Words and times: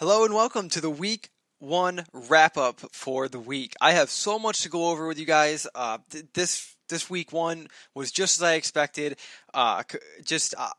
Hello 0.00 0.24
and 0.24 0.32
welcome 0.32 0.70
to 0.70 0.80
the 0.80 0.88
week 0.88 1.28
one 1.58 2.06
wrap 2.14 2.56
up 2.56 2.80
for 2.90 3.28
the 3.28 3.38
week. 3.38 3.74
I 3.82 3.92
have 3.92 4.08
so 4.08 4.38
much 4.38 4.62
to 4.62 4.70
go 4.70 4.88
over 4.88 5.06
with 5.06 5.18
you 5.18 5.26
guys. 5.26 5.66
Uh, 5.74 5.98
th- 6.08 6.24
this 6.32 6.74
this 6.88 7.10
week 7.10 7.34
one 7.34 7.66
was 7.94 8.10
just 8.10 8.38
as 8.38 8.42
I 8.42 8.54
expected. 8.54 9.18
Uh, 9.52 9.82
c- 9.92 9.98
just 10.24 10.54
uh, 10.56 10.70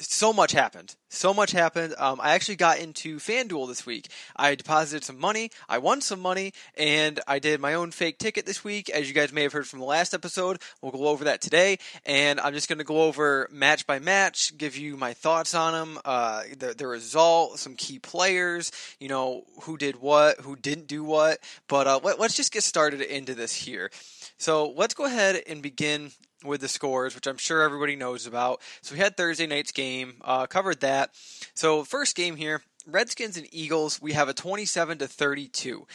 so 0.00 0.32
much 0.32 0.52
happened. 0.52 0.94
So 1.10 1.32
much 1.32 1.52
happened. 1.52 1.94
Um, 1.98 2.20
I 2.20 2.34
actually 2.34 2.56
got 2.56 2.78
into 2.78 3.16
FanDuel 3.16 3.66
this 3.66 3.86
week. 3.86 4.08
I 4.36 4.54
deposited 4.54 5.04
some 5.04 5.18
money, 5.18 5.50
I 5.68 5.78
won 5.78 6.00
some 6.00 6.20
money, 6.20 6.52
and 6.76 7.18
I 7.26 7.38
did 7.38 7.60
my 7.60 7.74
own 7.74 7.90
fake 7.90 8.18
ticket 8.18 8.44
this 8.44 8.62
week. 8.62 8.90
As 8.90 9.08
you 9.08 9.14
guys 9.14 9.32
may 9.32 9.42
have 9.42 9.52
heard 9.52 9.66
from 9.66 9.78
the 9.78 9.86
last 9.86 10.12
episode, 10.12 10.60
we'll 10.82 10.92
go 10.92 11.08
over 11.08 11.24
that 11.24 11.40
today. 11.40 11.78
And 12.04 12.38
I'm 12.40 12.52
just 12.52 12.68
going 12.68 12.78
to 12.78 12.84
go 12.84 13.02
over 13.02 13.48
match 13.50 13.86
by 13.86 13.98
match, 13.98 14.56
give 14.58 14.76
you 14.76 14.96
my 14.96 15.14
thoughts 15.14 15.54
on 15.54 15.72
them, 15.72 15.98
uh, 16.04 16.42
the, 16.58 16.74
the 16.74 16.86
result, 16.86 17.58
some 17.58 17.74
key 17.74 17.98
players, 17.98 18.70
you 19.00 19.08
know, 19.08 19.44
who 19.62 19.78
did 19.78 19.96
what, 19.96 20.40
who 20.40 20.56
didn't 20.56 20.88
do 20.88 21.02
what. 21.02 21.38
But 21.68 21.86
uh, 21.86 22.00
let, 22.02 22.20
let's 22.20 22.36
just 22.36 22.52
get 22.52 22.64
started 22.64 23.00
into 23.00 23.34
this 23.34 23.54
here. 23.54 23.90
So 24.38 24.70
let's 24.70 24.94
go 24.94 25.04
ahead 25.04 25.42
and 25.46 25.60
begin 25.60 26.12
with 26.44 26.60
the 26.60 26.68
scores, 26.68 27.14
which 27.14 27.26
I'm 27.26 27.36
sure 27.36 27.62
everybody 27.62 27.96
knows 27.96 28.26
about. 28.26 28.60
So 28.82 28.94
we 28.94 29.00
had 29.00 29.16
Thursday 29.16 29.46
night's 29.46 29.72
game, 29.72 30.14
uh, 30.22 30.46
covered 30.46 30.80
that. 30.80 31.10
So 31.54 31.82
first 31.84 32.14
game 32.14 32.36
here, 32.36 32.62
Redskins 32.86 33.36
and 33.36 33.48
Eagles. 33.52 34.00
We 34.00 34.12
have 34.12 34.28
a 34.28 34.34
27 34.34 34.98
to 34.98 35.08
32. 35.08 35.86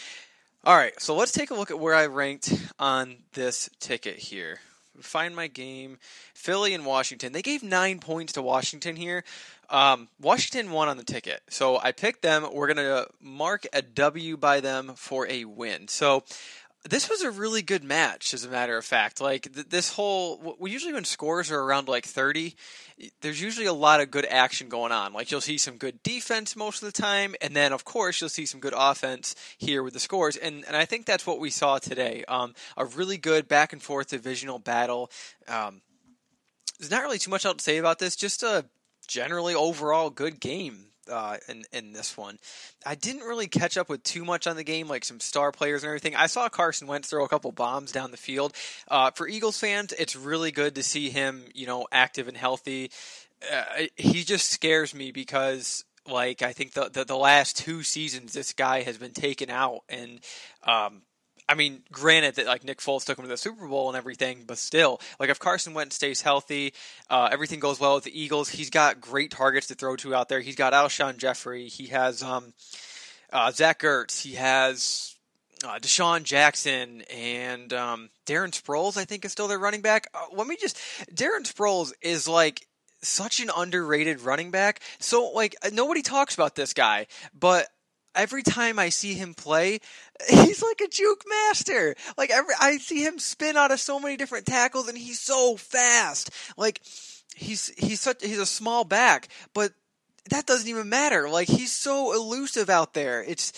All 0.65 0.75
right, 0.75 0.99
so 1.01 1.15
let's 1.15 1.31
take 1.31 1.51
a 1.51 1.55
look 1.55 1.71
at 1.71 1.79
where 1.79 1.95
I 1.95 2.05
ranked 2.05 2.53
on 2.79 3.17
this 3.34 3.70
ticket 3.79 4.17
here. 4.17 4.59
Find 4.99 5.35
my 5.35 5.48
game. 5.48 5.98
Philly 6.34 6.73
and 6.73 6.85
Washington. 6.85 7.34
They 7.34 7.41
gave 7.41 7.63
nine 7.63 7.99
points 7.99 8.34
to 8.34 8.41
Washington 8.41 8.95
here. 8.95 9.23
Um, 9.70 10.07
Washington 10.21 10.71
won 10.71 10.87
on 10.87 10.98
the 10.98 11.03
ticket. 11.03 11.41
So 11.49 11.79
I 11.79 11.91
picked 11.91 12.21
them. 12.21 12.45
We're 12.53 12.73
to 12.73 13.07
mark 13.20 13.65
a 13.73 13.81
W 13.81 14.37
by 14.37 14.59
them 14.59 14.93
for 14.95 15.27
a 15.27 15.45
win. 15.45 15.87
So 15.87 16.23
this 16.89 17.09
was 17.09 17.21
a 17.21 17.31
really 17.31 17.62
good 17.62 17.84
match, 17.84 18.34
as 18.34 18.43
a 18.43 18.49
matter 18.49 18.77
of 18.77 18.84
fact. 18.84 19.21
Like 19.21 19.53
th- 19.53 19.70
this 19.70 19.93
whole, 19.93 20.57
we 20.59 20.71
usually 20.71 20.93
when 20.93 21.05
scores 21.05 21.49
are 21.49 21.59
around 21.59 21.87
like 21.87 22.05
thirty, 22.05 22.55
there's 23.21 23.41
usually 23.41 23.67
a 23.67 23.73
lot 23.73 24.01
of 24.01 24.12
good 24.12 24.25
action 24.25 24.67
going 24.67 24.91
on. 24.91 25.13
Like 25.13 25.31
you'll 25.31 25.40
see 25.41 25.57
some 25.57 25.77
good 25.77 26.03
defense 26.03 26.55
most 26.55 26.84
of 26.84 26.91
the 26.91 27.01
time, 27.01 27.35
and 27.41 27.55
then 27.55 27.71
of 27.71 27.85
course 27.85 28.20
you'll 28.20 28.29
see 28.29 28.45
some 28.45 28.59
good 28.59 28.73
offense 28.75 29.34
here 29.57 29.81
with 29.81 29.93
the 29.93 29.99
scores. 29.99 30.35
And 30.35 30.65
and 30.67 30.75
I 30.75 30.84
think 30.84 31.05
that's 31.05 31.25
what 31.25 31.40
we 31.40 31.49
saw 31.49 31.79
today. 31.79 32.25
Um, 32.27 32.53
a 32.75 32.85
really 32.85 33.18
good 33.18 33.47
back 33.47 33.71
and 33.71 33.81
forth 33.81 34.09
divisional 34.09 34.59
battle. 34.59 35.09
Um, 35.47 35.81
there's 36.79 36.91
not 36.91 37.03
really 37.03 37.20
too 37.20 37.31
much 37.31 37.45
else 37.45 37.57
to 37.57 37.63
say 37.63 37.77
about 37.77 37.99
this. 37.99 38.18
Just 38.18 38.43
a 38.43 38.65
generally 39.07 39.55
overall 39.55 40.09
good 40.09 40.41
game 40.41 40.87
uh, 41.09 41.37
in 41.48 41.63
in 41.71 41.93
this 41.93 42.18
one. 42.18 42.40
I 42.85 42.96
didn't 42.96 43.23
really 43.23 43.48
catch 43.48 43.77
up 43.77 43.90
with 43.90 44.04
too 44.04 44.26
much 44.26 44.48
on 44.48 44.55
the 44.55 44.63
game, 44.63 44.87
like 44.87 45.05
some 45.05 45.20
star 45.20 45.51
players 45.51 45.84
and 45.84 45.90
everything. 45.90 46.15
I 46.15 46.27
saw 46.27 46.49
Carson 46.49 46.87
Wentz 46.87 47.09
throw 47.09 47.23
a 47.23 47.29
couple 47.29 47.51
bombs 47.51 47.91
down 47.91 48.12
the 48.12 48.18
field. 48.18 48.54
Uh, 48.87 49.12
for 49.12 49.27
Eagles 49.27 49.59
fans, 49.59 49.93
it's 49.93 50.15
really 50.15 50.51
good 50.51 50.76
to 50.76 50.84
see 50.84 51.09
him, 51.09 51.46
you 51.54 51.68
know, 51.68 51.87
active 51.91 52.27
and 52.27 52.37
healthy. 52.37 52.91
Uh, 53.51 53.84
he 53.96 54.24
just 54.24 54.49
scares 54.49 54.93
me 54.93 55.12
because 55.12 55.85
like 56.07 56.41
I 56.41 56.54
think 56.54 56.74
the, 56.74 56.90
the, 56.90 57.05
the 57.05 57.18
last 57.18 57.57
two 57.57 57.84
seasons 57.84 58.34
this 58.34 58.54
guy 58.54 58.81
has 58.81 58.98
been 58.98 59.12
taken 59.12 59.49
out 59.49 59.81
and 59.90 60.20
um, 60.63 61.01
I 61.54 61.55
mean, 61.55 61.84
granted 61.91 62.34
that 62.37 62.48
like 62.48 62.63
Nick 62.63 62.79
Foles 62.79 63.05
took 63.05 63.20
him 63.20 63.26
to 63.26 63.29
the 63.29 63.37
Super 63.37 63.68
Bowl 63.68 63.87
and 63.87 63.96
everything, 63.96 64.44
but 64.47 64.57
still, 64.57 65.00
like 65.19 65.29
if 65.29 65.38
Carson 65.38 65.75
Wentz 65.75 65.96
stays 65.96 66.23
healthy, 66.23 66.73
uh, 67.12 67.29
everything 67.31 67.59
goes 67.59 67.79
well 67.79 67.94
with 67.94 68.06
the 68.06 68.19
Eagles. 68.19 68.50
He's 68.50 68.72
got 68.72 69.00
great 69.00 69.29
targets 69.29 69.68
to 69.68 69.75
throw 69.75 69.96
to 69.97 70.16
out 70.16 70.29
there. 70.29 70.40
He's 70.40 70.56
got 70.56 70.74
Alshon 70.74 71.18
Jeffery. 71.18 71.68
He 71.68 71.88
has 71.88 72.24
um, 72.24 72.53
uh, 73.31 73.51
Zach 73.51 73.81
Ertz. 73.81 74.19
He 74.19 74.34
has 74.34 75.16
uh, 75.63 75.78
DeSean 75.78 76.24
Jackson 76.24 77.03
and 77.13 77.72
um, 77.72 78.09
Darren 78.25 78.50
Sproles. 78.50 78.97
I 78.97 79.06
think 79.06 79.24
is 79.24 79.31
still 79.31 79.47
their 79.47 79.59
running 79.59 79.81
back. 79.81 80.08
Uh, 80.16 80.25
let 80.35 80.47
me 80.47 80.58
just 80.59 80.75
Darren 81.14 81.44
Sproles 81.44 81.94
is 82.02 82.28
like 82.28 82.66
such 83.03 83.40
an 83.40 83.52
underrated 83.56 84.22
running 84.22 84.50
back. 84.50 84.80
So 84.97 85.30
like 85.35 85.56
nobody 85.72 86.02
talks 86.02 86.34
about 86.34 86.56
this 86.56 86.74
guy, 86.74 87.06
but 87.40 87.68
every 88.16 88.44
time 88.44 88.79
I 88.79 88.90
see 88.90 89.13
him 89.13 89.34
play, 89.34 89.79
he's 90.29 90.62
like 90.62 90.81
a 90.81 90.88
juke 90.88 91.24
master. 91.28 91.96
Like 92.18 92.29
every 92.29 92.53
I 92.59 92.78
see 92.78 93.03
him 93.03 93.19
spin 93.19 93.57
out 93.57 93.72
of 93.72 93.79
so 93.79 94.00
many 94.00 94.18
different 94.18 94.46
tackles 94.46 94.88
and 94.88 94.97
he's 94.97 95.19
so 95.19 95.56
fast. 95.57 96.29
Like 96.57 96.81
he's 97.35 97.73
he's 97.78 98.02
such 98.02 98.23
he's 98.23 98.40
a 98.40 98.46
small 98.46 98.84
back, 98.84 99.28
but 99.53 99.72
that 100.29 100.46
doesn't 100.46 100.69
even 100.69 100.90
matter. 100.90 101.29
Like 101.29 101.47
he's 101.47 101.73
so 101.73 102.13
elusive 102.13 102.69
out 102.69 102.94
there. 102.94 103.23
It's 103.23 103.53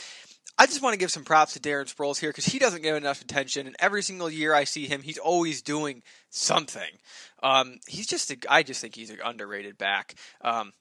I 0.57 0.67
just 0.67 0.81
want 0.81 0.94
to 0.94 0.99
give 0.99 1.11
some 1.11 1.25
props 1.25 1.53
to 1.53 1.59
Darren 1.59 1.94
Sproles 1.94 2.19
here 2.19 2.29
because 2.29 2.45
he 2.45 2.59
doesn't 2.59 2.81
get 2.81 2.95
enough 2.95 3.21
attention, 3.21 3.67
and 3.67 3.75
every 3.77 4.01
single 4.01 4.29
year 4.29 4.53
I 4.53 4.63
see 4.63 4.88
him, 4.88 5.01
he's 5.01 5.17
always 5.17 5.61
doing 5.61 6.01
something. 6.29 6.89
Um, 7.44 7.79
he's 7.88 8.07
just, 8.07 8.33
I 8.49 8.63
just 8.63 8.79
think 8.79 8.95
he's 8.95 9.09
an 9.09 9.19
underrated 9.23 9.77
back. 9.77 10.15
Um, 10.41 10.71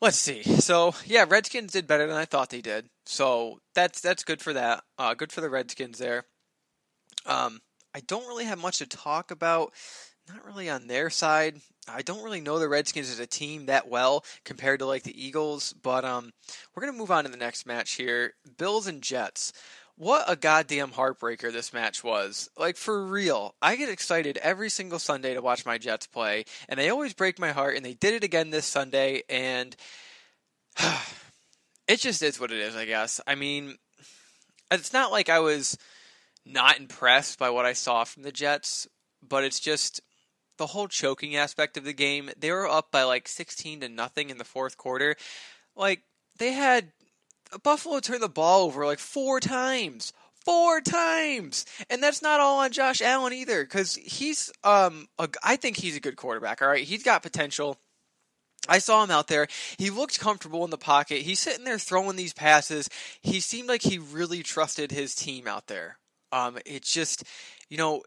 Let's 0.00 0.18
see. 0.18 0.44
So 0.44 0.94
yeah, 1.06 1.24
Redskins 1.28 1.72
did 1.72 1.88
better 1.88 2.06
than 2.06 2.16
I 2.16 2.24
thought 2.24 2.50
they 2.50 2.60
did. 2.60 2.88
So 3.04 3.58
that's 3.74 4.00
that's 4.00 4.22
good 4.22 4.40
for 4.40 4.52
that. 4.52 4.84
Uh, 4.96 5.14
good 5.14 5.32
for 5.32 5.40
the 5.40 5.50
Redskins 5.50 5.98
there. 5.98 6.24
Um, 7.26 7.60
I 7.94 8.00
don't 8.00 8.28
really 8.28 8.44
have 8.44 8.60
much 8.60 8.78
to 8.78 8.86
talk 8.86 9.30
about. 9.30 9.72
Not 10.28 10.44
really 10.44 10.68
on 10.68 10.86
their 10.86 11.10
side. 11.10 11.60
I 11.88 12.02
don't 12.02 12.22
really 12.22 12.42
know 12.42 12.58
the 12.58 12.68
Redskins 12.68 13.10
as 13.10 13.18
a 13.18 13.26
team 13.26 13.66
that 13.66 13.88
well 13.88 14.24
compared 14.44 14.80
to 14.80 14.86
like 14.86 15.02
the 15.02 15.26
Eagles. 15.26 15.72
But 15.72 16.04
um, 16.04 16.32
we're 16.74 16.82
gonna 16.82 16.96
move 16.96 17.10
on 17.10 17.24
to 17.24 17.30
the 17.30 17.36
next 17.36 17.66
match 17.66 17.92
here. 17.92 18.34
Bills 18.56 18.86
and 18.86 19.02
Jets 19.02 19.52
what 19.98 20.30
a 20.30 20.36
goddamn 20.36 20.92
heartbreaker 20.92 21.52
this 21.52 21.72
match 21.72 22.04
was. 22.04 22.48
Like 22.56 22.76
for 22.76 23.04
real. 23.04 23.54
I 23.60 23.74
get 23.74 23.88
excited 23.88 24.38
every 24.38 24.70
single 24.70 25.00
Sunday 25.00 25.34
to 25.34 25.42
watch 25.42 25.66
my 25.66 25.76
Jets 25.76 26.06
play, 26.06 26.44
and 26.68 26.78
they 26.78 26.88
always 26.88 27.14
break 27.14 27.38
my 27.38 27.50
heart, 27.50 27.76
and 27.76 27.84
they 27.84 27.94
did 27.94 28.14
it 28.14 28.24
again 28.24 28.50
this 28.50 28.64
Sunday, 28.64 29.24
and 29.28 29.76
it 31.88 31.98
just 31.98 32.22
is 32.22 32.38
what 32.38 32.52
it 32.52 32.60
is, 32.60 32.76
I 32.76 32.84
guess. 32.84 33.20
I 33.26 33.34
mean, 33.34 33.76
it's 34.70 34.92
not 34.92 35.10
like 35.10 35.28
I 35.28 35.40
was 35.40 35.76
not 36.46 36.78
impressed 36.78 37.38
by 37.38 37.50
what 37.50 37.66
I 37.66 37.72
saw 37.72 38.04
from 38.04 38.22
the 38.22 38.32
Jets, 38.32 38.86
but 39.26 39.42
it's 39.42 39.60
just 39.60 40.00
the 40.58 40.66
whole 40.66 40.88
choking 40.88 41.34
aspect 41.34 41.76
of 41.76 41.84
the 41.84 41.92
game. 41.92 42.30
They 42.38 42.52
were 42.52 42.68
up 42.68 42.92
by 42.92 43.02
like 43.02 43.26
16 43.26 43.80
to 43.80 43.88
nothing 43.88 44.30
in 44.30 44.38
the 44.38 44.44
fourth 44.44 44.76
quarter. 44.76 45.16
Like 45.74 46.02
they 46.38 46.52
had 46.52 46.92
Buffalo 47.62 48.00
turned 48.00 48.22
the 48.22 48.28
ball 48.28 48.66
over 48.66 48.86
like 48.86 48.98
four 48.98 49.40
times. 49.40 50.12
Four 50.44 50.80
times, 50.80 51.66
and 51.90 52.02
that's 52.02 52.22
not 52.22 52.40
all 52.40 52.60
on 52.60 52.72
Josh 52.72 53.02
Allen 53.02 53.34
either, 53.34 53.64
because 53.64 53.96
he's 53.96 54.50
um 54.64 55.06
a, 55.18 55.28
I 55.42 55.56
think 55.56 55.76
he's 55.76 55.96
a 55.96 56.00
good 56.00 56.16
quarterback. 56.16 56.62
All 56.62 56.68
right, 56.68 56.84
he's 56.84 57.02
got 57.02 57.22
potential. 57.22 57.76
I 58.66 58.78
saw 58.78 59.04
him 59.04 59.10
out 59.10 59.28
there. 59.28 59.46
He 59.76 59.90
looked 59.90 60.18
comfortable 60.18 60.64
in 60.64 60.70
the 60.70 60.78
pocket. 60.78 61.22
He's 61.22 61.40
sitting 61.40 61.64
there 61.64 61.78
throwing 61.78 62.16
these 62.16 62.32
passes. 62.32 62.88
He 63.20 63.40
seemed 63.40 63.68
like 63.68 63.82
he 63.82 63.98
really 63.98 64.42
trusted 64.42 64.90
his 64.90 65.14
team 65.14 65.46
out 65.46 65.66
there. 65.66 65.98
Um, 66.32 66.56
it's 66.64 66.92
just, 66.92 67.24
you 67.68 67.76
know, 67.76 68.02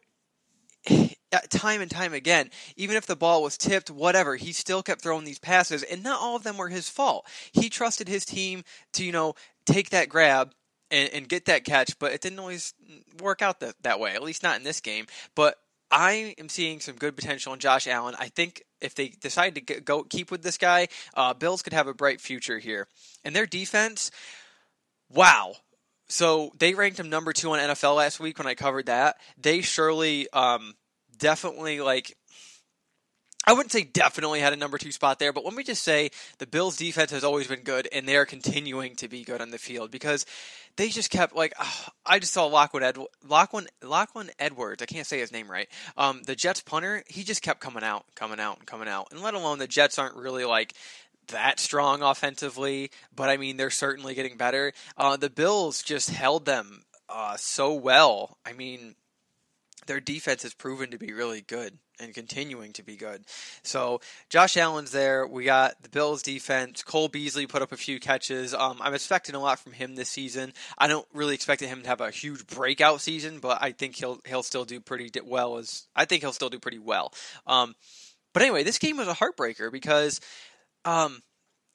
time 1.50 1.82
and 1.82 1.90
time 1.90 2.14
again, 2.14 2.50
even 2.76 2.96
if 2.96 3.06
the 3.06 3.16
ball 3.16 3.44
was 3.44 3.58
tipped, 3.58 3.90
whatever, 3.90 4.36
he 4.36 4.52
still 4.52 4.84
kept 4.84 5.02
throwing 5.02 5.26
these 5.26 5.40
passes, 5.40 5.84
and 5.84 6.04
not 6.04 6.22
all 6.22 6.36
of 6.36 6.44
them 6.44 6.58
were 6.58 6.70
his 6.70 6.90
fault. 6.90 7.26
He 7.52 7.70
trusted 7.70 8.08
his 8.08 8.26
team 8.26 8.64
to, 8.94 9.04
you 9.04 9.12
know, 9.12 9.36
take 9.66 9.92
that 9.92 10.10
grab 10.10 10.54
and, 10.90 11.10
and 11.14 11.30
get 11.30 11.46
that 11.46 11.64
catch, 11.64 11.98
but 12.00 12.12
it 12.12 12.22
didn't 12.22 12.40
always 12.40 12.74
work 13.20 13.42
out 13.42 13.60
that, 13.62 13.76
that 13.84 14.00
way, 14.00 14.14
at 14.14 14.24
least 14.24 14.44
not 14.44 14.58
in 14.58 14.64
this 14.64 14.82
game. 14.82 15.08
But 15.36 15.56
I 15.90 16.36
am 16.38 16.50
seeing 16.50 16.80
some 16.80 16.96
good 16.96 17.16
potential 17.16 17.54
in 17.54 17.60
Josh 17.60 17.88
Allen. 17.88 18.16
I 18.18 18.30
think 18.30 18.64
if 18.80 18.96
they 18.96 19.10
decide 19.10 19.56
to 19.56 19.62
go 19.62 20.04
keep 20.04 20.32
with 20.32 20.42
this 20.42 20.58
guy, 20.58 20.88
uh, 21.16 21.34
Bills 21.34 21.62
could 21.62 21.74
have 21.74 21.88
a 21.88 21.94
bright 21.94 22.22
future 22.22 22.60
here. 22.60 22.88
And 23.24 23.36
their 23.36 23.46
defense, 23.46 24.12
wow. 25.10 25.56
So 26.08 26.52
they 26.60 26.74
ranked 26.74 27.00
him 27.00 27.10
number 27.10 27.34
two 27.34 27.52
on 27.52 27.60
NFL 27.60 27.96
last 27.96 28.20
week 28.20 28.38
when 28.38 28.48
I 28.48 28.56
covered 28.56 28.88
that. 28.88 29.18
They 29.38 29.62
surely, 29.62 30.30
um, 30.32 30.76
definitely 31.22 31.80
like 31.80 32.18
I 33.48 33.54
wouldn't 33.54 33.72
say 33.72 33.84
definitely 33.84 34.40
had 34.40 34.54
a 34.54 34.58
number 34.58 34.78
two 34.78 34.92
spot 34.92 35.18
there, 35.18 35.34
but 35.34 35.44
let 35.44 35.56
me 35.56 35.64
just 35.64 35.82
say 35.82 36.12
the 36.38 36.46
Bills' 36.46 36.78
defense 36.78 37.10
has 37.10 37.24
always 37.24 37.48
been 37.48 37.62
good, 37.62 37.88
and 37.92 38.08
they 38.08 38.16
are 38.16 38.26
continuing 38.26 38.96
to 38.98 39.08
be 39.08 39.24
good 39.24 39.42
on 39.42 39.50
the 39.50 39.58
field 39.58 39.90
because 39.90 40.28
they 40.76 40.90
just 40.90 41.10
kept 41.10 41.36
like 41.36 41.54
oh, 41.60 41.86
I 42.06 42.20
just 42.20 42.34
saw 42.34 42.46
Lachlan 42.46 42.84
Ed 42.84 42.98
Edwards. 44.38 44.84
I 44.84 44.86
can't 44.86 45.08
say 45.08 45.20
his 45.20 45.32
name 45.32 45.50
right. 45.50 45.68
Um, 45.98 46.22
the 46.24 46.36
Jets 46.36 46.62
punter, 46.62 47.04
he 47.08 47.24
just 47.24 47.42
kept 47.42 47.62
coming 47.62 47.84
out, 47.84 48.06
coming 48.16 48.40
out, 48.40 48.60
and 48.60 48.68
coming 48.68 48.88
out, 48.88 49.08
and 49.12 49.22
let 49.22 49.34
alone 49.34 49.58
the 49.58 49.68
Jets 49.68 49.98
aren't 49.98 50.16
really 50.16 50.46
like 50.46 50.76
that 51.30 51.60
strong 51.60 52.04
offensively, 52.04 52.92
but 53.16 53.30
I 53.30 53.38
mean 53.38 53.58
they're 53.58 53.70
certainly 53.72 54.14
getting 54.14 54.38
better. 54.38 54.74
Uh, 54.98 55.18
the 55.18 55.30
Bills 55.30 55.82
just 55.82 56.12
held 56.12 56.46
them 56.46 56.84
uh, 57.10 57.38
so 57.38 57.74
well. 57.74 58.38
I 58.46 58.54
mean 58.54 58.96
their 59.88 60.00
defense 60.00 60.44
has 60.44 60.54
proven 60.54 60.92
to 60.92 60.98
be 60.98 61.14
really 61.14 61.42
good 61.42 61.78
and 62.00 62.14
continuing 62.14 62.74
to 62.74 62.84
be 62.84 62.96
good. 62.96 63.24
So 63.64 64.02
Josh 64.30 64.58
Allen's 64.58 64.92
there. 64.92 65.26
We 65.28 65.46
got 65.46 65.82
the 65.82 65.90
Bills 65.90 66.22
defense. 66.22 66.84
Cole 66.84 67.08
Beasley 67.08 67.48
put 67.48 67.62
up 67.62 67.72
a 67.72 67.78
few 67.78 68.00
catches. 68.00 68.54
Um, 68.54 68.78
I'm 68.82 68.94
expecting 68.94 69.36
a 69.36 69.40
lot 69.40 69.60
from 69.60 69.74
him 69.74 69.96
this 69.96 70.10
season. 70.10 70.54
I 70.78 70.88
don't 70.88 71.08
really 71.14 71.36
expect 71.36 71.62
him 71.62 71.82
to 71.84 71.88
have 71.88 72.02
a 72.02 72.12
huge 72.12 72.48
breakout 72.48 73.02
season, 73.02 73.40
but 73.40 73.60
I 73.62 73.72
think 73.72 73.96
he'll 73.96 74.20
he'll 74.26 74.44
still 74.44 74.66
do 74.66 74.80
pretty 74.80 75.10
well. 75.24 75.58
As 75.58 75.88
I 75.96 76.06
think 76.06 76.24
he'll 76.24 76.34
still 76.34 76.50
do 76.50 76.60
pretty 76.60 76.80
well. 76.80 77.14
Um, 77.46 77.76
but 78.34 78.44
anyway, 78.44 78.64
this 78.64 78.80
game 78.80 78.98
was 78.98 79.08
a 79.08 79.14
heartbreaker 79.14 79.72
because 79.72 80.22
um, 80.86 81.22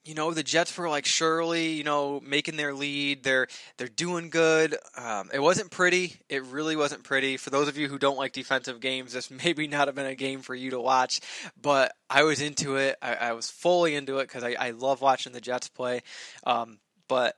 you 0.07 0.15
know 0.15 0.33
the 0.33 0.43
Jets 0.43 0.77
were 0.77 0.89
like 0.89 1.07
surely 1.07 1.73
you 1.73 1.85
know 1.85 2.21
making 2.25 2.57
their 2.57 2.73
lead. 2.73 3.23
They're 3.23 3.49
they're 3.77 3.89
doing 3.89 4.31
good. 4.31 4.77
Um, 4.97 5.31
it 5.33 5.41
wasn't 5.41 5.71
pretty. 5.71 6.17
It 6.29 6.45
really 6.45 6.77
wasn't 6.77 7.03
pretty. 7.03 7.37
For 7.37 7.51
those 7.51 7.69
of 7.69 7.77
you 7.77 7.89
who 7.89 7.99
don't 7.99 8.17
like 8.17 8.33
defensive 8.33 8.81
games, 8.81 9.13
this 9.13 9.31
maybe 9.45 9.67
not 9.67 9.89
have 9.89 9.95
been 9.95 10.07
a 10.07 10.15
game 10.15 10.41
for 10.41 10.55
you 10.55 10.71
to 10.71 10.81
watch. 10.81 11.21
But 11.61 11.93
I 12.09 12.23
was 12.23 12.41
into 12.41 12.77
it. 12.77 12.97
I, 13.03 13.15
I 13.15 13.33
was 13.33 13.51
fully 13.51 13.95
into 13.95 14.19
it 14.19 14.25
because 14.29 14.45
I, 14.45 14.57
I 14.59 14.71
love 14.71 15.01
watching 15.01 15.33
the 15.33 15.41
Jets 15.41 15.69
play. 15.69 16.03
Um, 16.45 16.79
but 17.09 17.37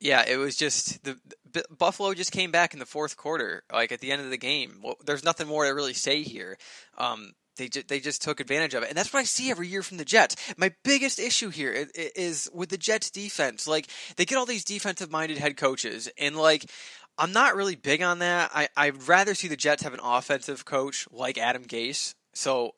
yeah, 0.00 0.24
it 0.26 0.36
was 0.36 0.56
just 0.56 1.02
the, 1.04 1.18
the, 1.52 1.64
Buffalo 1.76 2.14
just 2.14 2.30
came 2.32 2.52
back 2.52 2.72
in 2.72 2.78
the 2.78 2.86
fourth 2.86 3.16
quarter, 3.16 3.64
like 3.72 3.90
at 3.90 4.00
the 4.00 4.12
end 4.12 4.22
of 4.22 4.30
the 4.30 4.36
game. 4.36 4.80
Well, 4.82 4.96
there's 5.04 5.24
nothing 5.24 5.48
more 5.48 5.64
to 5.64 5.70
really 5.70 5.94
say 5.94 6.22
here. 6.22 6.56
Um, 6.96 7.32
they 7.58 7.68
just, 7.68 7.88
they 7.88 8.00
just 8.00 8.22
took 8.22 8.40
advantage 8.40 8.74
of 8.74 8.82
it, 8.82 8.88
and 8.88 8.96
that's 8.96 9.12
what 9.12 9.20
I 9.20 9.24
see 9.24 9.50
every 9.50 9.68
year 9.68 9.82
from 9.82 9.98
the 9.98 10.04
Jets. 10.04 10.36
My 10.56 10.72
biggest 10.84 11.18
issue 11.18 11.50
here 11.50 11.72
is, 11.72 11.90
is 11.94 12.50
with 12.54 12.70
the 12.70 12.78
Jets 12.78 13.10
defense. 13.10 13.68
Like 13.68 13.88
they 14.16 14.24
get 14.24 14.38
all 14.38 14.46
these 14.46 14.64
defensive 14.64 15.10
minded 15.10 15.38
head 15.38 15.56
coaches, 15.56 16.08
and 16.18 16.36
like 16.36 16.70
I'm 17.18 17.32
not 17.32 17.56
really 17.56 17.76
big 17.76 18.02
on 18.02 18.20
that. 18.20 18.50
I 18.54 18.68
I'd 18.76 19.06
rather 19.06 19.34
see 19.34 19.48
the 19.48 19.56
Jets 19.56 19.82
have 19.82 19.94
an 19.94 20.00
offensive 20.02 20.64
coach 20.64 21.06
like 21.10 21.36
Adam 21.36 21.64
Gase. 21.64 22.14
So 22.32 22.74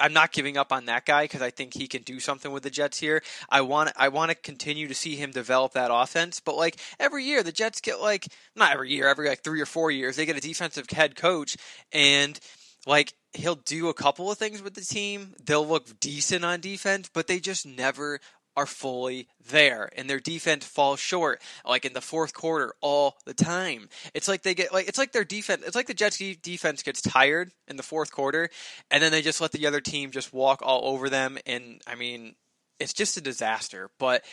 I'm 0.00 0.12
not 0.12 0.32
giving 0.32 0.56
up 0.56 0.72
on 0.72 0.86
that 0.86 1.04
guy 1.06 1.24
because 1.24 1.42
I 1.42 1.50
think 1.50 1.74
he 1.74 1.88
can 1.88 2.02
do 2.02 2.20
something 2.20 2.52
with 2.52 2.62
the 2.62 2.70
Jets 2.70 2.98
here. 2.98 3.22
I 3.48 3.62
want 3.62 3.92
I 3.96 4.08
want 4.08 4.30
to 4.30 4.34
continue 4.34 4.88
to 4.88 4.94
see 4.94 5.16
him 5.16 5.30
develop 5.30 5.72
that 5.72 5.90
offense, 5.92 6.40
but 6.40 6.56
like 6.56 6.78
every 7.00 7.24
year 7.24 7.42
the 7.42 7.52
Jets 7.52 7.80
get 7.80 8.00
like 8.00 8.26
not 8.54 8.72
every 8.72 8.92
year, 8.92 9.08
every 9.08 9.28
like 9.28 9.42
3 9.42 9.60
or 9.60 9.66
4 9.66 9.90
years 9.90 10.16
they 10.16 10.26
get 10.26 10.36
a 10.36 10.40
defensive 10.40 10.88
head 10.90 11.16
coach 11.16 11.56
and 11.92 12.38
like 12.86 13.14
he'll 13.34 13.56
do 13.56 13.88
a 13.88 13.94
couple 13.94 14.30
of 14.30 14.38
things 14.38 14.62
with 14.62 14.74
the 14.74 14.80
team. 14.80 15.34
They'll 15.44 15.66
look 15.66 16.00
decent 16.00 16.44
on 16.44 16.60
defense, 16.60 17.10
but 17.12 17.26
they 17.26 17.40
just 17.40 17.66
never 17.66 18.20
are 18.58 18.66
fully 18.66 19.28
there 19.50 19.88
and 19.94 20.10
their 20.10 20.18
defense 20.18 20.66
falls 20.66 20.98
short 20.98 21.40
like 21.64 21.84
in 21.84 21.92
the 21.92 22.00
fourth 22.00 22.34
quarter 22.34 22.74
all 22.80 23.16
the 23.24 23.32
time. 23.32 23.88
It's 24.14 24.26
like 24.26 24.42
they 24.42 24.52
get 24.52 24.72
like 24.72 24.88
it's 24.88 24.98
like 24.98 25.12
their 25.12 25.24
defense 25.24 25.62
it's 25.64 25.76
like 25.76 25.86
the 25.86 25.94
Jets 25.94 26.20
defense 26.42 26.82
gets 26.82 27.00
tired 27.00 27.52
in 27.68 27.76
the 27.76 27.84
fourth 27.84 28.10
quarter 28.10 28.50
and 28.90 29.00
then 29.00 29.12
they 29.12 29.22
just 29.22 29.40
let 29.40 29.52
the 29.52 29.68
other 29.68 29.80
team 29.80 30.10
just 30.10 30.32
walk 30.32 30.60
all 30.60 30.92
over 30.92 31.08
them 31.08 31.38
and 31.46 31.80
I 31.86 31.94
mean 31.94 32.34
it's 32.80 32.92
just 32.92 33.16
a 33.16 33.20
disaster. 33.20 33.90
But 33.96 34.24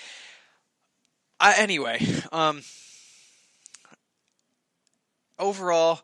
I, 1.40 1.58
anyway, 1.60 2.04
um 2.32 2.64
overall 5.38 6.02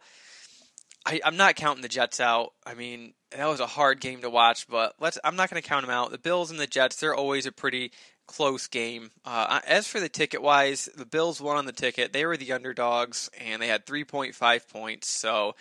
I, 1.06 1.22
am 1.24 1.38
not 1.38 1.56
counting 1.56 1.82
the 1.82 1.90
Jets 1.90 2.20
out. 2.20 2.54
I 2.66 2.74
mean, 2.74 3.14
that 3.36 3.48
was 3.48 3.60
a 3.60 3.68
hard 3.68 4.00
game 4.00 4.22
to 4.22 4.30
watch, 4.30 4.68
but 4.68 4.96
let's. 5.00 5.18
I'm 5.24 5.36
not 5.36 5.50
going 5.50 5.62
to 5.62 5.68
count 5.68 5.86
them 5.86 5.94
out. 5.94 6.12
The 6.12 6.18
Bills 6.18 6.52
and 6.52 6.60
the 6.60 6.68
Jets, 6.68 6.98
they're 6.98 7.16
always 7.16 7.46
a 7.46 7.52
pretty 7.52 7.92
close 8.28 8.68
game. 8.68 9.12
Uh, 9.26 9.60
as 9.68 9.88
for 9.88 10.00
the 10.00 10.10
ticket 10.10 10.42
wise, 10.42 10.90
the 10.96 11.06
Bills 11.06 11.42
won 11.42 11.58
on 11.58 11.66
the 11.66 11.72
ticket. 11.72 12.14
They 12.14 12.26
were 12.26 12.38
the 12.38 12.54
underdogs, 12.54 13.30
and 13.40 13.62
they 13.62 13.68
had 13.68 13.86
3.5 13.86 14.70
points. 14.70 15.10
So 15.10 15.56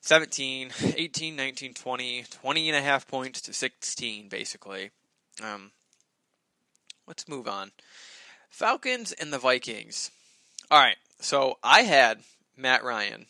17, 0.00 0.70
18, 0.96 1.36
19, 1.36 1.74
20, 1.74 2.24
20 2.30 2.68
and 2.68 2.76
a 2.78 2.82
half 2.82 3.08
points 3.08 3.40
to 3.42 3.52
16, 3.52 4.28
basically. 4.28 4.90
Um, 5.42 5.72
let's 7.06 7.28
move 7.28 7.48
on. 7.48 7.72
Falcons 8.48 9.12
and 9.12 9.32
the 9.32 9.38
Vikings. 9.38 10.10
All 10.70 10.78
right, 10.78 10.96
so 11.20 11.58
I 11.62 11.82
had 11.82 12.20
Matt 12.56 12.82
Ryan 12.82 13.26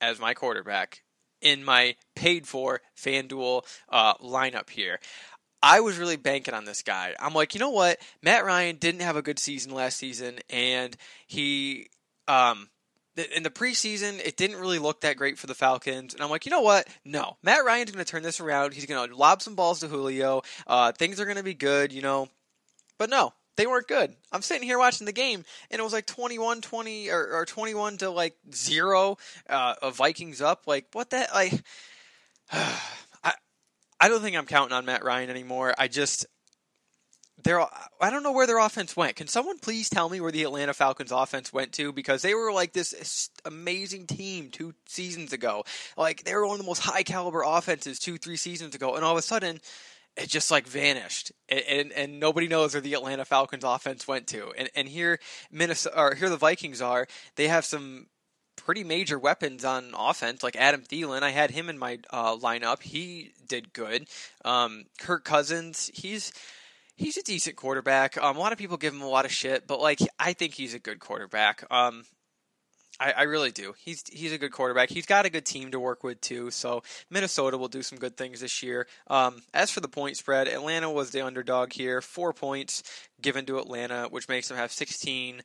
as 0.00 0.18
my 0.18 0.34
quarterback 0.34 1.02
in 1.40 1.64
my 1.64 1.96
paid 2.14 2.46
for 2.46 2.80
FanDuel 2.96 3.64
uh, 3.88 4.14
lineup 4.14 4.70
here. 4.70 4.98
I 5.62 5.80
was 5.80 5.98
really 5.98 6.16
banking 6.16 6.54
on 6.54 6.64
this 6.64 6.82
guy. 6.82 7.14
I'm 7.18 7.34
like, 7.34 7.54
you 7.54 7.60
know 7.60 7.70
what? 7.70 7.98
Matt 8.22 8.44
Ryan 8.44 8.76
didn't 8.76 9.02
have 9.02 9.16
a 9.16 9.22
good 9.22 9.38
season 9.38 9.72
last 9.72 9.98
season, 9.98 10.38
and 10.48 10.96
he, 11.26 11.88
um, 12.28 12.70
in 13.36 13.42
the 13.42 13.50
preseason, 13.50 14.24
it 14.24 14.38
didn't 14.38 14.60
really 14.60 14.78
look 14.78 15.02
that 15.02 15.18
great 15.18 15.38
for 15.38 15.46
the 15.46 15.54
Falcons. 15.54 16.14
And 16.14 16.22
I'm 16.22 16.30
like, 16.30 16.46
you 16.46 16.50
know 16.50 16.62
what? 16.62 16.88
No, 17.04 17.36
Matt 17.42 17.64
Ryan's 17.64 17.90
going 17.90 18.02
to 18.02 18.10
turn 18.10 18.22
this 18.22 18.40
around. 18.40 18.72
He's 18.72 18.86
going 18.86 19.10
to 19.10 19.14
lob 19.16 19.42
some 19.42 19.54
balls 19.54 19.80
to 19.80 19.88
Julio. 19.88 20.42
Uh, 20.66 20.92
things 20.92 21.20
are 21.20 21.26
going 21.26 21.36
to 21.36 21.42
be 21.42 21.54
good, 21.54 21.92
you 21.92 22.00
know. 22.00 22.28
But 22.98 23.10
no, 23.10 23.34
they 23.60 23.66
weren't 23.66 23.86
good. 23.86 24.16
I'm 24.32 24.40
sitting 24.40 24.62
here 24.62 24.78
watching 24.78 25.04
the 25.04 25.12
game, 25.12 25.44
and 25.70 25.78
it 25.78 25.82
was 25.82 25.92
like 25.92 26.06
21 26.06 26.62
20 26.62 27.10
or, 27.10 27.40
or 27.40 27.44
21 27.44 27.98
to 27.98 28.08
like 28.08 28.34
zero 28.54 29.18
uh, 29.50 29.74
of 29.82 29.96
Vikings 29.96 30.40
up. 30.40 30.62
Like, 30.66 30.86
what 30.94 31.10
that? 31.10 31.34
Like, 31.34 31.52
I, 32.52 33.34
I 34.00 34.08
don't 34.08 34.22
think 34.22 34.34
I'm 34.34 34.46
counting 34.46 34.72
on 34.74 34.86
Matt 34.86 35.04
Ryan 35.04 35.28
anymore. 35.28 35.74
I 35.76 35.88
just. 35.88 36.24
They're, 37.42 37.60
I 37.60 38.10
don't 38.10 38.22
know 38.22 38.32
where 38.32 38.46
their 38.46 38.58
offense 38.58 38.94
went. 38.94 39.16
Can 39.16 39.26
someone 39.26 39.58
please 39.58 39.88
tell 39.88 40.10
me 40.10 40.20
where 40.20 40.32
the 40.32 40.42
Atlanta 40.42 40.74
Falcons 40.74 41.10
offense 41.10 41.54
went 41.54 41.72
to? 41.72 41.90
Because 41.90 42.20
they 42.20 42.34
were 42.34 42.52
like 42.52 42.74
this 42.74 43.30
amazing 43.46 44.06
team 44.06 44.50
two 44.50 44.74
seasons 44.86 45.32
ago. 45.32 45.64
Like 45.96 46.24
they 46.24 46.34
were 46.34 46.46
one 46.46 46.56
of 46.56 46.60
the 46.60 46.66
most 46.66 46.80
high 46.80 47.02
caliber 47.02 47.42
offenses 47.42 47.98
two, 47.98 48.18
three 48.18 48.36
seasons 48.36 48.74
ago, 48.74 48.94
and 48.94 49.04
all 49.06 49.12
of 49.12 49.18
a 49.18 49.22
sudden 49.22 49.60
it 50.16 50.28
just 50.28 50.50
like 50.50 50.66
vanished, 50.66 51.32
and, 51.48 51.62
and, 51.68 51.92
and 51.92 52.20
nobody 52.20 52.48
knows 52.48 52.74
where 52.74 52.80
the 52.80 52.94
Atlanta 52.94 53.24
Falcons 53.24 53.64
offense 53.64 54.06
went 54.06 54.26
to. 54.28 54.52
And 54.56 54.70
and 54.74 54.88
here 54.88 55.18
Minnesota 55.50 55.98
or 55.98 56.14
here 56.14 56.28
the 56.28 56.36
Vikings 56.36 56.82
are. 56.82 57.06
They 57.36 57.48
have 57.48 57.64
some 57.64 58.06
pretty 58.56 58.84
major 58.84 59.18
weapons 59.18 59.64
on 59.64 59.92
offense, 59.96 60.42
like 60.42 60.56
Adam 60.56 60.82
Thielen. 60.82 61.22
I 61.22 61.30
had 61.30 61.50
him 61.50 61.68
in 61.68 61.78
my 61.78 61.98
uh, 62.10 62.36
lineup. 62.36 62.82
He 62.82 63.32
did 63.48 63.72
good. 63.72 64.08
Um, 64.44 64.84
Kirk 64.98 65.24
Cousins, 65.24 65.90
he's 65.94 66.32
he's 66.96 67.16
a 67.16 67.22
decent 67.22 67.56
quarterback. 67.56 68.22
Um, 68.22 68.36
a 68.36 68.40
lot 68.40 68.52
of 68.52 68.58
people 68.58 68.76
give 68.76 68.94
him 68.94 69.02
a 69.02 69.08
lot 69.08 69.24
of 69.24 69.32
shit, 69.32 69.66
but 69.66 69.80
like 69.80 70.00
I 70.18 70.34
think 70.34 70.54
he's 70.54 70.74
a 70.74 70.78
good 70.78 71.00
quarterback. 71.00 71.64
Um, 71.70 72.04
I, 73.00 73.12
I, 73.12 73.22
really 73.22 73.50
do. 73.50 73.74
He's 73.78 74.04
he's 74.12 74.32
a 74.32 74.38
good 74.38 74.52
quarterback. 74.52 74.90
He's 74.90 75.06
got 75.06 75.24
a 75.24 75.30
good 75.30 75.46
team 75.46 75.70
to 75.70 75.80
work 75.80 76.04
with 76.04 76.20
too. 76.20 76.50
So 76.50 76.82
Minnesota 77.08 77.56
will 77.56 77.68
do 77.68 77.82
some 77.82 77.98
good 77.98 78.16
things 78.16 78.40
this 78.40 78.62
year. 78.62 78.86
Um, 79.06 79.42
as 79.54 79.70
for 79.70 79.80
the 79.80 79.88
point 79.88 80.18
spread, 80.18 80.46
Atlanta 80.46 80.90
was 80.90 81.10
the 81.10 81.24
underdog 81.24 81.72
here. 81.72 82.02
Four 82.02 82.32
points 82.34 82.82
given 83.20 83.46
to 83.46 83.58
Atlanta, 83.58 84.08
which 84.10 84.28
makes 84.28 84.48
them 84.48 84.58
have 84.58 84.70
16 84.70 85.42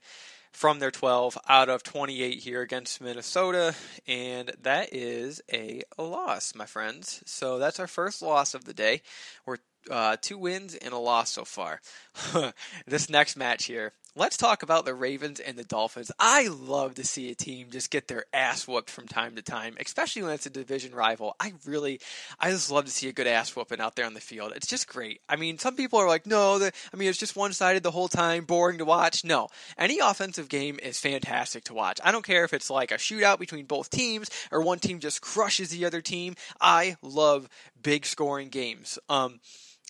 from 0.52 0.80
their 0.80 0.92
12 0.92 1.38
out 1.50 1.68
of 1.68 1.84
28 1.84 2.40
here 2.40 2.62
against 2.62 3.02
Minnesota, 3.02 3.76
and 4.08 4.54
that 4.62 4.94
is 4.94 5.42
a 5.52 5.82
loss, 5.98 6.56
my 6.56 6.66
friends. 6.66 7.22
So 7.26 7.60
that's 7.60 7.80
our 7.80 7.88
first 7.88 8.22
loss 8.22 8.54
of 8.54 8.64
the 8.64 8.74
day. 8.74 9.02
We're 9.46 9.58
uh, 9.92 10.16
two 10.22 10.38
wins 10.38 10.74
and 10.76 10.94
a 10.94 10.98
loss 10.98 11.32
so 11.32 11.44
far. 11.44 11.82
this 12.88 13.10
next 13.10 13.36
match 13.36 13.66
here, 13.66 13.92
let's 14.16 14.38
talk 14.38 14.64
about 14.64 14.86
the 14.86 14.94
Ravens 14.94 15.40
and 15.40 15.58
the 15.58 15.64
Dolphins. 15.64 16.12
I 16.18 16.48
love 16.48 16.96
to 16.96 17.04
see 17.04 17.30
a 17.30 17.36
team 17.36 17.68
just 17.70 17.92
get 17.92 18.08
their 18.08 18.26
ass 18.34 18.68
whooped 18.68 18.90
from 18.90 19.08
time 19.08 19.36
to 19.36 19.42
time, 19.42 19.76
especially 19.80 20.24
when 20.24 20.32
it's 20.32 20.46
a 20.46 20.50
division 20.50 20.96
rival. 20.96 21.36
I 21.40 21.54
really, 21.66 22.00
I 22.40 22.52
just 22.52 22.72
love 22.72 22.86
to 22.86 22.92
see 22.92 23.10
a 23.10 23.14
good 23.14 23.28
ass 23.28 23.56
whooping 23.56 23.82
out 23.82 23.96
there 23.96 24.06
on 24.06 24.14
the 24.14 24.22
field. 24.22 24.54
It's 24.56 24.68
just 24.68 24.88
great. 24.88 25.22
I 25.28 25.36
mean, 25.36 25.58
some 25.58 25.76
people 25.76 26.00
are 26.00 26.08
like, 26.08 26.26
no, 26.26 26.60
the, 26.60 26.72
I 26.94 26.98
mean, 26.98 27.10
it's 27.10 27.20
just 27.20 27.36
one 27.36 27.52
sided 27.52 27.84
the 27.84 27.92
whole 27.92 28.08
time, 28.08 28.46
boring 28.46 28.78
to 28.78 28.86
watch. 28.86 29.26
No, 29.26 29.50
any 29.78 30.00
offensive 30.00 30.48
game 30.48 30.80
is 30.82 31.00
fantastic 31.00 31.66
to 31.66 31.74
watch. 31.74 32.00
I 32.04 32.12
don't 32.12 32.26
care 32.26 32.46
if 32.46 32.54
it's 32.54 32.70
like 32.70 32.92
a 32.92 32.96
shootout 32.96 33.40
between 33.40 33.66
both 33.66 33.90
teams 33.90 34.30
or 34.52 34.62
one 34.62 34.80
team 34.80 35.00
just 35.00 35.22
crushes 35.22 35.70
the 35.70 35.86
other 35.86 36.02
team. 36.02 36.36
I 36.62 36.96
love 37.02 37.50
big 37.82 38.06
scoring 38.06 38.48
games. 38.50 38.98
Um, 39.10 39.40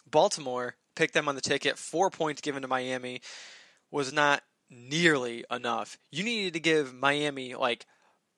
Baltimore 0.09 0.75
picked 0.95 1.13
them 1.13 1.27
on 1.27 1.35
the 1.35 1.41
ticket, 1.41 1.77
four 1.77 2.09
points 2.09 2.41
given 2.41 2.63
to 2.63 2.67
Miami 2.67 3.21
was 3.95 4.11
not 4.11 4.43
nearly 4.69 5.45
enough. 5.49 5.97
You 6.11 6.25
needed 6.25 6.53
to 6.53 6.59
give 6.59 6.93
Miami 6.93 7.55
like 7.55 7.85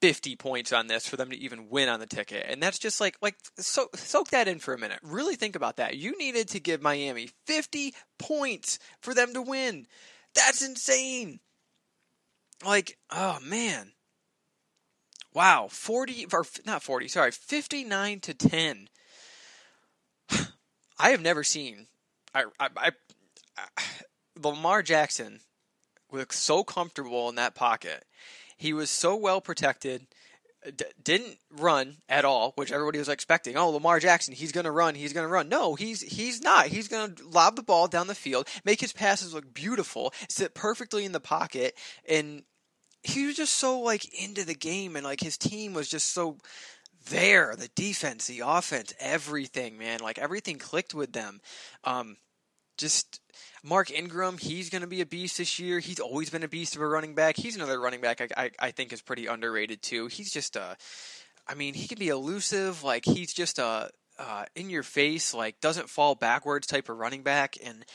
50 0.01 0.35
points 0.35 0.71
on 0.71 0.85
this 0.85 1.07
for 1.07 1.17
them 1.17 1.31
to 1.31 1.35
even 1.35 1.69
win 1.69 1.89
on 1.89 1.99
the 1.99 2.05
ticket. 2.05 2.45
And 2.47 2.61
that's 2.61 2.77
just 2.77 3.01
like 3.01 3.17
like 3.23 3.35
so 3.57 3.87
soak 3.95 4.29
that 4.29 4.47
in 4.47 4.59
for 4.59 4.75
a 4.75 4.77
minute. 4.77 4.99
Really 5.01 5.35
think 5.35 5.55
about 5.55 5.77
that. 5.77 5.97
You 5.97 6.15
needed 6.17 6.47
to 6.49 6.59
give 6.59 6.81
Miami 6.81 7.31
50 7.47 7.95
points 8.19 8.77
for 9.01 9.15
them 9.15 9.33
to 9.33 9.41
win. 9.41 9.87
That's 10.35 10.65
insane. 10.65 11.39
Like, 12.63 12.97
oh 13.09 13.39
man. 13.43 13.93
Wow, 15.33 15.69
40 15.71 16.27
or 16.33 16.45
not 16.65 16.83
40, 16.83 17.07
sorry, 17.07 17.31
59 17.31 18.19
to 18.21 18.33
10. 18.35 18.89
I 20.99 21.09
have 21.09 21.21
never 21.21 21.43
seen 21.43 21.87
I 22.35 22.43
I, 22.59 22.69
I, 22.77 22.91
I 23.57 23.83
Lamar 24.39 24.83
Jackson 24.83 25.39
was 26.11 26.27
so 26.31 26.63
comfortable 26.63 27.29
in 27.29 27.35
that 27.35 27.55
pocket. 27.55 28.05
He 28.57 28.73
was 28.73 28.89
so 28.89 29.15
well 29.15 29.41
protected. 29.41 30.07
d- 30.75 30.85
didn't 31.01 31.37
run 31.51 31.97
at 32.09 32.25
all, 32.25 32.53
which 32.55 32.71
everybody 32.71 32.99
was 32.99 33.09
expecting. 33.09 33.55
Oh, 33.55 33.69
Lamar 33.69 33.99
Jackson, 33.99 34.33
he's 34.33 34.51
going 34.51 34.65
to 34.65 34.71
run, 34.71 34.95
he's 34.95 35.13
going 35.13 35.25
to 35.25 35.31
run. 35.31 35.49
No, 35.49 35.75
he's 35.75 36.01
he's 36.01 36.41
not. 36.41 36.67
He's 36.67 36.87
going 36.87 37.15
to 37.15 37.27
lob 37.27 37.55
the 37.55 37.63
ball 37.63 37.87
down 37.87 38.07
the 38.07 38.15
field, 38.15 38.47
make 38.65 38.81
his 38.81 38.93
passes 38.93 39.33
look 39.33 39.53
beautiful, 39.53 40.13
sit 40.29 40.53
perfectly 40.53 41.05
in 41.05 41.11
the 41.11 41.19
pocket, 41.19 41.77
and 42.09 42.43
he 43.03 43.27
was 43.27 43.35
just 43.35 43.53
so 43.53 43.79
like 43.79 44.05
into 44.21 44.43
the 44.43 44.55
game, 44.55 44.95
and 44.95 45.05
like 45.05 45.21
his 45.21 45.37
team 45.37 45.73
was 45.73 45.87
just 45.87 46.11
so 46.13 46.37
there. 47.09 47.55
The 47.55 47.69
defense, 47.75 48.27
the 48.27 48.41
offense, 48.45 48.93
everything, 48.99 49.77
man, 49.77 49.99
like 49.99 50.17
everything 50.17 50.57
clicked 50.57 50.93
with 50.93 51.13
them. 51.13 51.39
Um, 51.83 52.17
just 52.77 53.21
Mark 53.63 53.91
Ingram, 53.91 54.37
he's 54.37 54.69
going 54.69 54.81
to 54.81 54.87
be 54.87 55.01
a 55.01 55.05
beast 55.05 55.37
this 55.37 55.59
year. 55.59 55.79
He's 55.79 55.99
always 55.99 56.29
been 56.29 56.43
a 56.43 56.47
beast 56.47 56.75
of 56.75 56.81
a 56.81 56.87
running 56.87 57.15
back. 57.15 57.37
He's 57.37 57.55
another 57.55 57.79
running 57.79 58.01
back 58.01 58.21
I, 58.21 58.27
I, 58.37 58.51
I 58.59 58.71
think 58.71 58.93
is 58.93 59.01
pretty 59.01 59.27
underrated 59.27 59.81
too. 59.81 60.07
He's 60.07 60.31
just 60.31 60.55
a, 60.55 60.77
I 61.47 61.55
mean, 61.55 61.73
he 61.73 61.87
can 61.87 61.99
be 61.99 62.09
elusive. 62.09 62.83
Like 62.83 63.05
he's 63.05 63.33
just 63.33 63.59
a 63.59 63.89
uh, 64.19 64.45
in 64.55 64.69
your 64.69 64.83
face, 64.83 65.33
like 65.33 65.59
doesn't 65.61 65.89
fall 65.89 66.15
backwards 66.15 66.67
type 66.67 66.89
of 66.89 66.97
running 66.97 67.23
back, 67.23 67.55
and 67.63 67.85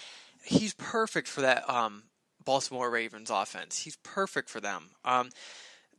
he's 0.44 0.74
perfect 0.74 1.28
for 1.28 1.40
that 1.40 1.68
um, 1.68 2.04
Baltimore 2.44 2.90
Ravens 2.90 3.30
offense. 3.30 3.78
He's 3.78 3.96
perfect 3.96 4.48
for 4.48 4.60
them. 4.60 4.90
Um, 5.04 5.30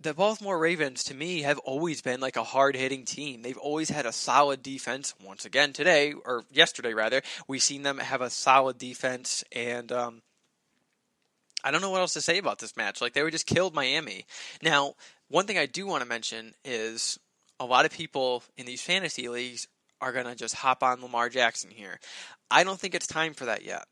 the 0.03 0.13
Baltimore 0.13 0.59
Ravens, 0.59 1.05
to 1.05 1.13
me, 1.13 1.41
have 1.41 1.57
always 1.59 2.01
been 2.01 2.19
like 2.19 2.35
a 2.35 2.43
hard 2.43 2.75
hitting 2.75 3.05
team. 3.05 3.41
They've 3.41 3.57
always 3.57 3.89
had 3.89 4.05
a 4.05 4.11
solid 4.11 4.61
defense. 4.61 5.15
Once 5.23 5.45
again, 5.45 5.73
today, 5.73 6.13
or 6.13 6.43
yesterday 6.51 6.93
rather, 6.93 7.21
we've 7.47 7.63
seen 7.63 7.83
them 7.83 7.97
have 7.97 8.21
a 8.21 8.29
solid 8.29 8.77
defense. 8.77 9.43
And 9.53 9.91
um, 9.91 10.21
I 11.63 11.71
don't 11.71 11.81
know 11.81 11.89
what 11.89 12.01
else 12.01 12.13
to 12.13 12.21
say 12.21 12.37
about 12.37 12.59
this 12.59 12.75
match. 12.75 13.01
Like, 13.01 13.13
they 13.13 13.23
were 13.23 13.31
just 13.31 13.47
killed 13.47 13.73
Miami. 13.73 14.25
Now, 14.61 14.95
one 15.29 15.47
thing 15.47 15.57
I 15.57 15.65
do 15.65 15.87
want 15.87 16.03
to 16.03 16.09
mention 16.09 16.53
is 16.65 17.17
a 17.59 17.65
lot 17.65 17.85
of 17.85 17.91
people 17.91 18.43
in 18.57 18.65
these 18.65 18.81
fantasy 18.81 19.29
leagues 19.29 19.67
are 20.01 20.11
going 20.11 20.25
to 20.25 20.35
just 20.35 20.55
hop 20.55 20.83
on 20.83 21.01
Lamar 21.01 21.29
Jackson 21.29 21.71
here. 21.71 21.99
I 22.51 22.65
don't 22.65 22.79
think 22.79 22.93
it's 22.93 23.07
time 23.07 23.33
for 23.33 23.45
that 23.45 23.63
yet 23.63 23.85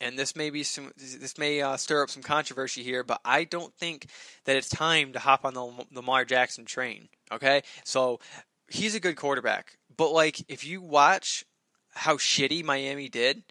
and 0.00 0.18
this 0.18 0.34
may 0.36 0.50
be 0.50 0.62
some 0.62 0.92
this 0.96 1.38
may 1.38 1.60
uh, 1.62 1.76
stir 1.76 2.02
up 2.02 2.10
some 2.10 2.22
controversy 2.22 2.82
here, 2.82 3.04
but 3.04 3.20
I 3.24 3.44
don't 3.44 3.74
think 3.74 4.06
that 4.44 4.56
it's 4.56 4.68
time 4.68 5.12
to 5.12 5.18
hop 5.18 5.44
on 5.44 5.54
the 5.54 5.86
Lamar 5.92 6.24
Jackson 6.24 6.64
train. 6.64 7.08
Okay, 7.32 7.62
so 7.84 8.20
he's 8.68 8.94
a 8.94 9.00
good 9.00 9.16
quarterback, 9.16 9.78
but 9.96 10.10
like 10.10 10.44
if 10.48 10.66
you 10.66 10.80
watch 10.80 11.44
how 11.94 12.16
shitty 12.16 12.64
Miami 12.64 13.08
did 13.08 13.44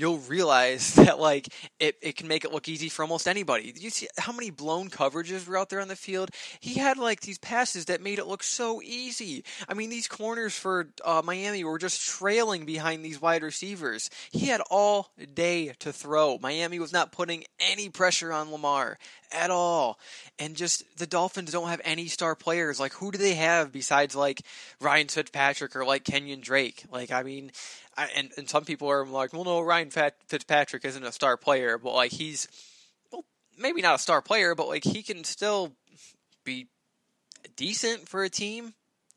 you'll 0.00 0.18
realize 0.18 0.94
that 0.94 1.20
like 1.20 1.48
it, 1.78 1.96
it 2.00 2.16
can 2.16 2.26
make 2.26 2.44
it 2.44 2.52
look 2.52 2.68
easy 2.68 2.88
for 2.88 3.02
almost 3.02 3.28
anybody. 3.28 3.72
You 3.76 3.90
see 3.90 4.08
how 4.18 4.32
many 4.32 4.50
blown 4.50 4.88
coverages 4.88 5.46
were 5.46 5.58
out 5.58 5.68
there 5.68 5.80
on 5.80 5.88
the 5.88 5.96
field? 5.96 6.30
He 6.58 6.74
had 6.74 6.96
like 6.96 7.20
these 7.20 7.38
passes 7.38 7.84
that 7.86 8.02
made 8.02 8.18
it 8.18 8.26
look 8.26 8.42
so 8.42 8.80
easy. 8.82 9.44
I 9.68 9.74
mean, 9.74 9.90
these 9.90 10.08
corners 10.08 10.54
for 10.54 10.88
uh, 11.04 11.22
Miami 11.24 11.62
were 11.62 11.78
just 11.78 12.00
trailing 12.00 12.64
behind 12.64 13.04
these 13.04 13.20
wide 13.20 13.42
receivers. 13.42 14.10
He 14.32 14.46
had 14.46 14.62
all 14.70 15.10
day 15.34 15.72
to 15.80 15.92
throw. 15.92 16.38
Miami 16.40 16.78
was 16.78 16.92
not 16.92 17.12
putting 17.12 17.44
any 17.58 17.90
pressure 17.90 18.32
on 18.32 18.50
Lamar 18.50 18.98
at 19.32 19.50
all. 19.50 19.98
And 20.38 20.56
just 20.56 20.84
the 20.98 21.06
Dolphins 21.06 21.52
don't 21.52 21.68
have 21.68 21.80
any 21.84 22.06
star 22.06 22.34
players. 22.34 22.80
Like 22.80 22.94
who 22.94 23.10
do 23.10 23.18
they 23.18 23.34
have 23.34 23.72
besides 23.72 24.16
like 24.16 24.42
Ryan 24.80 25.08
Fitzpatrick 25.08 25.76
or 25.76 25.84
like 25.84 26.04
Kenyan 26.04 26.40
Drake? 26.40 26.84
Like 26.90 27.10
I 27.10 27.22
mean, 27.22 27.52
I, 28.00 28.08
and 28.16 28.30
and 28.38 28.48
some 28.48 28.64
people 28.64 28.88
are 28.88 29.04
like, 29.04 29.34
well, 29.34 29.44
no, 29.44 29.60
Ryan 29.60 29.90
Fitzpatrick 29.90 30.86
isn't 30.86 31.04
a 31.04 31.12
star 31.12 31.36
player, 31.36 31.76
but 31.76 31.92
like 31.92 32.12
he's 32.12 32.48
well, 33.12 33.26
maybe 33.58 33.82
not 33.82 33.96
a 33.96 33.98
star 33.98 34.22
player, 34.22 34.54
but 34.54 34.68
like 34.68 34.84
he 34.84 35.02
can 35.02 35.22
still 35.24 35.72
be 36.44 36.68
decent 37.56 38.08
for 38.08 38.24
a 38.24 38.30
team. 38.30 38.72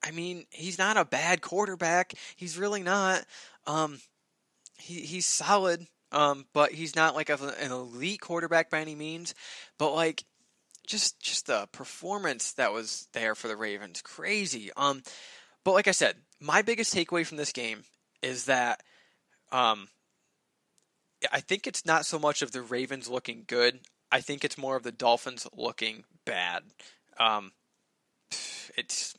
I 0.05 0.11
mean, 0.11 0.45
he's 0.49 0.77
not 0.77 0.97
a 0.97 1.05
bad 1.05 1.41
quarterback. 1.41 2.13
He's 2.35 2.57
really 2.57 2.83
not. 2.83 3.23
Um, 3.65 3.99
he 4.77 4.99
he's 5.01 5.25
solid. 5.25 5.87
Um, 6.11 6.45
but 6.53 6.71
he's 6.71 6.95
not 6.95 7.15
like 7.15 7.29
a, 7.29 7.39
an 7.59 7.71
elite 7.71 8.21
quarterback 8.21 8.69
by 8.69 8.81
any 8.81 8.93
means. 8.95 9.33
But 9.79 9.95
like, 9.95 10.25
just 10.85 11.19
just 11.21 11.47
the 11.47 11.67
performance 11.71 12.51
that 12.53 12.73
was 12.73 13.07
there 13.13 13.33
for 13.33 13.47
the 13.47 13.55
Ravens, 13.55 14.01
crazy. 14.01 14.71
Um, 14.75 15.03
but 15.63 15.71
like 15.71 15.87
I 15.87 15.91
said, 15.91 16.17
my 16.41 16.61
biggest 16.61 16.93
takeaway 16.93 17.25
from 17.25 17.37
this 17.37 17.53
game 17.53 17.85
is 18.23 18.45
that 18.45 18.81
um, 19.51 19.89
I 21.31 21.39
think 21.41 21.67
it's 21.67 21.85
not 21.85 22.05
so 22.05 22.17
much 22.17 22.41
of 22.41 22.51
the 22.51 22.61
Ravens 22.61 23.09
looking 23.09 23.43
good. 23.45 23.81
I 24.11 24.21
think 24.21 24.43
it's 24.43 24.57
more 24.57 24.75
of 24.75 24.83
the 24.83 24.91
Dolphins 24.91 25.47
looking 25.55 26.05
bad. 26.25 26.63
Um, 27.19 27.51
it's 28.77 29.15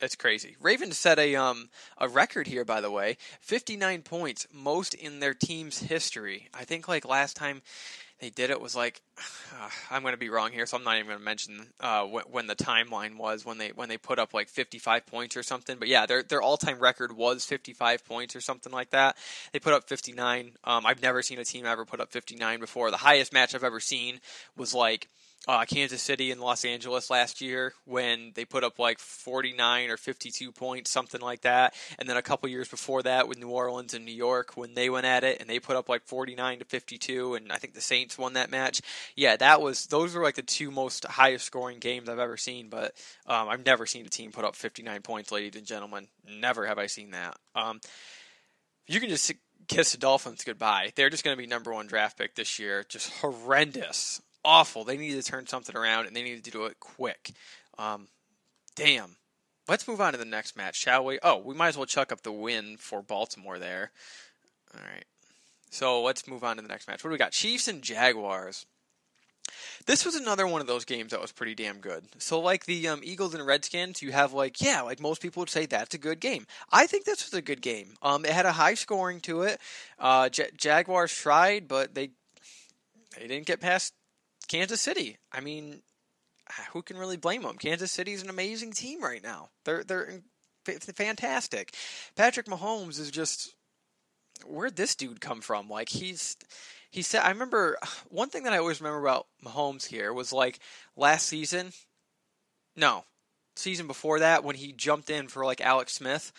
it's 0.00 0.16
crazy. 0.16 0.56
Ravens 0.60 0.98
set 0.98 1.18
a 1.18 1.34
um 1.36 1.70
a 1.98 2.08
record 2.08 2.46
here, 2.46 2.64
by 2.64 2.80
the 2.80 2.90
way, 2.90 3.16
fifty 3.40 3.76
nine 3.76 4.02
points, 4.02 4.46
most 4.52 4.94
in 4.94 5.20
their 5.20 5.34
team's 5.34 5.78
history. 5.80 6.48
I 6.52 6.64
think 6.64 6.88
like 6.88 7.04
last 7.04 7.36
time 7.36 7.62
they 8.24 8.30
did 8.30 8.48
it 8.48 8.58
was 8.58 8.74
like 8.74 9.02
uh, 9.18 9.68
I'm 9.90 10.00
going 10.02 10.14
to 10.14 10.18
be 10.18 10.30
wrong 10.30 10.50
here, 10.50 10.64
so 10.64 10.78
I'm 10.78 10.84
not 10.84 10.96
even 10.96 11.08
going 11.08 11.18
to 11.18 11.24
mention 11.24 11.66
uh, 11.78 12.04
when, 12.04 12.24
when, 12.30 12.46
the 12.46 12.56
timeline 12.56 13.18
was 13.18 13.44
when 13.44 13.58
they 13.58 13.68
when 13.68 13.90
they 13.90 13.98
put 13.98 14.18
up 14.18 14.32
like 14.32 14.48
55 14.48 15.06
points 15.06 15.36
or 15.36 15.42
something. 15.42 15.76
But 15.78 15.88
yeah, 15.88 16.06
their 16.06 16.22
their 16.22 16.40
all 16.40 16.56
time 16.56 16.78
record 16.78 17.14
was 17.14 17.44
55 17.44 18.04
points 18.06 18.34
or 18.34 18.40
something 18.40 18.72
like 18.72 18.90
that. 18.90 19.16
They 19.52 19.58
put 19.58 19.74
up 19.74 19.88
59. 19.88 20.52
Um, 20.64 20.86
I've 20.86 21.02
never 21.02 21.20
seen 21.20 21.38
a 21.38 21.44
team 21.44 21.66
ever 21.66 21.84
put 21.84 22.00
up 22.00 22.10
59 22.10 22.60
before. 22.60 22.90
The 22.90 22.96
highest 22.96 23.32
match 23.32 23.54
I've 23.54 23.64
ever 23.64 23.80
seen 23.80 24.20
was 24.56 24.72
like 24.74 25.08
uh, 25.46 25.64
Kansas 25.66 26.00
City 26.00 26.30
and 26.30 26.40
Los 26.40 26.64
Angeles 26.64 27.10
last 27.10 27.40
year 27.40 27.74
when 27.84 28.32
they 28.34 28.44
put 28.44 28.64
up 28.64 28.78
like 28.78 28.98
49 28.98 29.90
or 29.90 29.96
52 29.96 30.52
points, 30.52 30.90
something 30.90 31.20
like 31.20 31.42
that. 31.42 31.74
And 31.98 32.08
then 32.08 32.16
a 32.16 32.22
couple 32.22 32.48
years 32.48 32.68
before 32.68 33.02
that 33.02 33.28
with 33.28 33.38
New 33.38 33.50
Orleans 33.50 33.92
and 33.92 34.04
New 34.04 34.12
York 34.12 34.56
when 34.56 34.74
they 34.74 34.88
went 34.88 35.06
at 35.06 35.22
it 35.22 35.40
and 35.40 35.48
they 35.48 35.60
put 35.60 35.76
up 35.76 35.88
like 35.88 36.04
49 36.04 36.60
to 36.60 36.64
52. 36.64 37.34
And 37.34 37.52
I 37.52 37.56
think 37.56 37.74
the 37.74 37.80
Saints 37.80 38.16
won 38.16 38.34
that 38.34 38.50
match. 38.50 38.80
Yeah, 39.16 39.36
that 39.36 39.60
was, 39.60 39.86
those 39.86 40.14
were 40.14 40.22
like 40.22 40.36
the 40.36 40.42
two 40.42 40.70
most 40.70 41.04
highest 41.04 41.44
scoring 41.44 41.78
games 41.78 42.08
I've 42.08 42.18
ever 42.18 42.38
seen. 42.38 42.68
But 42.70 42.94
um, 43.26 43.48
I've 43.48 43.66
never 43.66 43.84
seen 43.84 44.06
a 44.06 44.10
team 44.10 44.32
put 44.32 44.44
up 44.44 44.56
59 44.56 45.02
points, 45.02 45.30
ladies 45.30 45.56
and 45.56 45.66
gentlemen. 45.66 46.08
Never 46.26 46.66
have 46.66 46.78
I 46.78 46.86
seen 46.86 47.10
that. 47.10 47.36
Um, 47.54 47.80
you 48.86 48.98
can 48.98 49.10
just 49.10 49.30
kiss 49.68 49.92
the 49.92 49.98
Dolphins 49.98 50.44
goodbye. 50.44 50.92
They're 50.94 51.10
just 51.10 51.24
going 51.24 51.36
to 51.36 51.42
be 51.42 51.46
number 51.46 51.72
one 51.72 51.86
draft 51.86 52.16
pick 52.16 52.34
this 52.34 52.58
year. 52.58 52.84
Just 52.88 53.12
horrendous 53.20 54.20
awful. 54.44 54.84
They 54.84 54.96
need 54.96 55.12
to 55.12 55.22
turn 55.22 55.46
something 55.46 55.76
around, 55.76 56.06
and 56.06 56.14
they 56.14 56.22
need 56.22 56.44
to 56.44 56.50
do 56.50 56.64
it 56.66 56.78
quick. 56.80 57.32
Um, 57.78 58.08
damn. 58.76 59.16
Let's 59.66 59.88
move 59.88 60.00
on 60.00 60.12
to 60.12 60.18
the 60.18 60.26
next 60.26 60.56
match, 60.56 60.76
shall 60.76 61.04
we? 61.04 61.18
Oh, 61.22 61.38
we 61.38 61.54
might 61.54 61.68
as 61.68 61.76
well 61.76 61.86
chuck 61.86 62.12
up 62.12 62.22
the 62.22 62.32
win 62.32 62.76
for 62.76 63.02
Baltimore 63.02 63.58
there. 63.58 63.92
All 64.74 64.80
right. 64.82 65.04
So 65.70 66.02
let's 66.02 66.28
move 66.28 66.44
on 66.44 66.56
to 66.56 66.62
the 66.62 66.68
next 66.68 66.86
match. 66.86 67.02
What 67.02 67.08
do 67.08 67.12
we 67.12 67.18
got? 67.18 67.32
Chiefs 67.32 67.66
and 67.66 67.82
Jaguars. 67.82 68.66
This 69.86 70.04
was 70.04 70.14
another 70.14 70.46
one 70.46 70.60
of 70.60 70.66
those 70.66 70.84
games 70.84 71.10
that 71.10 71.20
was 71.20 71.32
pretty 71.32 71.54
damn 71.54 71.78
good. 71.78 72.04
So, 72.18 72.40
like 72.40 72.64
the 72.64 72.88
um, 72.88 73.00
Eagles 73.02 73.34
and 73.34 73.44
Redskins, 73.44 74.00
you 74.00 74.12
have 74.12 74.32
like, 74.32 74.60
yeah, 74.60 74.80
like 74.82 75.00
most 75.00 75.20
people 75.20 75.40
would 75.40 75.50
say 75.50 75.66
that's 75.66 75.94
a 75.94 75.98
good 75.98 76.20
game. 76.20 76.46
I 76.72 76.86
think 76.86 77.04
this 77.04 77.24
was 77.24 77.34
a 77.34 77.42
good 77.42 77.60
game. 77.60 77.94
Um, 78.02 78.24
it 78.24 78.30
had 78.30 78.46
a 78.46 78.52
high 78.52 78.74
scoring 78.74 79.20
to 79.22 79.42
it. 79.42 79.60
Uh, 79.98 80.28
J- 80.28 80.50
Jaguars 80.56 81.12
tried, 81.12 81.68
but 81.68 81.94
they 81.94 82.10
they 83.18 83.26
didn't 83.26 83.46
get 83.46 83.60
past 83.60 83.92
Kansas 84.48 84.80
City. 84.80 85.18
I 85.32 85.40
mean, 85.40 85.82
who 86.72 86.82
can 86.82 86.98
really 86.98 87.16
blame 87.16 87.42
them? 87.42 87.56
Kansas 87.56 87.92
City's 87.92 88.22
an 88.22 88.30
amazing 88.30 88.72
team 88.72 89.02
right 89.02 89.22
now. 89.22 89.48
They're 89.64 89.84
they're 89.84 90.20
fantastic. 90.64 91.74
Patrick 92.16 92.46
Mahomes 92.46 92.98
is 92.98 93.10
just 93.10 93.54
where'd 94.46 94.76
this 94.76 94.94
dude 94.94 95.20
come 95.20 95.40
from? 95.40 95.68
Like 95.68 95.88
he's 95.88 96.36
he 96.90 97.02
said 97.02 97.22
I 97.22 97.30
remember 97.30 97.78
one 98.08 98.28
thing 98.28 98.44
that 98.44 98.52
I 98.52 98.58
always 98.58 98.80
remember 98.80 99.06
about 99.06 99.26
Mahomes 99.44 99.86
here 99.86 100.12
was 100.12 100.32
like 100.32 100.58
last 100.96 101.26
season. 101.26 101.72
No, 102.76 103.04
season 103.56 103.86
before 103.86 104.20
that 104.20 104.44
when 104.44 104.56
he 104.56 104.72
jumped 104.72 105.10
in 105.10 105.28
for 105.28 105.44
like 105.44 105.60
Alex 105.60 105.94
Smith. 105.94 106.32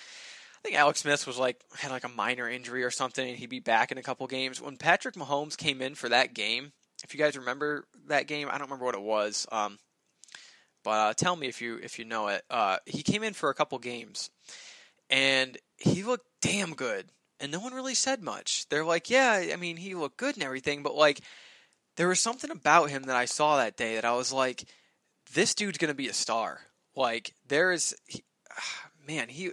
I 0.59 0.67
think 0.67 0.79
Alex 0.79 1.01
Smith 1.01 1.27
was 1.27 1.37
like 1.37 1.61
had 1.77 1.91
like 1.91 2.03
a 2.03 2.09
minor 2.09 2.49
injury 2.49 2.83
or 2.83 2.91
something 2.91 3.27
and 3.27 3.37
he'd 3.37 3.49
be 3.49 3.59
back 3.59 3.91
in 3.91 3.97
a 3.97 4.03
couple 4.03 4.27
games. 4.27 4.61
When 4.61 4.77
Patrick 4.77 5.15
Mahomes 5.15 5.57
came 5.57 5.81
in 5.81 5.95
for 5.95 6.09
that 6.09 6.33
game, 6.33 6.73
if 7.03 7.13
you 7.13 7.19
guys 7.19 7.37
remember 7.37 7.85
that 8.07 8.27
game, 8.27 8.47
I 8.47 8.53
don't 8.53 8.67
remember 8.67 8.85
what 8.85 8.95
it 8.95 9.01
was. 9.01 9.45
Um, 9.51 9.77
but 10.83 10.91
uh, 10.91 11.13
tell 11.13 11.35
me 11.35 11.47
if 11.47 11.61
you 11.61 11.79
if 11.81 11.97
you 11.99 12.05
know 12.05 12.27
it. 12.27 12.43
Uh, 12.49 12.77
he 12.85 13.01
came 13.03 13.23
in 13.23 13.33
for 13.33 13.49
a 13.49 13.55
couple 13.55 13.77
games, 13.79 14.29
and 15.09 15.57
he 15.77 16.03
looked 16.03 16.27
damn 16.41 16.75
good, 16.75 17.07
and 17.39 17.51
no 17.51 17.59
one 17.59 17.73
really 17.73 17.95
said 17.95 18.21
much. 18.21 18.67
They're 18.69 18.85
like, 18.85 19.09
yeah, 19.09 19.45
I 19.51 19.55
mean, 19.55 19.77
he 19.77 19.95
looked 19.95 20.17
good 20.17 20.35
and 20.35 20.43
everything, 20.43 20.83
but 20.83 20.95
like, 20.95 21.21
there 21.97 22.07
was 22.07 22.19
something 22.19 22.51
about 22.51 22.89
him 22.91 23.03
that 23.03 23.15
I 23.15 23.25
saw 23.25 23.57
that 23.57 23.77
day 23.77 23.95
that 23.95 24.05
I 24.05 24.13
was 24.13 24.31
like, 24.31 24.65
this 25.33 25.55
dude's 25.55 25.79
gonna 25.79 25.95
be 25.95 26.07
a 26.07 26.13
star. 26.13 26.61
Like, 26.95 27.33
there 27.47 27.71
is, 27.71 27.95
he, 28.05 28.23
man, 29.07 29.29
he 29.29 29.51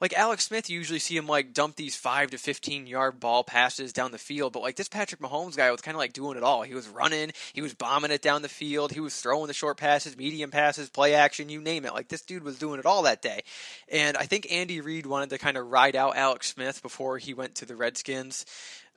like 0.00 0.12
Alex 0.14 0.46
Smith. 0.46 0.68
You 0.68 0.78
usually 0.78 0.98
see 0.98 1.16
him 1.16 1.26
like 1.26 1.52
dump 1.52 1.76
these 1.76 1.96
five 1.96 2.30
to 2.30 2.38
fifteen 2.38 2.86
yard 2.86 3.20
ball 3.20 3.44
passes 3.44 3.92
down 3.92 4.12
the 4.12 4.18
field, 4.18 4.52
but 4.52 4.62
like 4.62 4.76
this 4.76 4.88
Patrick 4.88 5.20
Mahomes 5.20 5.56
guy 5.56 5.70
was 5.70 5.80
kind 5.80 5.94
of 5.94 5.98
like 5.98 6.12
doing 6.12 6.36
it 6.36 6.42
all. 6.42 6.62
He 6.62 6.74
was 6.74 6.88
running, 6.88 7.32
he 7.52 7.62
was 7.62 7.74
bombing 7.74 8.10
it 8.10 8.22
down 8.22 8.42
the 8.42 8.48
field, 8.48 8.92
he 8.92 9.00
was 9.00 9.20
throwing 9.20 9.46
the 9.46 9.54
short 9.54 9.76
passes, 9.76 10.16
medium 10.16 10.50
passes, 10.50 10.88
play 10.88 11.14
action, 11.14 11.48
you 11.48 11.60
name 11.60 11.84
it. 11.84 11.94
Like 11.94 12.08
this 12.08 12.22
dude 12.22 12.44
was 12.44 12.58
doing 12.58 12.78
it 12.78 12.86
all 12.86 13.02
that 13.02 13.22
day. 13.22 13.42
And 13.90 14.16
I 14.16 14.24
think 14.24 14.50
Andy 14.50 14.80
Reid 14.80 15.06
wanted 15.06 15.30
to 15.30 15.38
kind 15.38 15.56
of 15.56 15.66
ride 15.66 15.96
out 15.96 16.16
Alex 16.16 16.48
Smith 16.48 16.82
before 16.82 17.18
he 17.18 17.34
went 17.34 17.56
to 17.56 17.66
the 17.66 17.76
Redskins, 17.76 18.46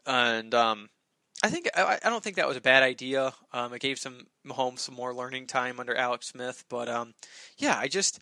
and 0.05 0.53
um, 0.53 0.89
I 1.43 1.49
think 1.49 1.69
I, 1.75 1.99
I, 2.03 2.09
don't 2.09 2.23
think 2.23 2.37
that 2.37 2.47
was 2.47 2.57
a 2.57 2.61
bad 2.61 2.83
idea. 2.83 3.33
Um, 3.51 3.73
it 3.73 3.81
gave 3.81 3.99
some 3.99 4.27
Mahomes 4.47 4.79
some 4.79 4.95
more 4.95 5.13
learning 5.13 5.47
time 5.47 5.79
under 5.79 5.93
Alex 5.93 6.27
Smith, 6.27 6.63
but 6.69 6.87
um, 6.87 7.13
yeah, 7.57 7.77
I 7.77 7.89
just 7.89 8.19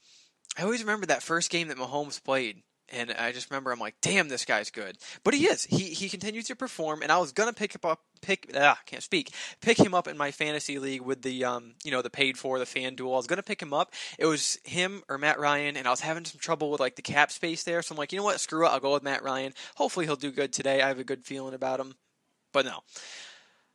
I 0.58 0.63
always 0.63 0.81
remember 0.81 1.05
that 1.08 1.24
first 1.24 1.50
game 1.50 1.70
that 1.70 1.77
Mahomes 1.77 2.24
played, 2.24 2.63
and 2.89 3.12
I 3.12 3.31
just 3.31 3.50
remember 3.50 3.72
I'm 3.72 3.79
like, 3.79 3.96
damn, 4.01 4.27
this 4.27 4.43
guy's 4.43 4.70
good. 4.70 4.98
But 5.24 5.34
he 5.34 5.46
is. 5.46 5.63
He 5.63 5.86
he 5.86 6.10
continues 6.10 6.48
to 6.48 6.55
perform, 6.55 7.01
and 7.01 7.12
I 7.12 7.17
was 7.20 7.31
gonna 7.31 7.53
pick 7.53 7.75
up, 7.84 8.01
pick 8.22 8.51
ah, 8.55 8.77
can't 8.86 9.03
speak, 9.03 9.34
pick 9.62 9.79
him 9.79 9.93
up 9.93 10.08
in 10.08 10.17
my 10.17 10.31
fantasy 10.31 10.77
league 10.77 11.01
with 11.01 11.22
the 11.22 11.46
um 11.46 11.75
you 11.84 11.91
know 11.91 12.01
the 12.01 12.10
paid 12.10 12.38
for 12.38 12.60
the 12.60 12.65
FanDuel. 12.65 13.13
I 13.13 13.17
was 13.17 13.27
gonna 13.27 13.43
pick 13.43 13.62
him 13.62 13.74
up. 13.74 13.93
It 14.20 14.25
was 14.25 14.60
him 14.63 15.03
or 15.08 15.17
Matt 15.17 15.39
Ryan, 15.39 15.77
and 15.77 15.88
I 15.88 15.91
was 15.91 16.01
having 16.01 16.25
some 16.25 16.39
trouble 16.39 16.70
with 16.70 16.81
like 16.81 16.96
the 16.96 17.01
cap 17.01 17.31
space 17.31 17.63
there. 17.63 17.81
So 17.81 17.93
I'm 17.93 17.98
like, 17.98 18.12
you 18.12 18.20
know 18.20 18.25
what, 18.25 18.39
screw 18.41 18.65
it, 18.65 18.70
I'll 18.70 18.79
go 18.79 18.93
with 18.93 19.03
Matt 19.03 19.24
Ryan. 19.24 19.53
Hopefully 19.75 20.05
he'll 20.05 20.15
do 20.15 20.31
good 20.31 20.51
today. 20.51 20.81
I 20.81 20.89
have 20.89 21.00
a 21.00 21.05
good 21.05 21.24
feeling 21.24 21.53
about 21.53 21.79
him. 21.79 21.96
But 22.51 22.65
no. 22.65 22.81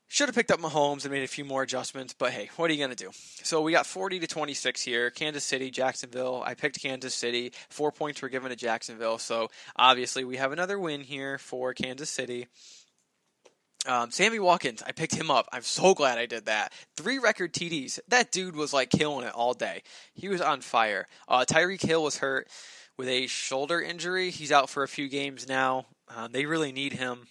Should 0.08 0.28
have 0.28 0.36
picked 0.36 0.52
up 0.52 0.60
Mahomes 0.60 1.04
and 1.04 1.12
made 1.12 1.24
a 1.24 1.28
few 1.28 1.44
more 1.44 1.62
adjustments, 1.62 2.14
but 2.16 2.30
hey, 2.30 2.48
what 2.56 2.70
are 2.70 2.72
you 2.72 2.78
going 2.78 2.94
to 2.94 3.04
do? 3.04 3.10
So 3.42 3.60
we 3.60 3.72
got 3.72 3.86
40 3.86 4.20
to 4.20 4.26
26 4.26 4.80
here. 4.82 5.10
Kansas 5.10 5.42
City, 5.42 5.70
Jacksonville. 5.70 6.44
I 6.46 6.54
picked 6.54 6.80
Kansas 6.80 7.14
City. 7.14 7.52
Four 7.70 7.90
points 7.90 8.22
were 8.22 8.28
given 8.28 8.50
to 8.50 8.56
Jacksonville. 8.56 9.18
So 9.18 9.50
obviously 9.74 10.24
we 10.24 10.36
have 10.36 10.52
another 10.52 10.78
win 10.78 11.00
here 11.00 11.38
for 11.38 11.74
Kansas 11.74 12.08
City. 12.08 12.46
Um, 13.86 14.10
Sammy 14.10 14.38
Watkins, 14.38 14.82
I 14.84 14.92
picked 14.92 15.14
him 15.14 15.30
up. 15.30 15.48
I'm 15.52 15.62
so 15.62 15.94
glad 15.94 16.18
I 16.18 16.26
did 16.26 16.46
that. 16.46 16.72
Three 16.96 17.18
record 17.18 17.52
TDs. 17.52 18.00
That 18.08 18.32
dude 18.32 18.56
was 18.56 18.72
like 18.72 18.90
killing 18.90 19.26
it 19.26 19.32
all 19.32 19.54
day. 19.54 19.82
He 20.14 20.28
was 20.28 20.40
on 20.40 20.60
fire. 20.60 21.06
Uh, 21.28 21.44
Tyreek 21.48 21.82
Hill 21.82 22.02
was 22.02 22.18
hurt 22.18 22.48
with 22.96 23.08
a 23.08 23.26
shoulder 23.26 23.80
injury. 23.80 24.30
He's 24.30 24.52
out 24.52 24.70
for 24.70 24.82
a 24.82 24.88
few 24.88 25.08
games 25.08 25.48
now. 25.48 25.86
Uh, 26.08 26.28
they 26.28 26.46
really 26.46 26.72
need 26.72 26.94
him. 26.94 27.28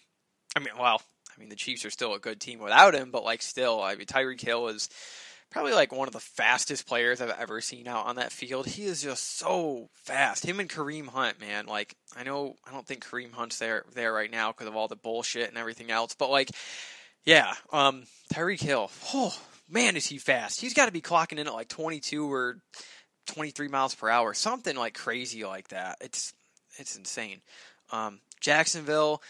I 0.55 0.59
mean, 0.59 0.69
well, 0.79 1.01
I 1.35 1.39
mean, 1.39 1.49
the 1.49 1.55
Chiefs 1.55 1.85
are 1.85 1.89
still 1.89 2.13
a 2.13 2.19
good 2.19 2.39
team 2.39 2.59
without 2.59 2.95
him, 2.95 3.11
but 3.11 3.23
like 3.23 3.41
still, 3.41 3.81
I 3.81 3.95
mean, 3.95 4.05
Tyreek 4.05 4.41
Hill 4.41 4.67
is 4.67 4.89
probably 5.51 5.73
like 5.73 5.91
one 5.93 6.07
of 6.07 6.13
the 6.13 6.19
fastest 6.19 6.87
players 6.87 7.21
I've 7.21 7.29
ever 7.29 7.61
seen 7.61 7.87
out 7.87 8.07
on 8.07 8.17
that 8.17 8.31
field. 8.31 8.65
He 8.67 8.85
is 8.85 9.01
just 9.01 9.37
so 9.37 9.89
fast. 9.93 10.45
Him 10.45 10.59
and 10.59 10.69
Kareem 10.69 11.07
Hunt, 11.07 11.39
man. 11.39 11.65
Like 11.65 11.95
I 12.15 12.23
know 12.23 12.55
I 12.67 12.71
don't 12.71 12.85
think 12.85 13.05
Kareem 13.05 13.31
Hunt's 13.33 13.59
there 13.59 13.85
there 13.93 14.13
right 14.13 14.31
now 14.31 14.51
because 14.51 14.67
of 14.67 14.75
all 14.75 14.87
the 14.87 14.95
bullshit 14.95 15.49
and 15.49 15.57
everything 15.57 15.91
else, 15.91 16.15
but 16.15 16.29
like, 16.29 16.51
yeah, 17.23 17.53
um, 17.71 18.03
Tyreek 18.33 18.61
Hill. 18.61 18.91
Oh 19.13 19.35
man, 19.69 19.95
is 19.95 20.07
he 20.07 20.17
fast? 20.17 20.61
He's 20.61 20.73
got 20.73 20.87
to 20.87 20.91
be 20.91 21.01
clocking 21.01 21.39
in 21.39 21.47
at 21.47 21.53
like 21.53 21.69
22 21.69 22.31
or 22.31 22.57
23 23.27 23.67
miles 23.67 23.95
per 23.95 24.09
hour, 24.09 24.33
something 24.33 24.75
like 24.75 24.93
crazy 24.93 25.45
like 25.45 25.69
that. 25.69 25.97
It's 26.01 26.33
it's 26.77 26.95
insane. 26.95 27.41
Um, 27.91 28.19
Jacksonville. 28.41 29.21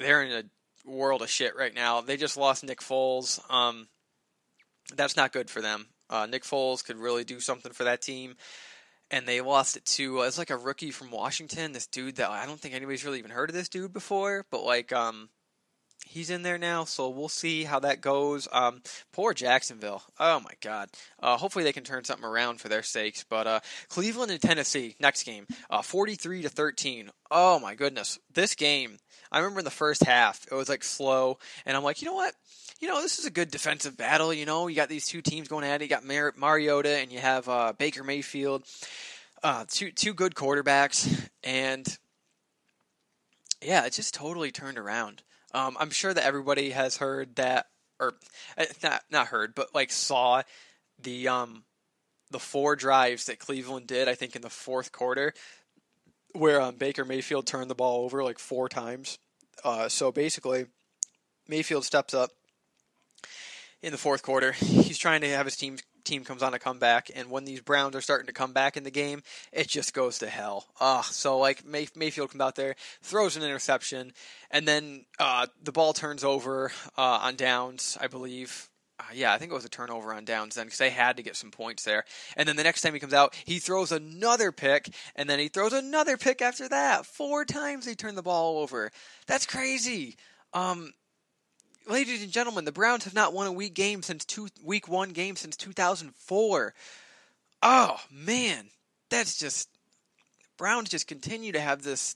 They're 0.00 0.22
in 0.22 0.32
a 0.32 0.90
world 0.90 1.22
of 1.22 1.30
shit 1.30 1.54
right 1.56 1.74
now. 1.74 2.00
They 2.00 2.16
just 2.16 2.36
lost 2.36 2.64
Nick 2.64 2.80
Foles. 2.80 3.38
Um, 3.52 3.88
that's 4.96 5.16
not 5.16 5.32
good 5.32 5.50
for 5.50 5.60
them. 5.60 5.86
Uh, 6.08 6.26
Nick 6.26 6.42
Foles 6.42 6.84
could 6.84 6.96
really 6.96 7.22
do 7.22 7.38
something 7.38 7.72
for 7.72 7.84
that 7.84 8.02
team, 8.02 8.34
and 9.10 9.26
they 9.26 9.40
lost 9.40 9.76
it 9.76 9.84
to 9.84 10.20
uh, 10.20 10.24
it's 10.24 10.38
like 10.38 10.50
a 10.50 10.56
rookie 10.56 10.90
from 10.90 11.10
Washington. 11.10 11.72
This 11.72 11.86
dude 11.86 12.16
that 12.16 12.30
I 12.30 12.46
don't 12.46 12.58
think 12.58 12.74
anybody's 12.74 13.04
really 13.04 13.18
even 13.18 13.30
heard 13.30 13.50
of 13.50 13.54
this 13.54 13.68
dude 13.68 13.92
before, 13.92 14.44
but 14.50 14.64
like 14.64 14.92
um, 14.92 15.28
he's 16.10 16.30
in 16.30 16.42
there 16.42 16.58
now, 16.58 16.84
so 16.84 17.08
we'll 17.08 17.28
see 17.28 17.64
how 17.64 17.78
that 17.80 18.00
goes. 18.00 18.48
Um, 18.52 18.82
poor 19.12 19.32
Jacksonville. 19.32 20.02
Oh 20.18 20.40
my 20.40 20.52
God. 20.60 20.90
Uh, 21.22 21.36
hopefully 21.36 21.64
they 21.64 21.72
can 21.72 21.84
turn 21.84 22.04
something 22.04 22.26
around 22.26 22.60
for 22.60 22.68
their 22.68 22.82
sakes. 22.82 23.24
But 23.28 23.46
uh, 23.46 23.60
Cleveland 23.88 24.32
and 24.32 24.42
Tennessee 24.42 24.96
next 25.00 25.22
game, 25.22 25.46
uh, 25.70 25.82
forty-three 25.82 26.42
to 26.42 26.48
thirteen. 26.48 27.10
Oh 27.30 27.58
my 27.58 27.74
goodness, 27.74 28.18
this 28.34 28.54
game 28.54 28.98
I 29.32 29.38
remember 29.38 29.60
in 29.60 29.64
the 29.64 29.70
first 29.70 30.04
half, 30.04 30.44
it 30.50 30.54
was 30.54 30.68
like 30.68 30.82
slow, 30.82 31.38
and 31.64 31.76
I'm 31.76 31.84
like, 31.84 32.02
you 32.02 32.06
know 32.06 32.14
what? 32.14 32.34
You 32.80 32.88
know, 32.88 33.00
this 33.00 33.18
is 33.18 33.26
a 33.26 33.30
good 33.30 33.50
defensive 33.50 33.96
battle. 33.96 34.32
You 34.34 34.46
know, 34.46 34.66
you 34.66 34.74
got 34.74 34.88
these 34.88 35.06
two 35.06 35.22
teams 35.22 35.48
going 35.48 35.64
at 35.64 35.80
it. 35.80 35.84
You 35.84 35.88
got 35.88 36.04
Mar- 36.04 36.34
Mariota 36.36 36.96
and 36.96 37.12
you 37.12 37.18
have 37.18 37.48
uh, 37.48 37.72
Baker 37.78 38.02
Mayfield, 38.02 38.64
uh, 39.42 39.64
two 39.68 39.92
two 39.92 40.14
good 40.14 40.34
quarterbacks, 40.34 41.28
and 41.44 41.86
yeah, 43.62 43.84
it 43.84 43.92
just 43.92 44.14
totally 44.14 44.50
turned 44.50 44.78
around. 44.78 45.22
Um, 45.52 45.76
I'm 45.80 45.90
sure 45.90 46.14
that 46.14 46.24
everybody 46.24 46.70
has 46.70 46.98
heard 46.98 47.36
that, 47.36 47.66
or 47.98 48.14
uh, 48.56 48.66
not 48.82 49.02
not 49.10 49.26
heard, 49.28 49.54
but 49.54 49.74
like 49.74 49.90
saw 49.90 50.42
the 51.02 51.28
um 51.28 51.64
the 52.30 52.38
four 52.38 52.76
drives 52.76 53.26
that 53.26 53.38
Cleveland 53.38 53.86
did. 53.86 54.08
I 54.08 54.14
think 54.14 54.36
in 54.36 54.42
the 54.42 54.50
fourth 54.50 54.92
quarter 54.92 55.34
where 56.32 56.60
um, 56.60 56.76
Baker 56.76 57.04
Mayfield 57.04 57.46
turned 57.46 57.70
the 57.70 57.74
ball 57.74 58.04
over 58.04 58.22
like 58.22 58.38
four 58.38 58.68
times. 58.68 59.18
Uh, 59.64 59.88
so 59.88 60.12
basically, 60.12 60.66
Mayfield 61.48 61.84
steps 61.84 62.14
up 62.14 62.30
in 63.82 63.92
the 63.92 63.98
fourth 63.98 64.22
quarter. 64.22 64.52
He's 64.52 64.98
trying 64.98 65.20
to 65.22 65.28
have 65.28 65.46
his 65.46 65.56
team 65.56 65.76
team 66.10 66.24
comes 66.24 66.42
on 66.42 66.54
a 66.54 66.58
comeback, 66.58 67.10
and 67.14 67.30
when 67.30 67.44
these 67.44 67.60
Browns 67.60 67.94
are 67.94 68.00
starting 68.00 68.26
to 68.26 68.32
come 68.32 68.52
back 68.52 68.76
in 68.76 68.82
the 68.82 68.90
game, 68.90 69.22
it 69.52 69.68
just 69.68 69.94
goes 69.94 70.18
to 70.18 70.28
hell. 70.28 70.66
Ah, 70.80 71.02
so 71.02 71.38
like 71.38 71.64
May- 71.64 71.88
Mayfield 71.94 72.30
comes 72.30 72.42
out 72.42 72.56
there, 72.56 72.74
throws 73.00 73.36
an 73.36 73.44
interception, 73.44 74.12
and 74.50 74.66
then 74.66 75.06
uh, 75.18 75.46
the 75.62 75.72
ball 75.72 75.92
turns 75.92 76.24
over 76.24 76.72
uh, 76.98 77.20
on 77.22 77.36
downs, 77.36 77.96
I 78.00 78.08
believe. 78.08 78.68
Uh, 78.98 79.04
yeah, 79.14 79.32
I 79.32 79.38
think 79.38 79.52
it 79.52 79.54
was 79.54 79.64
a 79.64 79.70
turnover 79.70 80.12
on 80.12 80.24
downs 80.24 80.56
then 80.56 80.66
because 80.66 80.78
they 80.78 80.90
had 80.90 81.16
to 81.16 81.22
get 81.22 81.36
some 81.36 81.50
points 81.50 81.84
there. 81.84 82.04
And 82.36 82.46
then 82.46 82.56
the 82.56 82.64
next 82.64 82.82
time 82.82 82.92
he 82.92 83.00
comes 83.00 83.14
out, 83.14 83.34
he 83.46 83.60
throws 83.60 83.92
another 83.92 84.50
pick, 84.52 84.92
and 85.14 85.30
then 85.30 85.38
he 85.38 85.48
throws 85.48 85.72
another 85.72 86.16
pick 86.16 86.42
after 86.42 86.68
that. 86.68 87.06
Four 87.06 87.44
times 87.44 87.86
they 87.86 87.94
turn 87.94 88.16
the 88.16 88.22
ball 88.22 88.58
over. 88.58 88.90
That's 89.26 89.46
crazy. 89.46 90.16
Um, 90.52 90.92
ladies 91.90 92.22
and 92.22 92.32
gentlemen, 92.32 92.64
the 92.64 92.72
Browns 92.72 93.04
have 93.04 93.14
not 93.14 93.32
won 93.32 93.46
a 93.46 93.52
week 93.52 93.74
game 93.74 94.02
since 94.02 94.24
two 94.24 94.48
week 94.64 94.88
one 94.88 95.10
game 95.10 95.36
since 95.36 95.56
2004. 95.56 96.74
Oh 97.62 98.00
man, 98.10 98.66
that's 99.10 99.38
just 99.38 99.68
Browns 100.56 100.88
just 100.88 101.06
continue 101.06 101.52
to 101.52 101.60
have 101.60 101.82
this. 101.82 102.14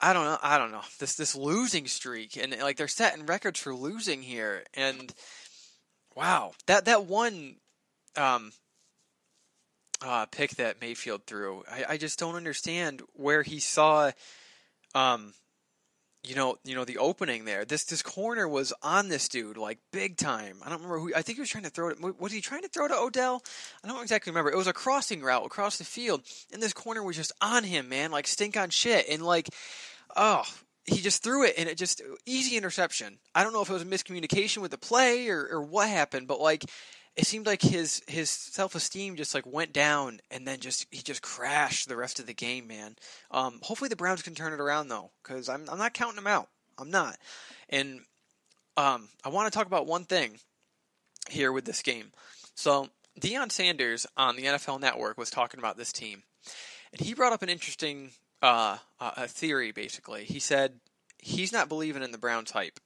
I 0.00 0.12
don't 0.12 0.24
know. 0.24 0.38
I 0.42 0.58
don't 0.58 0.72
know 0.72 0.82
this 0.98 1.16
this 1.16 1.34
losing 1.34 1.86
streak, 1.86 2.36
and 2.36 2.56
like 2.60 2.76
they're 2.76 2.88
setting 2.88 3.26
records 3.26 3.60
for 3.60 3.74
losing 3.74 4.22
here, 4.22 4.64
and 4.74 5.12
Wow, 6.14 6.52
that 6.66 6.84
that 6.84 7.06
one 7.06 7.56
um, 8.16 8.52
uh, 10.00 10.26
pick 10.26 10.52
that 10.52 10.80
Mayfield 10.80 11.26
threw, 11.26 11.64
I, 11.70 11.84
I 11.90 11.96
just 11.96 12.18
don't 12.18 12.36
understand 12.36 13.02
where 13.14 13.42
he 13.42 13.58
saw, 13.58 14.12
um, 14.94 15.34
you 16.26 16.34
know, 16.34 16.56
you 16.64 16.74
know 16.74 16.84
the 16.84 16.98
opening 16.98 17.44
there. 17.44 17.64
This 17.64 17.84
this 17.84 18.02
corner 18.02 18.48
was 18.48 18.72
on 18.82 19.08
this 19.08 19.28
dude 19.28 19.56
like 19.56 19.78
big 19.92 20.16
time. 20.16 20.58
I 20.64 20.68
don't 20.68 20.78
remember 20.78 20.98
who. 20.98 21.12
I 21.14 21.22
think 21.22 21.36
he 21.36 21.42
was 21.42 21.50
trying 21.50 21.64
to 21.64 21.70
throw 21.70 21.90
it. 21.90 22.20
Was 22.20 22.32
he 22.32 22.40
trying 22.40 22.62
to 22.62 22.68
throw 22.68 22.88
to 22.88 22.96
Odell? 22.96 23.42
I 23.82 23.88
don't 23.88 24.02
exactly 24.02 24.30
remember. 24.30 24.50
It 24.50 24.56
was 24.56 24.66
a 24.66 24.72
crossing 24.72 25.22
route 25.22 25.44
across 25.44 25.78
the 25.78 25.84
field, 25.84 26.22
and 26.52 26.62
this 26.62 26.72
corner 26.72 27.02
was 27.02 27.16
just 27.16 27.32
on 27.40 27.64
him, 27.64 27.88
man, 27.88 28.10
like 28.10 28.26
stink 28.26 28.56
on 28.56 28.70
shit, 28.70 29.06
and 29.08 29.22
like, 29.22 29.48
oh, 30.16 30.44
he 30.86 31.00
just 31.00 31.22
threw 31.22 31.44
it 31.44 31.54
and 31.56 31.68
it 31.68 31.78
just 31.78 32.02
easy 32.26 32.56
interception. 32.56 33.18
I 33.34 33.42
don't 33.42 33.52
know 33.52 33.62
if 33.62 33.70
it 33.70 33.72
was 33.72 33.82
a 33.82 33.86
miscommunication 33.86 34.58
with 34.58 34.70
the 34.70 34.78
play 34.78 35.28
or, 35.28 35.48
or 35.50 35.62
what 35.62 35.88
happened, 35.88 36.28
but 36.28 36.40
like 36.40 36.64
it 37.16 37.26
seemed 37.26 37.46
like 37.46 37.62
his 37.62 38.02
his 38.08 38.30
self 38.30 38.74
esteem 38.74 39.16
just 39.16 39.34
like 39.34 39.46
went 39.46 39.72
down 39.72 40.20
and 40.30 40.46
then 40.46 40.60
just 40.60 40.86
he 40.90 41.02
just 41.02 41.22
crashed 41.22 41.88
the 41.88 41.96
rest 41.96 42.18
of 42.18 42.26
the 42.26 42.34
game, 42.34 42.66
man. 42.66 42.96
Um, 43.30 43.60
hopefully 43.62 43.88
the 43.88 43.96
Browns 43.96 44.22
can 44.22 44.34
turn 44.34 44.52
it 44.52 44.60
around 44.60 44.88
though, 44.88 45.10
because 45.22 45.48
I'm 45.48 45.68
I'm 45.70 45.78
not 45.78 45.94
counting 45.94 46.16
them 46.16 46.26
out. 46.26 46.48
I'm 46.78 46.90
not, 46.90 47.16
and 47.68 48.00
um, 48.76 49.08
I 49.24 49.28
want 49.28 49.52
to 49.52 49.56
talk 49.56 49.66
about 49.66 49.86
one 49.86 50.04
thing 50.04 50.38
here 51.30 51.52
with 51.52 51.64
this 51.64 51.82
game. 51.82 52.10
So 52.56 52.88
Deion 53.20 53.52
Sanders 53.52 54.06
on 54.16 54.36
the 54.36 54.44
NFL 54.44 54.80
Network 54.80 55.16
was 55.16 55.30
talking 55.30 55.60
about 55.60 55.76
this 55.76 55.92
team, 55.92 56.24
and 56.92 57.00
he 57.00 57.14
brought 57.14 57.32
up 57.32 57.42
an 57.42 57.48
interesting 57.48 58.10
uh, 58.42 58.76
a 59.00 59.26
theory, 59.26 59.72
basically. 59.72 60.24
He 60.24 60.38
said 60.38 60.80
he's 61.18 61.52
not 61.52 61.68
believing 61.68 62.02
in 62.02 62.12
the 62.12 62.18
Browns 62.18 62.50
hype. 62.50 62.78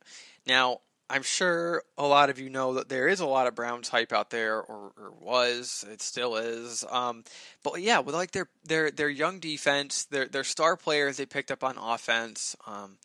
Now, 0.46 0.80
I'm 1.10 1.22
sure 1.22 1.82
a 1.96 2.06
lot 2.06 2.30
of 2.30 2.38
you 2.38 2.50
know 2.50 2.74
that 2.74 2.88
there 2.88 3.08
is 3.08 3.20
a 3.20 3.26
lot 3.26 3.46
of 3.46 3.54
Browns 3.54 3.88
hype 3.88 4.12
out 4.12 4.30
there, 4.30 4.60
or, 4.60 4.92
or 4.96 5.12
was. 5.20 5.84
It 5.90 6.02
still 6.02 6.36
is. 6.36 6.84
Um, 6.90 7.24
but 7.62 7.80
yeah, 7.80 8.00
with 8.00 8.14
like 8.14 8.32
their 8.32 8.48
their 8.64 8.90
their 8.90 9.08
young 9.08 9.38
defense, 9.38 10.04
their 10.04 10.26
their 10.26 10.44
star 10.44 10.76
players 10.76 11.16
they 11.16 11.26
picked 11.26 11.50
up 11.50 11.64
on 11.64 11.78
offense. 11.78 12.56
Um, 12.66 12.98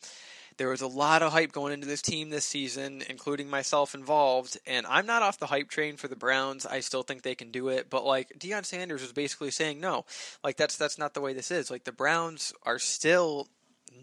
there 0.57 0.69
was 0.69 0.81
a 0.81 0.87
lot 0.87 1.23
of 1.23 1.31
hype 1.31 1.51
going 1.51 1.73
into 1.73 1.87
this 1.87 2.01
team 2.01 2.29
this 2.29 2.45
season, 2.45 3.03
including 3.09 3.49
myself 3.49 3.95
involved. 3.95 4.57
And 4.67 4.85
I'm 4.85 5.05
not 5.05 5.23
off 5.23 5.39
the 5.39 5.47
hype 5.47 5.69
train 5.69 5.97
for 5.97 6.07
the 6.07 6.15
Browns. 6.15 6.65
I 6.65 6.81
still 6.81 7.03
think 7.03 7.23
they 7.23 7.35
can 7.35 7.51
do 7.51 7.69
it. 7.69 7.89
But 7.89 8.05
like 8.05 8.37
Deion 8.37 8.65
Sanders 8.65 9.01
was 9.01 9.13
basically 9.13 9.51
saying, 9.51 9.79
no, 9.79 10.05
like 10.43 10.57
that's 10.57 10.77
that's 10.77 10.97
not 10.97 11.13
the 11.13 11.21
way 11.21 11.33
this 11.33 11.51
is. 11.51 11.71
Like 11.71 11.85
the 11.85 11.91
Browns 11.91 12.53
are 12.63 12.79
still 12.79 13.47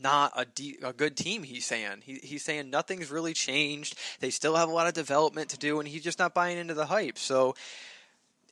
not 0.03 0.33
a, 0.37 0.45
de- 0.45 0.79
a 0.83 0.93
good 0.93 1.17
team. 1.17 1.43
He's 1.43 1.67
saying 1.67 2.03
he, 2.03 2.15
he's 2.23 2.45
saying 2.45 2.71
nothing's 2.71 3.11
really 3.11 3.35
changed. 3.35 3.97
They 4.21 4.31
still 4.31 4.57
have 4.57 4.69
a 4.69 4.73
lot 4.73 4.87
of 4.87 4.95
development 4.95 5.51
to 5.51 5.59
do, 5.59 5.79
and 5.79 5.89
he's 5.89 6.03
just 6.03 6.19
not 6.19 6.35
buying 6.35 6.59
into 6.59 6.75
the 6.75 6.87
hype. 6.87 7.19
So 7.19 7.55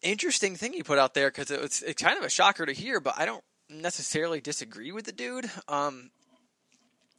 interesting 0.02 0.56
thing 0.56 0.72
he 0.72 0.82
put 0.82 0.98
out 0.98 1.14
there 1.14 1.30
because 1.30 1.50
it's 1.50 1.82
it's 1.82 2.02
kind 2.02 2.18
of 2.18 2.24
a 2.24 2.30
shocker 2.30 2.66
to 2.66 2.72
hear, 2.72 3.00
but 3.00 3.14
I 3.18 3.26
don't 3.26 3.44
necessarily 3.68 4.40
disagree 4.40 4.92
with 4.92 5.04
the 5.04 5.12
dude. 5.12 5.50
Um, 5.68 6.10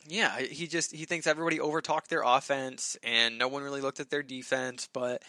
yeah, 0.07 0.39
he 0.39 0.67
just 0.67 0.95
he 0.95 1.05
thinks 1.05 1.27
everybody 1.27 1.59
overtalked 1.59 2.07
their 2.07 2.23
offense 2.23 2.97
and 3.03 3.37
no 3.37 3.47
one 3.47 3.63
really 3.63 3.81
looked 3.81 3.99
at 3.99 4.09
their 4.09 4.23
defense, 4.23 4.89
but 4.91 5.21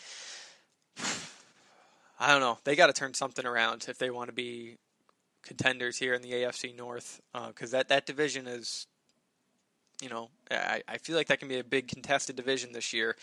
I 2.19 2.29
don't 2.33 2.41
know. 2.41 2.59
They 2.65 2.77
got 2.77 2.89
to 2.89 2.93
turn 2.93 3.15
something 3.15 3.47
around 3.47 3.87
if 3.89 3.99
they 3.99 4.11
want 4.11 4.29
to 4.29 4.35
be 4.35 4.77
contenders 5.43 5.99
here 5.99 6.15
in 6.15 6.23
the 6.23 6.33
AFC 6.33 6.77
North 6.77 7.21
because 7.49 7.75
uh, 7.75 7.79
that 7.79 7.89
that 7.89 8.07
division 8.07 8.47
is, 8.47 8.87
you 10.03 10.09
know, 10.09 10.31
I, 10.51 10.83
I 10.89 10.99
feel 10.99 11.17
like 11.17 11.29
that 11.29 11.41
can 11.41 11.49
be 11.49 11.59
a 11.59 11.65
big 11.65 11.89
contested 11.89 12.37
division 12.37 12.73
this 12.73 12.93
year. 12.93 13.17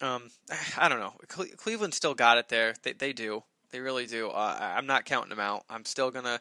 Um, 0.00 0.30
I 0.78 0.88
don't 0.88 1.00
know. 1.00 1.14
Cle- 1.28 1.56
Cleveland 1.56 1.94
still 1.94 2.14
got 2.14 2.38
it 2.38 2.48
there. 2.48 2.74
They 2.82 2.92
they 2.92 3.12
do. 3.12 3.42
They 3.70 3.80
really 3.80 4.06
do. 4.06 4.28
Uh, 4.28 4.56
I'm 4.60 4.86
not 4.86 5.04
counting 5.04 5.30
them 5.30 5.40
out. 5.40 5.64
I'm 5.68 5.84
still 5.84 6.12
gonna, 6.12 6.40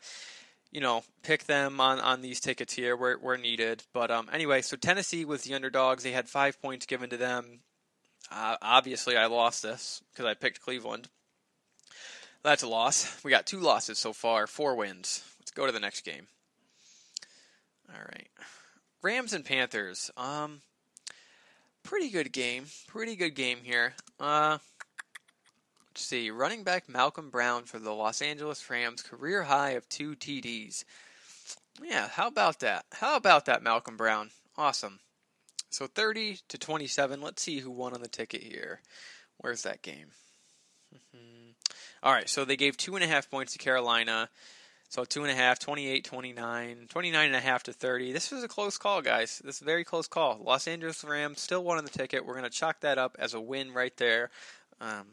you 0.72 0.82
know, 0.82 1.04
pick 1.24 1.46
them 1.46 1.82
on, 1.82 2.00
on 2.00 2.22
these 2.22 2.40
tickets 2.40 2.74
here 2.74 2.96
where 2.96 3.18
where 3.18 3.38
needed. 3.38 3.84
But 3.94 4.12
um, 4.12 4.30
anyway, 4.32 4.62
so 4.62 4.78
Tennessee 4.78 5.26
was 5.26 5.42
the 5.42 5.56
underdogs. 5.56 6.04
They 6.04 6.12
had 6.12 6.30
five 6.30 6.62
points 6.62 6.86
given 6.86 7.10
to 7.10 7.18
them. 7.18 7.62
Uh, 8.32 8.56
obviously, 8.62 9.18
I 9.18 9.26
lost 9.26 9.64
this 9.64 10.02
because 10.12 10.26
I 10.26 10.34
picked 10.34 10.62
Cleveland. 10.62 11.10
That's 12.44 12.64
a 12.64 12.68
loss. 12.68 13.24
We 13.24 13.32
got 13.32 13.48
two 13.48 13.60
losses 13.60 13.98
so 13.98 14.12
far, 14.12 14.48
four 14.48 14.76
wins. 14.76 15.24
Let's 15.40 15.52
go 15.52 15.66
to 15.66 15.72
the 15.72 15.80
next 15.80 16.02
game. 16.02 16.28
All 17.90 18.02
right, 18.02 18.28
Rams 19.02 19.34
and 19.34 19.46
Panthers. 19.46 20.12
Um, 20.18 20.62
pretty 21.84 22.10
good 22.10 22.32
game. 22.32 22.66
Pretty 22.88 23.16
good 23.16 23.36
game 23.36 23.60
here. 23.64 23.94
Uh, 24.20 24.58
let's 25.88 26.02
see. 26.02 26.32
Running 26.32 26.64
back 26.64 26.90
Malcolm 26.90 27.30
Brown 27.30 27.64
for 27.64 27.80
the 27.80 27.92
Los 27.92 28.22
Angeles 28.22 28.70
Rams, 28.70 29.02
career 29.02 29.44
high 29.44 29.72
of 29.72 29.88
two 29.88 30.16
TDs. 30.16 30.84
Yeah, 31.82 32.08
how 32.10 32.28
about 32.28 32.60
that? 32.60 32.86
How 32.92 33.16
about 33.16 33.46
that, 33.46 33.64
Malcolm 33.64 33.98
Brown? 33.98 34.32
Awesome. 34.58 35.00
So 35.70 35.88
30 35.88 36.40
to 36.50 36.58
27. 36.58 37.22
Let's 37.22 37.42
see 37.42 37.60
who 37.60 37.72
won 37.72 37.94
on 37.94 38.02
the 38.02 38.08
ticket 38.08 38.44
here. 38.44 38.82
Where's 39.38 39.64
that 39.64 39.82
game? 39.82 40.08
All 42.04 42.12
right, 42.12 42.28
so 42.28 42.44
they 42.44 42.58
gave 42.58 42.76
two 42.76 42.96
and 42.96 43.04
a 43.04 43.08
half 43.08 43.32
points 43.32 43.54
to 43.54 43.60
Carolina. 43.60 44.30
So 44.90 45.06
two 45.06 45.24
and 45.24 45.32
a 45.32 45.36
half, 45.36 45.58
28, 45.58 46.04
29, 46.04 46.88
29 46.90 47.26
and 47.26 47.36
a 47.36 47.40
half 47.40 47.64
to 47.64 47.74
30. 47.74 48.12
This 48.12 48.30
was 48.30 48.44
a 48.44 48.50
close 48.50 48.78
call, 48.78 49.02
guys. 49.02 49.42
This 49.44 49.56
is 49.56 49.62
a 49.62 49.66
very 49.66 49.86
close 49.86 50.08
call. 50.08 50.42
Los 50.44 50.68
Angeles 50.68 51.04
Rams 51.06 51.40
still 51.40 51.64
won 51.64 51.78
on 51.78 51.86
the 51.86 51.90
ticket. 51.90 52.26
We're 52.26 52.34
going 52.34 52.44
to 52.44 52.50
chalk 52.50 52.82
that 52.82 52.98
up 52.98 53.16
as 53.18 53.34
a 53.34 53.40
win 53.40 53.74
right 53.74 53.96
there. 53.96 54.32
Um, 54.82 55.08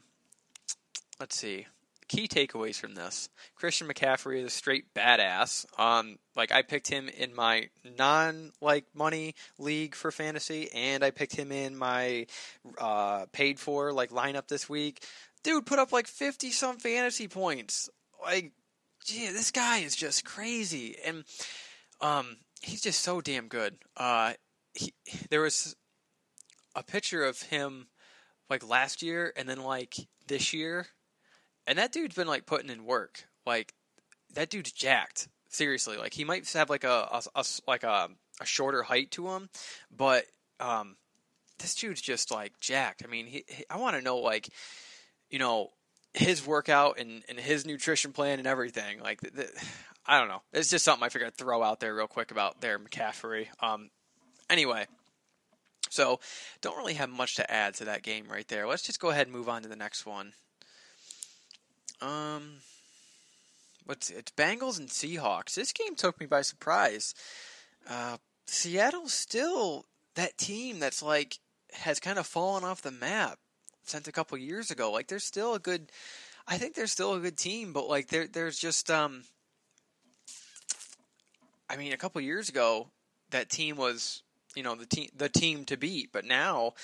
let's 1.21 1.37
see. 1.37 1.67
Key 2.09 2.27
takeaways 2.27 2.75
from 2.75 2.97
this: 2.97 3.29
Christian 3.55 3.87
McCaffrey 3.87 4.41
is 4.41 4.47
a 4.47 4.51
straight 4.51 4.93
badass. 4.95 5.65
Um, 5.79 6.19
like 6.35 6.51
I 6.51 6.63
picked 6.63 6.89
him 6.89 7.09
in 7.09 7.33
my 7.37 7.69
non 7.97 8.51
like 8.61 8.85
money 8.95 9.37
league 9.61 9.95
for 9.95 10.11
fantasy, 10.11 10.69
and 10.75 11.05
I 11.05 11.13
picked 11.13 11.37
him 11.37 11.53
in 11.53 11.77
my 11.77 12.27
uh, 12.79 13.27
paid 13.31 13.61
for 13.61 13.93
like 13.93 14.11
lineup 14.11 14.49
this 14.49 14.69
week. 14.69 15.05
Dude 15.43 15.67
put 15.67 15.79
up 15.79 15.93
like 15.93 16.07
fifty 16.07 16.51
some 16.51 16.79
fantasy 16.79 17.29
points. 17.29 17.89
Like 18.23 18.53
gee, 19.05 19.29
this 19.29 19.51
guy 19.51 19.79
is 19.79 19.97
just 19.97 20.25
crazy, 20.25 20.97
and 21.05 21.25
um, 22.01 22.37
he's 22.61 22.83
just 22.83 23.01
so 23.01 23.21
damn 23.21 23.49
good. 23.49 23.77
Uh, 23.97 24.35
he, 24.75 24.93
there 25.31 25.41
was 25.41 25.77
a 26.75 26.83
picture 26.83 27.25
of 27.25 27.41
him 27.43 27.89
like 28.49 28.69
last 28.69 29.03
year, 29.03 29.33
and 29.37 29.49
then 29.49 29.63
like 29.63 29.97
this 30.27 30.53
year, 30.53 30.87
and 31.67 31.79
that 31.79 31.93
dude's 31.93 32.17
been 32.17 32.29
like 32.29 32.47
putting 32.47 32.71
in 32.71 32.85
work. 32.85 33.25
Like 33.47 33.73
that 34.35 34.51
dude's 34.51 34.73
jacked. 34.73 35.29
Seriously, 35.49 35.97
like 35.97 36.15
he 36.15 36.25
might 36.25 36.49
have 36.53 36.71
like 36.71 36.85
a, 36.85 37.09
a, 37.11 37.23
a 37.35 37.45
like 37.67 37.83
a, 37.83 38.09
a 38.41 38.47
shorter 38.47 38.85
height 38.85 39.11
to 39.13 39.31
him, 39.31 39.49
but 39.91 40.25
um, 40.61 40.97
this 41.59 41.75
dude's 41.75 42.01
just 42.01 42.31
like 42.31 42.53
jacked. 42.61 43.03
I 43.05 43.09
mean, 43.09 43.27
he, 43.27 43.45
he 43.49 43.65
I 43.69 43.77
want 43.79 43.97
to 43.97 44.03
know 44.03 44.19
like, 44.19 44.49
you 45.31 45.39
know, 45.39 45.71
his 46.13 46.45
workout 46.47 46.99
and, 46.99 47.23
and 47.29 47.39
his 47.39 47.65
nutrition 47.65 48.13
plan 48.13 48.39
and 48.39 48.49
everything. 48.49 49.01
Like, 49.01 49.21
the, 49.21 49.31
the, 49.31 49.65
I 50.07 50.19
don't 50.19 50.29
know. 50.29 50.43
It's 50.53 50.71
just 50.71 50.85
something 50.85 51.05
I 51.05 51.09
figured 51.09 51.29
I'd 51.29 51.37
throw 51.37 51.63
out 51.63 51.81
there 51.81 51.95
real 51.95 52.07
quick 52.07 52.31
about 52.31 52.61
their 52.61 52.79
McCaffrey. 52.79 53.47
Um, 53.61 53.91
anyway, 54.49 54.87
so 55.89 56.21
don't 56.61 56.77
really 56.77 56.95
have 56.95 57.11
much 57.11 57.37
to 57.37 57.51
add 57.51 57.75
to 57.75 57.85
that 57.87 58.03
game 58.03 58.27
right 58.31 58.47
there. 58.49 58.67
Let's 58.67 58.83
just 58.83 59.01
go 59.01 59.11
ahead 59.11 59.27
and 59.27 59.37
move 59.37 59.49
on 59.49 59.63
to 59.63 59.69
the 59.69 59.77
next 59.77 60.07
one. 60.07 60.33
Um, 62.01 62.59
what's 63.85 64.11
it's 64.11 64.33
Bengals 64.33 64.79
and 64.79 64.89
Seahawks. 64.89 65.55
This 65.55 65.73
game 65.73 65.95
took 65.95 66.19
me 66.19 66.27
by 66.27 66.43
surprise. 66.43 67.15
Uh, 67.89 68.17
Seattle's 68.47 69.13
still 69.13 69.87
that 70.15 70.39
team 70.39 70.79
that's 70.81 71.03
like 71.03 71.39
has 71.73 72.01
kind 72.01 72.19
of 72.19 72.27
fallen 72.27 72.65
off 72.65 72.83
the 72.83 72.91
map 72.91 73.39
since 73.91 74.09
a 74.09 74.13
couple 74.13 74.39
years 74.39 74.71
ago. 74.71 74.93
Like 74.93 75.09
there's 75.09 75.25
still 75.25 75.55
a 75.55 75.59
good 75.59 75.91
I 76.47 76.59
think 76.59 76.75
there's 76.75 76.93
still 76.93 77.15
a 77.15 77.21
good 77.21 77.37
team, 77.37 77.73
but 77.73 77.89
like 77.89 78.09
there 78.09 78.27
there's 78.27 78.59
just 78.59 78.91
um 78.91 79.25
I 81.69 81.77
mean 81.77 81.93
a 81.93 81.99
couple 81.99 82.21
years 82.21 82.49
ago 82.49 82.89
that 83.31 83.49
team 83.49 83.77
was, 83.77 84.23
you 84.55 84.63
know, 84.63 84.75
the 84.75 84.87
team 84.87 85.09
the 85.17 85.29
team 85.29 85.65
to 85.67 85.77
beat, 85.77 86.11
but 86.13 86.25
now 86.25 86.75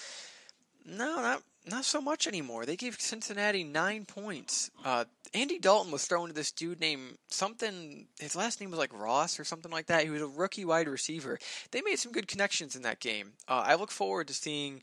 no, 0.85 1.21
not 1.21 1.43
not 1.69 1.85
so 1.85 2.01
much 2.01 2.27
anymore. 2.29 2.65
They 2.65 2.77
gave 2.77 3.01
Cincinnati 3.01 3.65
nine 3.65 4.05
points. 4.05 4.71
Uh, 4.85 5.05
Andy 5.35 5.59
Dalton 5.59 5.91
was 5.91 6.07
thrown 6.07 6.29
to 6.29 6.35
this 6.35 6.53
dude 6.53 6.81
named 6.81 7.19
something. 7.29 8.07
His 8.21 8.37
last 8.37 8.61
name 8.61 8.71
was 8.71 8.79
like 8.79 8.97
Ross 8.97 9.41
or 9.41 9.45
something 9.45 9.73
like 9.73 9.87
that. 9.87 10.05
He 10.05 10.11
was 10.11 10.23
a 10.23 10.29
rookie 10.29 10.65
wide 10.65 10.89
receiver. 10.89 11.39
They 11.73 11.83
made 11.83 11.99
some 11.99 12.13
good 12.13 12.29
connections 12.29 12.77
in 12.77 12.83
that 12.83 13.01
game. 13.01 13.33
Uh, 13.49 13.65
I 13.67 13.75
look 13.75 13.91
forward 13.91 14.29
to 14.29 14.35
seeing 14.35 14.83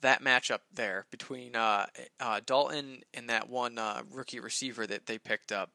that 0.00 0.22
matchup 0.22 0.60
there 0.72 1.06
between 1.10 1.56
uh, 1.56 1.86
uh, 2.20 2.40
Dalton 2.44 3.02
and 3.14 3.28
that 3.30 3.48
one 3.48 3.78
uh, 3.78 4.02
rookie 4.10 4.40
receiver 4.40 4.86
that 4.86 5.06
they 5.06 5.18
picked 5.18 5.52
up. 5.52 5.70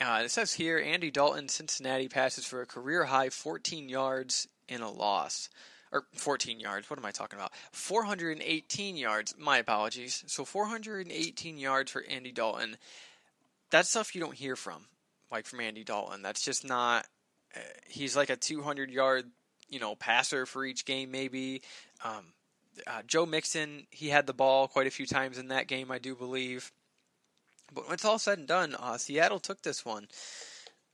Uh, 0.00 0.22
it 0.24 0.30
says 0.30 0.54
here 0.54 0.78
Andy 0.78 1.10
Dalton, 1.10 1.48
Cincinnati 1.48 2.08
passes 2.08 2.44
for 2.44 2.62
a 2.62 2.66
career 2.66 3.04
high 3.04 3.30
14 3.30 3.88
yards 3.88 4.48
in 4.68 4.80
a 4.80 4.90
loss. 4.90 5.48
Or 5.92 6.06
14 6.14 6.58
yards. 6.58 6.90
What 6.90 6.98
am 6.98 7.04
I 7.04 7.12
talking 7.12 7.38
about? 7.38 7.52
418 7.70 8.96
yards. 8.96 9.32
My 9.38 9.58
apologies. 9.58 10.24
So 10.26 10.44
418 10.44 11.56
yards 11.56 11.92
for 11.92 12.02
Andy 12.10 12.32
Dalton. 12.32 12.76
That's 13.70 13.90
stuff 13.90 14.12
you 14.12 14.20
don't 14.20 14.34
hear 14.34 14.56
from, 14.56 14.86
like 15.30 15.46
from 15.46 15.60
Andy 15.60 15.84
Dalton. 15.84 16.20
That's 16.20 16.44
just 16.44 16.64
not. 16.64 17.06
Uh, 17.54 17.60
he's 17.86 18.16
like 18.16 18.28
a 18.28 18.34
200 18.34 18.90
yard, 18.90 19.30
you 19.68 19.78
know, 19.78 19.94
passer 19.94 20.46
for 20.46 20.64
each 20.64 20.84
game, 20.84 21.12
maybe. 21.12 21.62
Um, 22.04 22.33
uh, 22.86 23.02
Joe 23.06 23.26
Mixon, 23.26 23.86
he 23.90 24.08
had 24.08 24.26
the 24.26 24.32
ball 24.32 24.68
quite 24.68 24.86
a 24.86 24.90
few 24.90 25.06
times 25.06 25.38
in 25.38 25.48
that 25.48 25.68
game, 25.68 25.90
I 25.90 25.98
do 25.98 26.14
believe. 26.14 26.72
But 27.72 27.84
when 27.84 27.94
it's 27.94 28.04
all 28.04 28.18
said 28.18 28.38
and 28.38 28.48
done, 28.48 28.76
uh, 28.78 28.98
Seattle 28.98 29.40
took 29.40 29.62
this 29.62 29.84
one. 29.84 30.08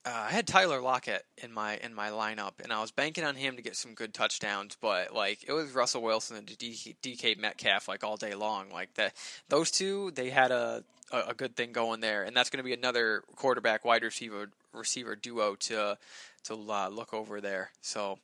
Uh, 0.04 0.28
I 0.28 0.30
had 0.30 0.46
Tyler 0.46 0.80
Lockett 0.80 1.26
in 1.42 1.52
my 1.52 1.76
in 1.76 1.94
my 1.94 2.08
lineup, 2.08 2.52
and 2.62 2.72
I 2.72 2.80
was 2.80 2.90
banking 2.90 3.24
on 3.24 3.34
him 3.34 3.56
to 3.56 3.62
get 3.62 3.76
some 3.76 3.92
good 3.92 4.14
touchdowns. 4.14 4.76
But 4.80 5.14
like 5.14 5.44
it 5.46 5.52
was 5.52 5.72
Russell 5.72 6.00
Wilson 6.00 6.38
and 6.38 6.46
DK, 6.46 7.38
Metcalf 7.38 7.86
like 7.86 8.02
all 8.02 8.16
day 8.16 8.34
long. 8.34 8.70
Like 8.70 8.94
that, 8.94 9.14
those 9.50 9.70
two 9.70 10.10
they 10.12 10.30
had 10.30 10.52
a, 10.52 10.84
a, 11.12 11.20
a 11.28 11.34
good 11.34 11.54
thing 11.54 11.72
going 11.72 12.00
there, 12.00 12.22
and 12.22 12.34
that's 12.34 12.48
going 12.48 12.58
to 12.58 12.64
be 12.64 12.72
another 12.72 13.24
quarterback 13.36 13.84
wide 13.84 14.02
receiver 14.02 14.50
receiver 14.72 15.16
duo 15.16 15.54
to 15.56 15.98
to 16.44 16.54
uh, 16.54 16.88
look 16.88 17.12
over 17.12 17.42
there. 17.42 17.70
So 17.82 18.18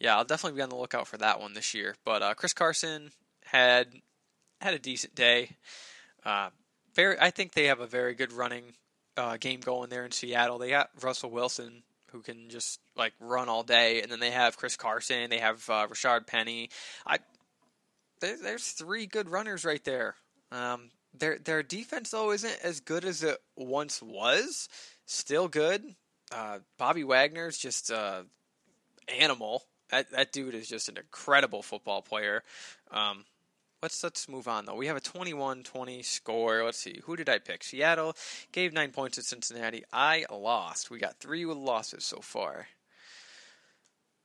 yeah, 0.00 0.16
I'll 0.16 0.24
definitely 0.24 0.56
be 0.56 0.62
on 0.62 0.70
the 0.70 0.76
lookout 0.76 1.06
for 1.06 1.18
that 1.18 1.40
one 1.40 1.52
this 1.52 1.74
year. 1.74 1.94
But 2.04 2.22
uh, 2.22 2.34
Chris 2.34 2.54
Carson 2.54 3.10
had 3.44 3.88
had 4.60 4.74
a 4.74 4.78
decent 4.78 5.14
day. 5.14 5.56
Uh, 6.24 6.48
very, 6.94 7.16
I 7.20 7.30
think 7.30 7.52
they 7.52 7.66
have 7.66 7.80
a 7.80 7.86
very 7.86 8.14
good 8.14 8.32
running 8.32 8.64
uh, 9.16 9.36
game 9.36 9.60
going 9.60 9.90
there 9.90 10.04
in 10.04 10.10
Seattle. 10.10 10.58
They 10.58 10.70
got 10.70 10.90
Russell 11.00 11.30
Wilson 11.30 11.82
who 12.12 12.22
can 12.22 12.48
just 12.48 12.80
like 12.96 13.12
run 13.20 13.48
all 13.48 13.62
day, 13.62 14.02
and 14.02 14.10
then 14.10 14.20
they 14.20 14.30
have 14.30 14.56
Chris 14.56 14.76
Carson. 14.76 15.30
They 15.30 15.38
have 15.38 15.68
uh, 15.68 15.86
Rashaad 15.86 16.26
Penny. 16.26 16.70
I 17.06 17.18
there, 18.20 18.36
there's 18.42 18.68
three 18.68 19.06
good 19.06 19.28
runners 19.28 19.64
right 19.64 19.84
there. 19.84 20.16
Um, 20.50 20.90
their 21.14 21.38
their 21.38 21.62
defense 21.62 22.10
though 22.10 22.32
isn't 22.32 22.58
as 22.62 22.80
good 22.80 23.04
as 23.04 23.22
it 23.22 23.38
once 23.56 24.02
was. 24.02 24.68
Still 25.06 25.48
good. 25.48 25.84
Uh, 26.32 26.58
Bobby 26.78 27.04
Wagner's 27.04 27.58
just 27.58 27.90
uh, 27.90 28.22
animal 29.08 29.64
That 29.90 30.10
that 30.10 30.32
dude 30.32 30.54
is 30.54 30.68
just 30.68 30.88
an 30.88 30.96
incredible 30.96 31.62
football 31.62 32.02
player. 32.02 32.42
Um, 32.90 33.24
let's 33.82 34.02
let's 34.02 34.28
move 34.28 34.48
on 34.48 34.66
though. 34.66 34.74
We 34.74 34.86
have 34.86 34.96
a 34.96 35.00
21-20 35.00 36.04
score. 36.04 36.64
Let's 36.64 36.78
see. 36.78 37.00
Who 37.04 37.16
did 37.16 37.28
I 37.28 37.38
pick? 37.38 37.64
Seattle 37.64 38.16
gave 38.52 38.72
9 38.72 38.90
points 38.92 39.16
to 39.16 39.22
Cincinnati. 39.22 39.84
I 39.92 40.26
lost. 40.30 40.90
We 40.90 40.98
got 40.98 41.20
3 41.20 41.44
losses 41.46 42.04
so 42.04 42.18
far. 42.20 42.68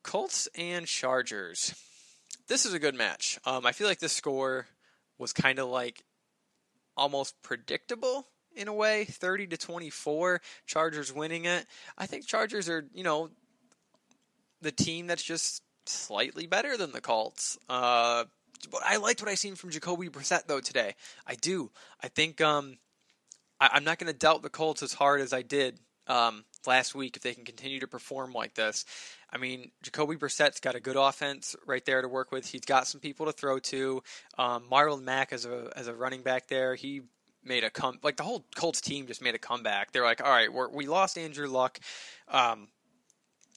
Colts 0.04 0.48
and 0.56 0.86
Chargers. 0.86 1.74
This 2.48 2.66
is 2.66 2.74
a 2.74 2.80
good 2.80 2.96
match. 2.96 3.40
Um, 3.46 3.66
I 3.66 3.72
feel 3.72 3.88
like 3.88 4.00
this 4.00 4.14
score 4.14 4.68
was 5.18 5.34
kind 5.34 5.58
of 5.58 5.70
like 5.70 6.04
almost 6.96 7.42
predictable 7.42 8.28
in 8.56 8.68
a 8.68 8.74
way 8.74 9.06
30 9.06 9.48
to 9.48 9.58
24 9.58 10.42
chargers 10.66 11.14
winning 11.14 11.44
it 11.44 11.66
i 11.98 12.06
think 12.06 12.26
chargers 12.26 12.70
are 12.70 12.88
you 12.94 13.04
know 13.04 13.30
the 14.62 14.72
team 14.72 15.08
that's 15.08 15.24
just 15.24 15.62
slightly 15.86 16.48
better 16.48 16.78
than 16.78 16.92
the 16.92 17.02
colts 17.02 17.58
uh, 17.70 18.24
but 18.72 18.82
i 18.86 18.98
liked 18.98 19.22
what 19.22 19.30
i 19.30 19.36
seen 19.36 19.56
from 19.56 19.70
jacoby 19.70 20.10
brissett 20.10 20.48
though 20.48 20.60
today 20.60 20.96
i 21.28 21.36
do 21.36 21.72
i 22.02 22.08
think 22.08 22.42
um, 22.42 22.78
I, 23.60 23.78
am 23.78 23.84
not 23.84 24.00
going 24.00 24.12
to 24.12 24.18
doubt 24.18 24.42
the 24.42 24.50
colts 24.50 24.82
as 24.84 24.94
hard 24.94 25.22
as 25.22 25.34
i 25.34 25.42
did 25.42 25.80
um, 26.08 26.46
last 26.68 26.94
week 26.96 27.18
if 27.18 27.24
they 27.24 27.34
can 27.34 27.46
continue 27.46 27.80
to 27.80 27.88
perform 27.88 28.34
like 28.34 28.56
this 28.56 28.86
I 29.36 29.38
mean, 29.38 29.72
Jacoby 29.84 30.16
Brissett's 30.16 30.62
got 30.62 30.76
a 30.76 30.80
good 30.80 30.96
offense 30.96 31.58
right 31.66 31.84
there 31.84 32.02
to 32.02 32.08
work 32.08 32.32
with. 32.32 32.48
He's 32.48 32.62
got 32.62 32.88
some 32.88 33.02
people 33.02 33.26
to 33.26 33.34
throw 33.34 33.60
to. 33.60 34.02
Um, 34.38 34.64
Marlon 34.72 35.04
Mack 35.04 35.34
as 35.34 35.46
a 35.46 35.74
as 35.76 35.88
a 35.88 35.94
running 35.94 36.22
back 36.22 36.48
there, 36.48 36.74
he 36.74 37.02
made 37.44 37.66
a 37.66 37.70
come 37.70 38.00
like 38.02 38.16
the 38.16 38.24
whole 38.24 38.46
Colts 38.56 38.80
team 38.80 39.08
just 39.08 39.22
made 39.22 39.36
a 39.36 39.40
comeback. 39.40 39.92
They're 39.92 40.06
like, 40.06 40.24
all 40.24 40.32
right, 40.32 40.50
we 40.74 40.88
lost 40.88 41.18
Andrew 41.18 41.48
Luck, 41.48 41.80
um, 42.30 42.70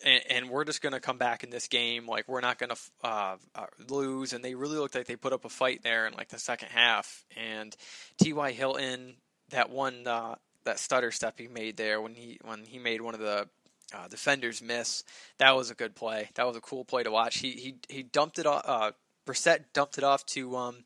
and, 0.04 0.22
and, 0.30 0.50
we're 0.50 0.64
just 0.64 0.82
gonna 0.82 1.00
come 1.00 1.18
back 1.18 1.44
in 1.44 1.50
this 1.50 1.68
game. 1.68 2.06
Like 2.06 2.28
we're 2.28 2.40
not 2.40 2.58
gonna 2.58 2.76
uh, 3.02 3.36
uh, 3.54 3.66
lose. 3.88 4.32
And 4.32 4.44
they 4.44 4.54
really 4.54 4.76
looked 4.76 4.94
like 4.94 5.06
they 5.06 5.16
put 5.16 5.32
up 5.32 5.44
a 5.44 5.48
fight 5.48 5.82
there 5.82 6.06
in 6.06 6.14
like 6.14 6.28
the 6.28 6.38
second 6.38 6.68
half. 6.68 7.24
And 7.36 7.76
T.Y. 8.18 8.52
Hilton, 8.52 9.14
that 9.50 9.70
one 9.70 10.06
uh, 10.06 10.36
that 10.64 10.78
stutter 10.78 11.10
step 11.10 11.38
he 11.38 11.48
made 11.48 11.76
there 11.76 12.00
when 12.00 12.14
he 12.14 12.38
when 12.44 12.64
he 12.64 12.78
made 12.78 13.00
one 13.00 13.14
of 13.14 13.20
the 13.20 13.48
uh, 13.94 14.08
defenders 14.08 14.62
miss. 14.62 15.04
That 15.38 15.56
was 15.56 15.70
a 15.70 15.74
good 15.74 15.94
play. 15.94 16.30
That 16.34 16.46
was 16.46 16.56
a 16.56 16.60
cool 16.60 16.84
play 16.84 17.02
to 17.02 17.10
watch. 17.10 17.38
He 17.38 17.52
he 17.52 17.76
he 17.88 18.02
dumped 18.02 18.38
it 18.38 18.46
off. 18.46 18.62
Uh, 18.64 18.92
Brissett 19.26 19.64
dumped 19.72 19.98
it 19.98 20.04
off 20.04 20.24
to 20.26 20.56
um, 20.56 20.84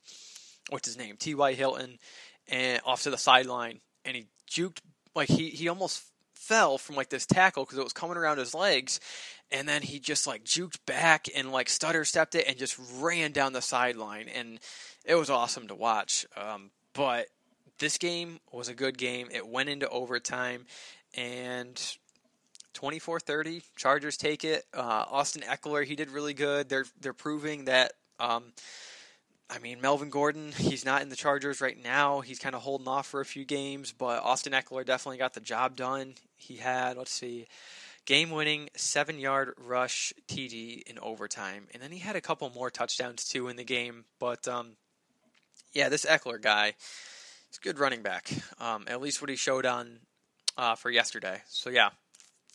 what's 0.71 0.87
his 0.87 0.97
name? 0.97 1.17
T. 1.17 1.35
Y. 1.35 1.55
Hilton, 1.55 1.99
and 2.49 2.81
off 2.85 3.03
to 3.03 3.11
the 3.11 3.19
sideline, 3.19 3.81
and 4.05 4.17
he 4.17 4.27
juked 4.51 4.79
like 5.15 5.29
he 5.29 5.51
he 5.51 5.69
almost 5.69 6.05
fell 6.43 6.77
from 6.77 6.97
like 6.97 7.09
this 7.09 7.27
tackle 7.27 7.65
because 7.65 7.79
it 7.79 7.85
was 7.85 7.93
coming 7.93 8.17
around 8.17 8.39
his 8.39 8.55
legs, 8.55 9.01
and 9.51 9.69
then 9.69 9.83
he 9.83 9.99
just 9.99 10.27
like 10.27 10.45
juked 10.45 10.85
back 10.87 11.27
and 11.35 11.53
like 11.53 11.69
stutter 11.69 12.05
stepped 12.05 12.35
it 12.35 12.47
and 12.49 12.59
just 12.59 12.79
ran 12.99 13.33
down 13.33 13.53
the 13.53 13.63
sideline, 13.63 14.29
and 14.29 14.59
it 15.05 15.15
was 15.15 15.31
awesome 15.31 15.69
to 15.69 15.75
watch. 15.75 16.27
Um, 16.37 16.71
but 16.95 17.29
this 17.79 17.99
game 17.99 18.41
was 18.51 18.69
a 18.69 18.75
good 18.75 18.99
game. 18.99 19.29
It 19.33 19.47
went 19.47 19.69
into 19.69 19.89
overtime, 19.89 20.67
and 21.15 21.81
24-30. 22.75 23.63
Chargers 23.77 24.17
take 24.17 24.45
it. 24.45 24.65
Uh, 24.75 25.05
Austin 25.11 25.43
Ekeler, 25.43 25.85
he 25.85 25.95
did 25.95 26.11
really 26.11 26.35
good. 26.35 26.69
They're 26.69 26.87
they're 27.01 27.13
proving 27.13 27.67
that. 27.67 27.93
Um, 28.19 28.53
I 29.53 29.59
mean, 29.59 29.83
Melvin 29.83 30.09
Gordon, 30.09 30.53
he's 30.57 30.85
not 30.85 31.03
in 31.03 31.11
the 31.11 31.17
Chargers 31.17 31.61
right 31.61 31.81
now. 31.83 32.21
He's 32.21 32.39
kind 32.39 32.55
of 32.55 32.63
holding 32.63 32.89
off 32.89 33.07
for 33.07 33.21
a 33.21 33.25
few 33.25 33.45
games, 33.45 33.93
but 33.93 34.23
Austin 34.23 34.53
Ekeler 34.53 34.85
definitely 34.85 35.19
got 35.19 35.35
the 35.35 35.41
job 35.41 35.77
done. 35.77 36.15
He 36.37 36.57
had, 36.57 36.97
let's 36.97 37.13
see, 37.13 37.47
game 38.07 38.31
winning 38.31 38.71
seven 38.77 39.19
yard 39.19 39.53
rush 39.59 40.13
TD 40.27 40.83
in 40.83 40.99
overtime. 40.99 41.69
And 41.73 41.83
then 41.83 41.93
he 41.93 41.99
had 41.99 42.17
a 42.17 42.21
couple 42.21 42.49
more 42.51 42.71
touchdowns 42.71 43.25
too 43.25 43.49
in 43.49 43.57
the 43.57 43.65
game. 43.65 44.07
But 44.19 44.49
um, 44.49 44.77
yeah, 45.75 45.91
this 45.91 46.07
Ekeler 46.07 46.41
guy, 46.41 46.75
he's 47.49 47.59
good 47.61 47.79
running 47.79 48.03
back. 48.03 48.31
Um, 48.59 48.85
at 48.87 49.03
least 49.03 49.21
what 49.21 49.31
he 49.31 49.37
showed 49.37 49.67
on 49.67 49.99
uh, 50.57 50.77
for 50.77 50.91
yesterday. 50.91 51.43
So 51.47 51.69
yeah, 51.69 51.91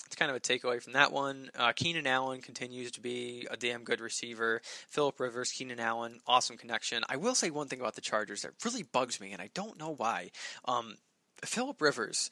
it's 0.08 0.16
kind 0.16 0.32
of 0.32 0.38
a 0.38 0.40
takeaway 0.40 0.82
from 0.82 0.94
that 0.94 1.12
one. 1.12 1.52
Uh, 1.54 1.74
Keenan 1.74 2.08
Allen 2.08 2.40
continues 2.40 2.92
to 2.92 3.02
be 3.02 3.46
a 3.52 3.58
damn 3.58 3.84
good 3.84 4.00
receiver. 4.00 4.62
Philip 4.88 5.20
Rivers, 5.20 5.52
Keenan 5.52 5.82
Allen, 5.82 6.20
awesome 6.26 6.56
connection. 6.56 7.04
I 7.10 7.18
will 7.18 7.36
say 7.36 7.50
one 7.50 7.68
thing 7.68 7.82
about 7.82 7.96
the 7.96 8.02
Chargers 8.02 8.44
that 8.44 8.52
really 8.64 8.84
bugs 8.84 9.20
me, 9.20 9.34
and 9.34 9.42
I 9.42 9.50
don't 9.54 9.78
know 9.78 9.94
why. 9.94 10.32
Um, 10.64 10.96
Philip 11.44 11.82
Rivers, 11.82 12.32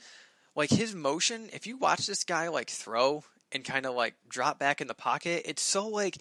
like 0.55 0.69
his 0.69 0.95
motion, 0.95 1.49
if 1.51 1.67
you 1.67 1.75
watch 1.75 2.07
this 2.07 2.23
guy 2.23 2.47
like 2.47 2.69
throw 2.69 3.25
and 3.51 3.65
kind 3.65 3.85
of 3.85 3.93
like 3.93 4.15
drop 4.29 4.57
back 4.57 4.79
in 4.79 4.87
the 4.87 4.93
pocket, 4.93 5.43
it's 5.45 5.61
so 5.61 5.89
like 5.89 6.17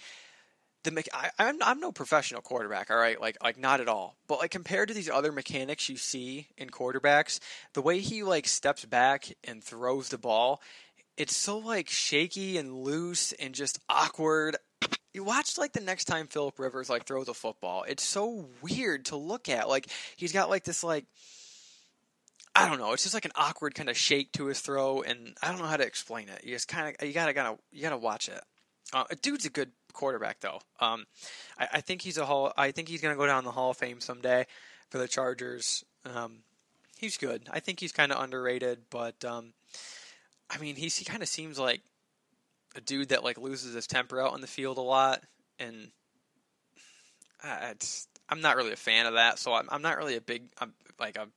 the 0.84 1.04
I, 1.12 1.30
I'm 1.38 1.62
I'm 1.62 1.80
no 1.80 1.92
professional 1.92 2.42
quarterback, 2.42 2.90
all 2.90 2.96
right, 2.96 3.20
like 3.20 3.42
like 3.42 3.58
not 3.58 3.80
at 3.80 3.88
all. 3.88 4.16
But 4.28 4.38
like 4.38 4.50
compared 4.50 4.88
to 4.88 4.94
these 4.94 5.08
other 5.08 5.32
mechanics 5.32 5.88
you 5.88 5.96
see 5.96 6.48
in 6.56 6.68
quarterbacks, 6.70 7.40
the 7.72 7.82
way 7.82 8.00
he 8.00 8.22
like 8.22 8.46
steps 8.46 8.84
back 8.84 9.32
and 9.42 9.64
throws 9.64 10.10
the 10.10 10.18
ball, 10.18 10.60
it's 11.16 11.36
so 11.36 11.58
like 11.58 11.88
shaky 11.88 12.58
and 12.58 12.74
loose 12.74 13.32
and 13.32 13.54
just 13.54 13.78
awkward. 13.88 14.56
You 15.12 15.22
watch 15.24 15.58
like 15.58 15.72
the 15.72 15.80
next 15.80 16.06
time 16.06 16.26
Philip 16.26 16.58
Rivers 16.58 16.90
like 16.90 17.06
throws 17.06 17.28
a 17.28 17.34
football. 17.34 17.84
It's 17.86 18.02
so 18.02 18.48
weird 18.62 19.06
to 19.06 19.16
look 19.16 19.48
at. 19.48 19.68
Like 19.68 19.86
he's 20.16 20.32
got 20.32 20.50
like 20.50 20.64
this 20.64 20.82
like 20.82 21.06
I 22.56 22.68
don't 22.68 22.78
know. 22.78 22.92
It's 22.92 23.02
just 23.02 23.14
like 23.14 23.24
an 23.24 23.32
awkward 23.34 23.74
kind 23.74 23.88
of 23.88 23.96
shake 23.96 24.32
to 24.32 24.46
his 24.46 24.60
throw, 24.60 25.02
and 25.02 25.36
I 25.42 25.48
don't 25.50 25.58
know 25.58 25.66
how 25.66 25.76
to 25.76 25.86
explain 25.86 26.28
it. 26.28 26.42
You 26.44 26.52
just 26.52 26.68
kind 26.68 26.94
of 26.98 27.06
you 27.06 27.12
gotta 27.12 27.32
gotta 27.32 27.58
you 27.72 27.82
gotta 27.82 27.96
watch 27.96 28.28
it. 28.28 28.40
Uh, 28.92 29.04
dude's 29.22 29.44
a 29.44 29.50
good 29.50 29.72
quarterback 29.92 30.40
though. 30.40 30.60
Um, 30.78 31.06
I, 31.58 31.68
I, 31.74 31.80
think 31.80 32.02
he's 32.02 32.18
a 32.18 32.26
hall. 32.26 32.52
I 32.56 32.70
think 32.70 32.88
he's 32.88 33.00
gonna 33.00 33.16
go 33.16 33.26
down 33.26 33.44
the 33.44 33.50
Hall 33.50 33.70
of 33.70 33.76
Fame 33.76 34.00
someday 34.00 34.46
for 34.90 34.98
the 34.98 35.08
Chargers. 35.08 35.84
Um, 36.04 36.40
he's 36.96 37.16
good. 37.16 37.48
I 37.50 37.60
think 37.60 37.80
he's 37.80 37.92
kind 37.92 38.12
of 38.12 38.22
underrated, 38.22 38.82
but 38.90 39.24
um, 39.24 39.52
I 40.54 40.58
mean, 40.58 40.76
he, 40.76 40.86
he 40.86 41.04
kind 41.04 41.22
of 41.22 41.28
seems 41.28 41.58
like 41.58 41.82
a 42.76 42.80
dude 42.80 43.08
that 43.10 43.24
like 43.24 43.38
loses 43.38 43.74
his 43.74 43.86
temper 43.86 44.20
out 44.20 44.32
on 44.32 44.40
the 44.40 44.46
field 44.46 44.78
a 44.78 44.82
lot, 44.82 45.22
and 45.58 45.90
I, 47.42 47.74
I'm 48.28 48.40
not 48.40 48.56
really 48.56 48.72
a 48.72 48.76
fan 48.76 49.06
of 49.06 49.14
that. 49.14 49.38
So 49.38 49.52
I'm, 49.52 49.68
I'm 49.70 49.82
not 49.82 49.98
really 49.98 50.16
a 50.16 50.20
big 50.20 50.44
I'm 50.58 50.72
like 50.98 51.16
a 51.16 51.28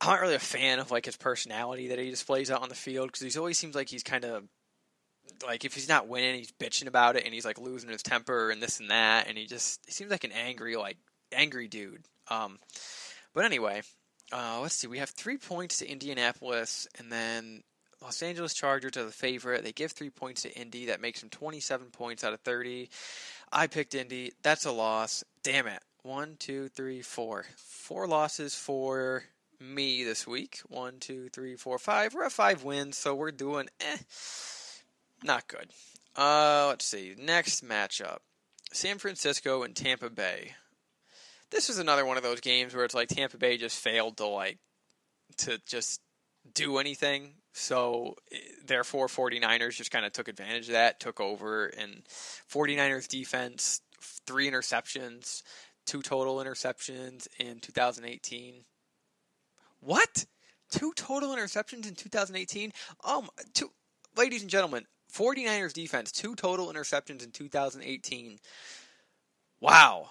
I'm 0.00 0.10
not 0.10 0.20
really 0.20 0.36
a 0.36 0.40
fan 0.40 0.78
of 0.78 0.90
like 0.90 1.06
his 1.06 1.16
personality 1.16 1.88
that 1.88 1.98
he 1.98 2.10
displays 2.10 2.50
out 2.50 2.62
on 2.62 2.68
the 2.68 2.74
field 2.74 3.10
because 3.10 3.32
he 3.32 3.38
always 3.38 3.58
seems 3.58 3.74
like 3.74 3.88
he's 3.88 4.04
kind 4.04 4.24
of 4.24 4.44
like 5.46 5.64
if 5.64 5.74
he's 5.74 5.88
not 5.88 6.08
winning, 6.08 6.36
he's 6.36 6.52
bitching 6.52 6.86
about 6.86 7.16
it 7.16 7.24
and 7.24 7.34
he's 7.34 7.44
like 7.44 7.58
losing 7.58 7.90
his 7.90 8.02
temper 8.02 8.50
and 8.50 8.62
this 8.62 8.80
and 8.80 8.90
that, 8.90 9.28
and 9.28 9.36
he 9.36 9.46
just 9.46 9.80
he 9.86 9.92
seems 9.92 10.10
like 10.10 10.24
an 10.24 10.32
angry 10.32 10.76
like 10.76 10.98
angry 11.32 11.68
dude. 11.68 12.04
Um, 12.30 12.58
but 13.34 13.44
anyway, 13.44 13.82
uh, 14.32 14.60
let's 14.62 14.74
see. 14.74 14.86
We 14.86 14.98
have 14.98 15.10
three 15.10 15.38
points 15.38 15.78
to 15.78 15.90
Indianapolis, 15.90 16.86
and 16.98 17.10
then 17.10 17.62
Los 18.02 18.22
Angeles 18.22 18.54
Chargers 18.54 18.96
are 18.96 19.04
the 19.04 19.10
favorite. 19.10 19.64
They 19.64 19.72
give 19.72 19.92
three 19.92 20.10
points 20.10 20.42
to 20.42 20.54
Indy. 20.54 20.86
That 20.86 21.00
makes 21.00 21.20
them 21.20 21.30
27 21.30 21.88
points 21.88 22.22
out 22.22 22.32
of 22.32 22.40
30. 22.40 22.88
I 23.52 23.66
picked 23.66 23.94
Indy. 23.94 24.32
That's 24.42 24.66
a 24.66 24.72
loss. 24.72 25.24
Damn 25.42 25.66
it. 25.66 25.82
One, 26.02 26.36
two, 26.38 26.68
three, 26.68 27.02
four. 27.02 27.44
Four 27.56 28.06
losses 28.06 28.54
for 28.54 29.24
me 29.60 30.04
this 30.04 30.26
week. 30.26 30.60
One, 30.68 31.00
two, 31.00 31.28
three, 31.28 31.56
four, 31.56 31.78
five. 31.78 32.14
We're 32.14 32.24
at 32.24 32.32
five 32.32 32.62
wins, 32.62 32.96
so 32.96 33.14
we're 33.14 33.32
doing 33.32 33.68
eh. 33.80 33.96
Not 35.24 35.48
good. 35.48 35.70
Uh, 36.16 36.66
let's 36.68 36.84
see. 36.84 37.14
Next 37.18 37.64
matchup 37.64 38.18
San 38.72 38.98
Francisco 38.98 39.62
and 39.62 39.74
Tampa 39.74 40.10
Bay. 40.10 40.52
This 41.50 41.70
is 41.70 41.78
another 41.78 42.04
one 42.04 42.16
of 42.16 42.22
those 42.22 42.40
games 42.40 42.74
where 42.74 42.84
it's 42.84 42.94
like 42.94 43.08
Tampa 43.08 43.38
Bay 43.38 43.56
just 43.56 43.78
failed 43.78 44.18
to 44.18 44.26
like 44.26 44.58
to 45.38 45.60
just 45.66 46.00
do 46.54 46.78
anything. 46.78 47.34
So 47.58 48.14
therefore 48.64 49.08
49ers 49.08 49.74
just 49.74 49.90
kind 49.90 50.06
of 50.06 50.12
took 50.12 50.28
advantage 50.28 50.68
of 50.68 50.72
that, 50.72 51.00
took 51.00 51.20
over 51.20 51.66
and 51.66 52.02
49ers 52.50 53.08
defense 53.08 53.80
three 54.00 54.48
interceptions, 54.48 55.42
two 55.84 56.00
total 56.00 56.36
interceptions 56.36 57.26
in 57.38 57.58
2018. 57.58 58.64
What? 59.80 60.26
Two 60.70 60.92
total 60.94 61.34
interceptions 61.34 61.88
in 61.88 61.96
2018? 61.96 62.72
Um 63.04 63.28
two 63.54 63.72
ladies 64.16 64.42
and 64.42 64.50
gentlemen, 64.50 64.86
49ers 65.12 65.72
defense, 65.72 66.12
two 66.12 66.36
total 66.36 66.72
interceptions 66.72 67.24
in 67.24 67.32
2018. 67.32 68.38
Wow. 69.60 70.10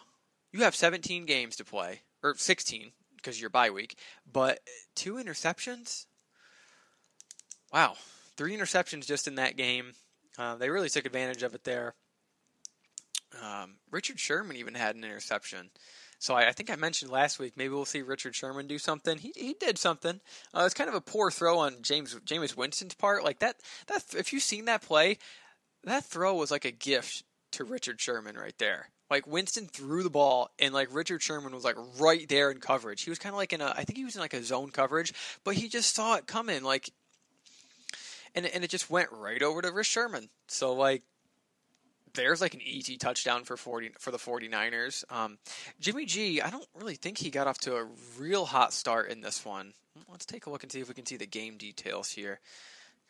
You 0.51 0.63
have 0.63 0.75
17 0.75 1.25
games 1.25 1.55
to 1.55 1.63
play 1.63 2.01
or 2.21 2.35
16 2.35 2.91
because 3.15 3.39
you're 3.39 3.49
bye 3.49 3.69
week, 3.69 3.97
but 4.29 4.59
two 4.95 5.13
interceptions? 5.13 6.07
Wow, 7.73 7.95
three 8.35 8.55
interceptions 8.55 9.05
just 9.05 9.27
in 9.27 9.35
that 9.35 9.57
game. 9.57 9.93
Uh, 10.37 10.55
they 10.55 10.69
really 10.69 10.89
took 10.89 11.05
advantage 11.05 11.43
of 11.43 11.55
it 11.55 11.63
there. 11.63 11.95
Um, 13.41 13.75
Richard 13.91 14.19
Sherman 14.19 14.55
even 14.57 14.75
had 14.75 14.95
an 14.95 15.03
interception. 15.03 15.69
So 16.19 16.33
I, 16.33 16.47
I, 16.47 16.51
think 16.51 16.69
I 16.69 16.75
mentioned 16.75 17.11
last 17.11 17.39
week 17.39 17.53
maybe 17.55 17.73
we'll 17.73 17.85
see 17.85 18.01
Richard 18.01 18.35
Sherman 18.35 18.67
do 18.67 18.79
something. 18.79 19.17
He 19.17 19.31
he 19.35 19.55
did 19.59 19.77
something. 19.77 20.19
Uh, 20.53 20.63
it's 20.65 20.73
kind 20.73 20.89
of 20.89 20.95
a 20.95 21.01
poor 21.01 21.29
throw 21.29 21.59
on 21.59 21.81
James 21.81 22.15
Jameis 22.25 22.57
Winston's 22.57 22.95
part. 22.95 23.23
Like 23.23 23.39
that 23.39 23.57
that 23.87 24.03
if 24.15 24.33
you've 24.33 24.43
seen 24.43 24.65
that 24.65 24.81
play, 24.81 25.17
that 25.83 26.05
throw 26.05 26.35
was 26.35 26.51
like 26.51 26.65
a 26.65 26.71
gift 26.71 27.23
to 27.53 27.63
Richard 27.63 28.01
Sherman 28.01 28.35
right 28.35 28.57
there. 28.57 28.89
Like 29.09 29.27
Winston 29.27 29.67
threw 29.67 30.03
the 30.03 30.09
ball 30.09 30.49
and 30.59 30.73
like 30.73 30.93
Richard 30.93 31.21
Sherman 31.21 31.53
was 31.53 31.63
like 31.63 31.77
right 31.99 32.27
there 32.27 32.51
in 32.51 32.59
coverage. 32.59 33.03
He 33.03 33.09
was 33.09 33.19
kind 33.19 33.33
of 33.33 33.37
like 33.37 33.53
in 33.53 33.61
a 33.61 33.67
I 33.67 33.83
think 33.83 33.97
he 33.97 34.05
was 34.05 34.15
in 34.15 34.21
like 34.21 34.33
a 34.33 34.43
zone 34.43 34.71
coverage, 34.71 35.13
but 35.43 35.55
he 35.55 35.69
just 35.69 35.93
saw 35.93 36.15
it 36.15 36.25
coming 36.25 36.63
like 36.63 36.89
and 38.37 38.45
and 38.45 38.63
it 38.63 38.69
just 38.69 38.89
went 38.89 39.09
right 39.11 39.41
over 39.41 39.61
to 39.61 39.71
Rich 39.71 39.87
Sherman. 39.87 40.29
So 40.47 40.73
like 40.73 41.03
there's 42.13 42.41
like 42.41 42.53
an 42.53 42.61
easy 42.61 42.97
touchdown 42.97 43.43
for 43.43 43.57
40 43.57 43.91
for 43.99 44.11
the 44.11 44.17
49ers. 44.17 45.03
Um, 45.11 45.37
Jimmy 45.79 46.05
G, 46.05 46.41
I 46.41 46.49
don't 46.49 46.67
really 46.79 46.95
think 46.95 47.17
he 47.17 47.29
got 47.29 47.47
off 47.47 47.59
to 47.59 47.75
a 47.75 47.87
real 48.17 48.45
hot 48.45 48.73
start 48.73 49.09
in 49.09 49.21
this 49.21 49.43
one. 49.43 49.73
Let's 50.09 50.25
take 50.25 50.45
a 50.45 50.49
look 50.49 50.63
and 50.63 50.71
see 50.71 50.79
if 50.79 50.87
we 50.87 50.93
can 50.93 51.05
see 51.05 51.17
the 51.17 51.25
game 51.25 51.57
details 51.57 52.09
here. 52.09 52.39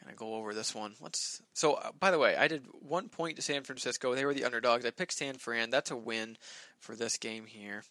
Of 0.08 0.16
go 0.16 0.36
over 0.36 0.54
this 0.54 0.76
one. 0.76 0.94
Let's. 1.02 1.42
So, 1.54 1.74
uh, 1.74 1.92
by 2.00 2.12
the 2.12 2.20
way, 2.20 2.36
I 2.38 2.48
did 2.48 2.66
one 2.82 3.10
point 3.10 3.36
to 3.38 3.42
San 3.42 3.64
Francisco. 3.64 4.14
They 4.14 4.26
were 4.26 4.34
the 4.34 4.46
underdogs. 4.46 4.86
I 4.86 4.92
picked 4.92 5.14
San 5.14 5.36
Fran. 5.36 5.70
That's 5.70 5.92
a 5.92 5.98
win 5.98 6.38
for 6.80 6.96
this 6.96 7.18
game 7.18 7.46
here. 7.46 7.84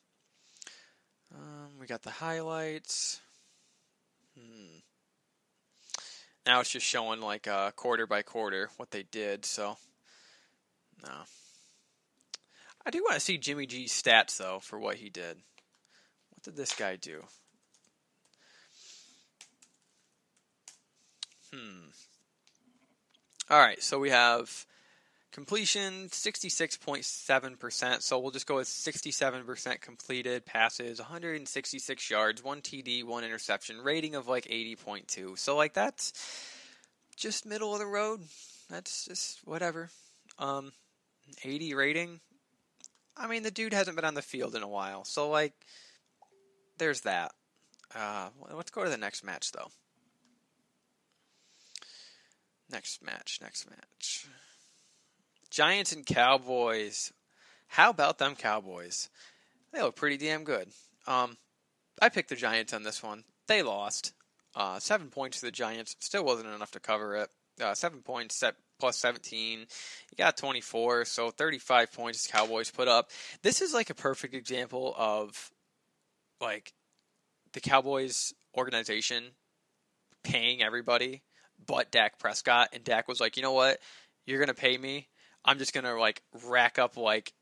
Um, 1.35 1.79
we 1.79 1.87
got 1.87 2.03
the 2.03 2.11
highlights. 2.11 3.21
Hmm. 4.39 4.76
Now 6.47 6.61
it's 6.61 6.71
just 6.71 6.87
showing 6.87 7.21
like 7.21 7.49
uh, 7.49 7.73
quarter 7.73 8.07
by 8.07 8.23
quarter 8.23 8.71
what 8.77 8.93
they 8.93 9.03
did. 9.03 9.45
So, 9.45 9.77
no. 11.05 11.13
I 12.87 12.91
do 12.91 13.03
want 13.03 13.15
to 13.15 13.21
see 13.21 13.37
Jimmy 13.37 13.67
G's 13.67 13.93
stats 13.93 14.37
though 14.37 14.61
for 14.61 14.79
what 14.79 14.97
he 14.97 15.11
did. 15.11 15.39
What 16.31 16.43
did 16.45 16.57
this 16.57 16.73
guy 16.73 16.95
do? 16.95 17.25
Hmm. 21.53 21.89
All 23.51 23.59
right, 23.59 23.83
so 23.83 23.99
we 23.99 24.11
have 24.11 24.67
completion 25.37 26.09
66.7%. 26.09 28.01
So 28.01 28.19
we'll 28.19 28.31
just 28.31 28.47
go 28.47 28.57
with 28.57 28.69
67% 28.69 29.83
completed 29.83 30.47
passes, 30.47 30.99
166 30.99 32.11
yards, 32.11 32.43
one 32.43 32.63
TD, 32.63 33.05
one 33.05 33.23
interception, 33.23 33.83
rating 33.83 34.15
of 34.15 34.29
like 34.29 34.47
80.2. 34.47 35.39
So 35.39 35.55
like 35.55 35.75
that's 35.75 36.15
just 37.17 37.45
middle 37.45 37.75
of 37.75 37.81
the 37.81 37.87
road. 37.87 38.21
That's 38.71 39.05
just 39.05 39.41
whatever. 39.47 39.91
Um 40.39 40.73
80 41.45 41.75
rating. 41.75 42.21
I 43.15 43.27
mean, 43.27 43.43
the 43.43 43.51
dude 43.51 43.75
hasn't 43.75 43.97
been 43.97 44.07
on 44.07 44.15
the 44.15 44.23
field 44.23 44.55
in 44.55 44.63
a 44.63 44.69
while. 44.69 45.05
So 45.05 45.29
like 45.29 45.53
there's 46.79 47.03
that. 47.03 47.33
Uh, 47.95 48.31
let's 48.55 48.71
go 48.71 48.85
to 48.85 48.91
the 48.91 48.97
next 48.97 49.23
match 49.23 49.53
though. 49.53 49.69
Next 52.71 53.05
match, 53.05 53.39
next 53.43 53.69
match. 53.69 54.27
Giants 55.57 55.95
and 55.95 56.05
Cowboys. 56.05 57.15
How 57.67 57.89
about 57.89 58.19
them 58.19 58.35
Cowboys? 58.37 59.09
They 59.73 59.81
look 59.81 59.97
pretty 59.97 60.19
damn 60.19 60.45
good. 60.45 60.69
Um, 61.07 61.39
I 61.99 62.11
picked 62.11 62.29
the 62.29 62.37
Giants 62.37 62.75
on 62.75 62.83
this 62.83 63.03
one. 63.03 63.25
They 63.49 63.63
lost. 63.63 64.13
Uh, 64.55 64.79
seven 64.81 65.09
points 65.09 65.41
to 65.41 65.47
the 65.47 65.51
Giants. 65.51 65.97
Still 66.01 66.27
wasn't 66.27 66.55
enough 66.55 66.73
to 66.73 66.81
cover 66.81 67.17
it. 67.17 67.31
Uh, 67.59 67.73
seven 67.73 68.03
points 68.03 68.37
set 68.37 68.57
plus 68.79 68.99
17. 68.99 69.61
You 69.61 69.67
got 70.19 70.37
24, 70.37 71.07
so 71.07 71.31
35 71.31 71.91
points 71.91 72.27
Cowboys 72.27 72.71
put 72.71 72.87
up. 72.87 73.11
This 73.41 73.63
is 73.63 73.73
like 73.73 73.89
a 73.89 73.95
perfect 73.95 74.35
example 74.35 74.95
of 74.99 75.51
like 76.39 76.75
the 77.55 77.61
Cowboys 77.61 78.35
organization 78.55 79.25
paying 80.23 80.63
everybody 80.63 81.23
but 81.67 81.91
Dak 81.91 82.19
Prescott, 82.19 82.69
and 82.75 82.85
Dak 82.85 83.09
was 83.09 83.23
like, 83.23 83.39
you 83.39 83.43
know 83.43 83.53
what, 83.53 83.79
you're 84.27 84.39
gonna 84.39 84.53
pay 84.53 84.77
me. 84.77 85.09
I'm 85.47 85.59
just 85.59 85.73
gonna 85.73 85.99
like 85.99 86.23
rack 86.47 86.79
up 86.79 86.97
like, 86.97 87.33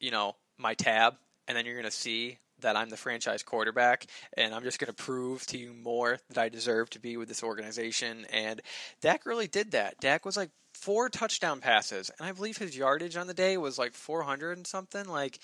you 0.00 0.10
know, 0.10 0.36
my 0.58 0.74
tab, 0.74 1.14
and 1.46 1.56
then 1.56 1.66
you're 1.66 1.76
gonna 1.76 1.90
see 1.90 2.38
that 2.60 2.76
I'm 2.76 2.90
the 2.90 2.96
franchise 2.96 3.42
quarterback, 3.42 4.06
and 4.36 4.54
I'm 4.54 4.62
just 4.62 4.78
gonna 4.78 4.92
prove 4.92 5.46
to 5.46 5.58
you 5.58 5.72
more 5.72 6.18
that 6.28 6.38
I 6.38 6.48
deserve 6.48 6.90
to 6.90 7.00
be 7.00 7.16
with 7.16 7.28
this 7.28 7.42
organization. 7.42 8.26
And 8.32 8.60
Dak 9.00 9.26
really 9.26 9.48
did 9.48 9.72
that. 9.72 10.00
Dak 10.00 10.24
was 10.24 10.36
like 10.36 10.50
four 10.74 11.08
touchdown 11.08 11.60
passes, 11.60 12.10
and 12.18 12.28
I 12.28 12.32
believe 12.32 12.58
his 12.58 12.76
yardage 12.76 13.16
on 13.16 13.26
the 13.26 13.34
day 13.34 13.56
was 13.56 13.78
like 13.78 13.94
400 13.94 14.56
and 14.56 14.66
something. 14.66 15.06
Like, 15.06 15.38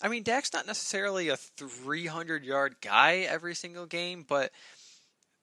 I 0.00 0.08
mean, 0.08 0.22
Dak's 0.22 0.52
not 0.52 0.66
necessarily 0.66 1.28
a 1.28 1.36
300 1.36 2.44
yard 2.44 2.76
guy 2.80 3.26
every 3.28 3.54
single 3.54 3.86
game, 3.86 4.24
but 4.28 4.50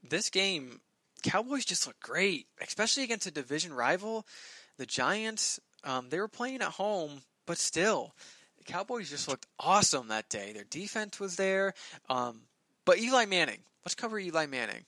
this 0.04 0.30
game 0.30 0.80
Cowboys 1.24 1.66
just 1.66 1.86
look 1.88 2.00
great, 2.00 2.48
especially 2.62 3.04
against 3.04 3.28
a 3.28 3.32
division 3.32 3.74
rival. 3.74 4.26
The 4.78 4.86
Giants, 4.86 5.60
um, 5.84 6.10
they 6.10 6.20
were 6.20 6.28
playing 6.28 6.62
at 6.62 6.70
home, 6.70 7.22
but 7.46 7.58
still, 7.58 8.14
the 8.58 8.64
Cowboys 8.64 9.10
just 9.10 9.28
looked 9.28 9.48
awesome 9.60 10.10
that 10.10 10.30
day. 10.30 10.52
Their 10.54 10.66
defense 10.66 11.20
was 11.20 11.36
there. 11.36 11.74
Um, 12.10 12.42
but 12.86 13.00
Eli 13.00 13.26
Manning, 13.26 13.60
let's 13.86 13.96
cover 13.96 14.20
Eli 14.20 14.46
Manning. 14.46 14.86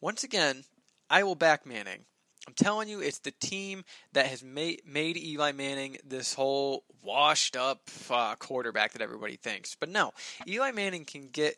Once 0.00 0.24
again, 0.24 0.64
I 1.10 1.22
will 1.24 1.34
back 1.34 1.66
Manning. 1.66 2.04
I'm 2.46 2.54
telling 2.54 2.88
you, 2.88 3.00
it's 3.00 3.18
the 3.18 3.30
team 3.30 3.84
that 4.14 4.26
has 4.26 4.42
made 4.42 4.80
made 4.86 5.18
Eli 5.18 5.52
Manning 5.52 5.98
this 6.02 6.32
whole 6.32 6.84
washed 7.02 7.56
up 7.56 7.82
uh, 8.10 8.36
quarterback 8.36 8.92
that 8.92 9.02
everybody 9.02 9.36
thinks. 9.36 9.76
But 9.78 9.90
no, 9.90 10.12
Eli 10.46 10.70
Manning 10.72 11.04
can 11.04 11.28
get 11.28 11.56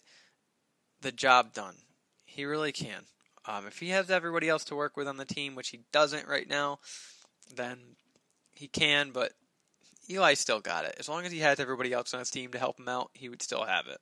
the 1.01 1.13
job 1.13 1.53
done. 1.53 1.77
He 2.25 2.45
really 2.45 2.73
can. 2.73 3.03
Um, 3.47 3.67
if 3.67 3.79
he 3.79 3.91
has 3.91 4.11
everybody 4.11 4.49
else 4.49 4.65
to 4.65 4.77
work 4.77 4.97
with 4.97 5.09
on 5.09 5.17
the 5.17 5.25
team, 5.25 5.55
which 5.55 5.69
he 5.69 5.81
doesn't 5.93 6.29
right 6.29 6.49
now, 6.49 6.81
then 7.55 7.79
he 8.61 8.69
can, 8.69 9.11
but 9.11 9.33
Eli 10.11 10.35
still 10.35 10.61
got 10.61 10.85
it. 10.85 10.95
As 10.99 11.09
long 11.09 11.25
as 11.25 11.33
he 11.33 11.39
has 11.39 11.59
everybody 11.59 11.95
else 11.95 12.13
on 12.13 12.21
his 12.21 12.31
team 12.31 12.51
to 12.53 12.59
help 12.59 12.79
him 12.79 12.89
out, 12.89 13.11
he 13.15 13.31
would 13.31 13.41
still 13.41 13.65
have 13.65 13.87
it. 13.87 13.99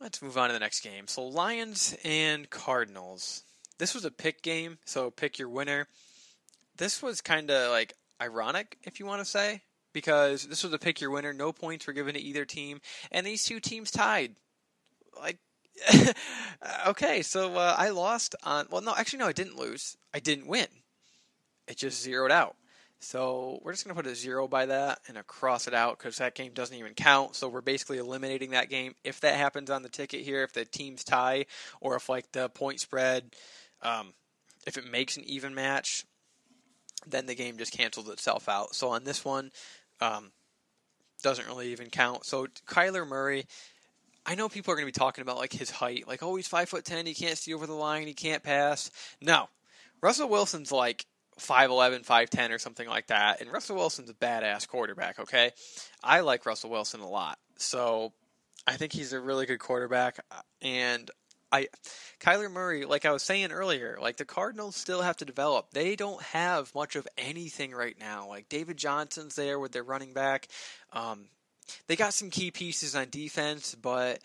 Let's 0.00 0.20
move 0.20 0.36
on 0.36 0.48
to 0.48 0.52
the 0.52 0.58
next 0.58 0.80
game. 0.80 1.06
So, 1.06 1.24
Lions 1.24 1.96
and 2.04 2.50
Cardinals. 2.50 3.44
This 3.78 3.94
was 3.94 4.04
a 4.04 4.10
pick 4.10 4.42
game, 4.42 4.78
so 4.84 5.10
pick 5.10 5.38
your 5.38 5.48
winner. 5.48 5.86
This 6.76 7.00
was 7.00 7.20
kind 7.20 7.48
of 7.48 7.70
like 7.70 7.94
ironic, 8.20 8.76
if 8.82 8.98
you 8.98 9.06
want 9.06 9.20
to 9.20 9.24
say, 9.24 9.62
because 9.92 10.44
this 10.48 10.64
was 10.64 10.72
a 10.72 10.78
pick 10.78 11.00
your 11.00 11.12
winner. 11.12 11.32
No 11.32 11.52
points 11.52 11.86
were 11.86 11.92
given 11.92 12.14
to 12.14 12.20
either 12.20 12.44
team, 12.44 12.80
and 13.12 13.24
these 13.24 13.44
two 13.44 13.60
teams 13.60 13.92
tied. 13.92 14.34
Like, 15.16 15.38
okay, 16.88 17.22
so 17.22 17.54
uh, 17.54 17.76
I 17.78 17.90
lost 17.90 18.34
on. 18.42 18.66
Well, 18.68 18.80
no, 18.80 18.94
actually, 18.96 19.20
no, 19.20 19.26
I 19.26 19.32
didn't 19.32 19.56
lose. 19.56 19.96
I 20.12 20.18
didn't 20.18 20.48
win. 20.48 20.66
It 21.68 21.76
just 21.76 22.02
zeroed 22.02 22.32
out. 22.32 22.56
So 23.00 23.60
we're 23.62 23.72
just 23.72 23.84
going 23.84 23.94
to 23.94 24.02
put 24.02 24.10
a 24.10 24.14
zero 24.14 24.48
by 24.48 24.66
that 24.66 24.98
and 25.06 25.16
a 25.16 25.22
cross 25.22 25.68
it 25.68 25.74
out 25.74 25.98
because 25.98 26.16
that 26.16 26.34
game 26.34 26.52
doesn't 26.52 26.76
even 26.76 26.94
count. 26.94 27.36
So 27.36 27.48
we're 27.48 27.60
basically 27.60 27.98
eliminating 27.98 28.50
that 28.50 28.70
game. 28.70 28.96
If 29.04 29.20
that 29.20 29.36
happens 29.36 29.70
on 29.70 29.82
the 29.82 29.88
ticket 29.88 30.22
here, 30.22 30.42
if 30.42 30.52
the 30.52 30.64
teams 30.64 31.04
tie 31.04 31.46
or 31.80 31.94
if 31.94 32.08
like 32.08 32.32
the 32.32 32.48
point 32.48 32.80
spread, 32.80 33.36
um, 33.82 34.14
if 34.66 34.76
it 34.76 34.90
makes 34.90 35.16
an 35.16 35.22
even 35.26 35.54
match, 35.54 36.04
then 37.06 37.26
the 37.26 37.36
game 37.36 37.56
just 37.56 37.72
cancels 37.72 38.08
itself 38.08 38.48
out. 38.48 38.74
So 38.74 38.88
on 38.88 39.04
this 39.04 39.24
one, 39.24 39.52
um, 40.00 40.32
doesn't 41.22 41.46
really 41.46 41.70
even 41.70 41.90
count. 41.90 42.26
So 42.26 42.48
Kyler 42.66 43.06
Murray 43.06 43.46
I 44.28 44.34
know 44.34 44.50
people 44.50 44.72
are 44.72 44.76
going 44.76 44.86
to 44.86 44.92
be 44.92 45.04
talking 45.04 45.22
about 45.22 45.38
like 45.38 45.54
his 45.54 45.70
height, 45.70 46.06
like 46.06 46.22
oh 46.22 46.36
he's 46.36 46.46
five 46.46 46.68
foot 46.68 46.84
ten, 46.84 47.06
he 47.06 47.14
can't 47.14 47.38
see 47.38 47.54
over 47.54 47.66
the 47.66 47.72
line, 47.72 48.06
he 48.06 48.12
can't 48.12 48.42
pass. 48.42 48.90
No, 49.22 49.48
Russell 50.02 50.28
Wilson's 50.28 50.70
like 50.70 51.06
5'11", 51.38 52.04
5'10", 52.06 52.50
or 52.50 52.58
something 52.58 52.88
like 52.88 53.08
that, 53.08 53.40
and 53.40 53.50
Russell 53.52 53.76
Wilson's 53.76 54.10
a 54.10 54.14
badass 54.14 54.68
quarterback. 54.68 55.18
Okay, 55.18 55.52
I 56.02 56.20
like 56.20 56.46
Russell 56.46 56.70
Wilson 56.70 57.00
a 57.00 57.08
lot, 57.08 57.38
so 57.56 58.12
I 58.66 58.76
think 58.76 58.92
he's 58.92 59.12
a 59.12 59.20
really 59.20 59.46
good 59.46 59.58
quarterback, 59.60 60.24
and 60.62 61.10
I 61.50 61.68
Kyler 62.20 62.50
Murray, 62.50 62.84
like 62.84 63.06
I 63.06 63.12
was 63.12 63.22
saying 63.22 63.52
earlier, 63.52 63.98
like 64.00 64.16
the 64.16 64.24
Cardinals 64.24 64.76
still 64.76 65.02
have 65.02 65.16
to 65.18 65.24
develop. 65.24 65.70
They 65.72 65.96
don't 65.96 66.22
have 66.22 66.74
much 66.74 66.96
of 66.96 67.08
anything 67.16 67.72
right 67.72 67.96
now. 67.98 68.28
Like 68.28 68.48
David 68.48 68.76
Johnson's 68.76 69.34
there 69.34 69.58
with 69.58 69.72
their 69.72 69.82
running 69.82 70.12
back. 70.12 70.48
Um, 70.92 71.26
they 71.86 71.96
got 71.96 72.14
some 72.14 72.30
key 72.30 72.50
pieces 72.50 72.94
on 72.94 73.08
defense, 73.10 73.74
but 73.74 74.20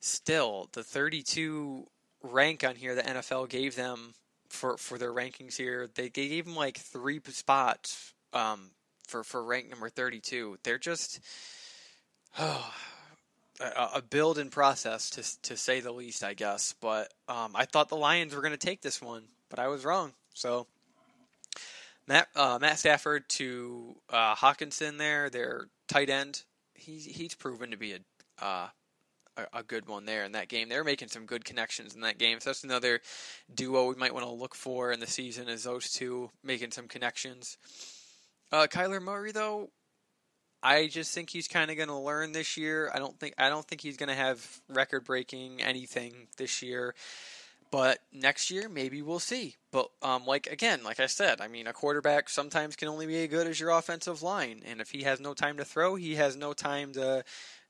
still, 0.00 0.68
the 0.72 0.84
32 0.84 1.86
rank 2.22 2.64
on 2.64 2.76
here 2.76 2.94
the 2.94 3.02
NFL 3.02 3.48
gave 3.48 3.76
them 3.76 4.14
for 4.50 4.76
for 4.76 4.98
their 4.98 5.12
rankings 5.12 5.56
here, 5.56 5.88
they, 5.94 6.08
gave 6.08 6.44
them 6.44 6.56
like 6.56 6.76
three 6.76 7.20
spots 7.28 8.12
um, 8.32 8.70
for 9.06 9.24
for 9.24 9.42
rank 9.42 9.70
number 9.70 9.88
32. 9.88 10.58
They're 10.62 10.78
just 10.78 11.20
oh, 12.38 12.74
a, 13.60 13.88
a 13.96 14.02
build 14.02 14.38
in 14.38 14.50
process 14.50 15.10
to 15.10 15.42
to 15.48 15.56
say 15.56 15.80
the 15.80 15.92
least, 15.92 16.22
I 16.22 16.34
guess. 16.34 16.74
But 16.80 17.12
um, 17.28 17.52
I 17.54 17.64
thought 17.64 17.88
the 17.88 17.96
Lions 17.96 18.34
were 18.34 18.42
going 18.42 18.52
to 18.52 18.58
take 18.58 18.82
this 18.82 19.00
one, 19.00 19.22
but 19.48 19.58
I 19.58 19.68
was 19.68 19.84
wrong. 19.84 20.12
So. 20.34 20.66
Matt 22.08 22.28
uh, 22.34 22.58
Matt 22.60 22.80
Stafford 22.80 23.28
to 23.28 23.94
uh, 24.08 24.34
Hockenson 24.34 24.98
there, 24.98 25.30
their 25.30 25.68
tight 25.86 26.10
end. 26.10 26.42
He's 26.74 27.04
he's 27.04 27.36
proven 27.36 27.70
to 27.70 27.76
be 27.76 27.92
a, 27.92 28.44
uh, 28.44 28.68
a 29.36 29.60
a 29.60 29.62
good 29.62 29.88
one 29.88 30.04
there 30.04 30.24
in 30.24 30.32
that 30.32 30.48
game. 30.48 30.68
They're 30.68 30.84
making 30.84 31.08
some 31.08 31.26
good 31.26 31.44
connections 31.44 31.94
in 31.94 32.00
that 32.02 32.18
game. 32.18 32.40
So 32.40 32.50
that's 32.50 32.64
another 32.64 33.00
duo 33.52 33.88
we 33.88 33.94
might 33.94 34.14
want 34.14 34.26
to 34.26 34.32
look 34.32 34.54
for 34.54 34.92
in 34.92 35.00
the 35.00 35.06
season 35.06 35.48
is 35.48 35.64
those 35.64 35.92
two 35.92 36.30
making 36.42 36.70
some 36.72 36.88
connections. 36.88 37.56
Uh, 38.52 38.66
Kyler 38.66 39.00
Murray, 39.00 39.32
though, 39.32 39.70
I 40.62 40.88
just 40.88 41.14
think 41.14 41.30
he's 41.30 41.48
kind 41.48 41.70
of 41.70 41.76
going 41.76 41.88
to 41.88 41.96
learn 41.96 42.32
this 42.32 42.56
year. 42.56 42.90
I 42.92 42.98
don't 42.98 43.18
think 43.18 43.34
I 43.38 43.48
don't 43.48 43.66
think 43.66 43.80
he's 43.80 43.96
going 43.96 44.08
to 44.08 44.14
have 44.14 44.60
record 44.68 45.04
breaking 45.04 45.62
anything 45.62 46.28
this 46.36 46.62
year. 46.62 46.94
But 47.70 48.00
next 48.12 48.50
year, 48.50 48.68
maybe 48.68 49.00
we'll 49.00 49.20
see. 49.20 49.56
But 49.70 49.90
um, 50.02 50.26
like 50.26 50.48
again, 50.48 50.82
like 50.82 50.98
I 50.98 51.06
said, 51.06 51.40
I 51.40 51.46
mean, 51.46 51.66
a 51.66 51.72
quarterback 51.72 52.28
sometimes 52.28 52.74
can 52.74 52.88
only 52.88 53.06
be 53.06 53.22
as 53.22 53.28
good 53.30 53.46
as 53.46 53.60
your 53.60 53.70
offensive 53.70 54.22
line, 54.22 54.62
and 54.66 54.80
if 54.80 54.90
he 54.90 55.04
has 55.04 55.20
no 55.20 55.34
time 55.34 55.56
to 55.58 55.64
throw, 55.64 55.94
he 55.94 56.16
has 56.16 56.36
no 56.36 56.52
time 56.52 56.92
to 56.94 57.24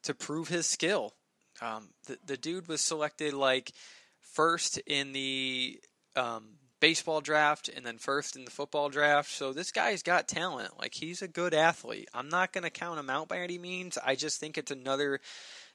to 0.04 0.14
prove 0.14 0.48
his 0.48 0.66
skill. 0.66 1.12
Um, 1.60 1.88
the 2.06 2.18
the 2.26 2.36
dude 2.36 2.68
was 2.68 2.80
selected 2.80 3.34
like 3.34 3.72
first 4.20 4.78
in 4.86 5.12
the 5.12 5.80
um, 6.16 6.56
baseball 6.80 7.20
draft 7.20 7.68
and 7.68 7.84
then 7.84 7.98
first 7.98 8.36
in 8.36 8.44
the 8.44 8.50
football 8.50 8.88
draft. 8.88 9.30
So 9.30 9.52
this 9.52 9.70
guy's 9.70 10.02
got 10.02 10.28
talent. 10.28 10.78
Like 10.78 10.94
he's 10.94 11.22
a 11.22 11.28
good 11.28 11.54
athlete. 11.54 12.08
I'm 12.14 12.28
not 12.28 12.52
going 12.52 12.64
to 12.64 12.70
count 12.70 12.98
him 12.98 13.10
out 13.10 13.28
by 13.28 13.38
any 13.38 13.58
means. 13.58 13.98
I 14.04 14.14
just 14.14 14.40
think 14.40 14.56
it's 14.58 14.70
another 14.70 15.20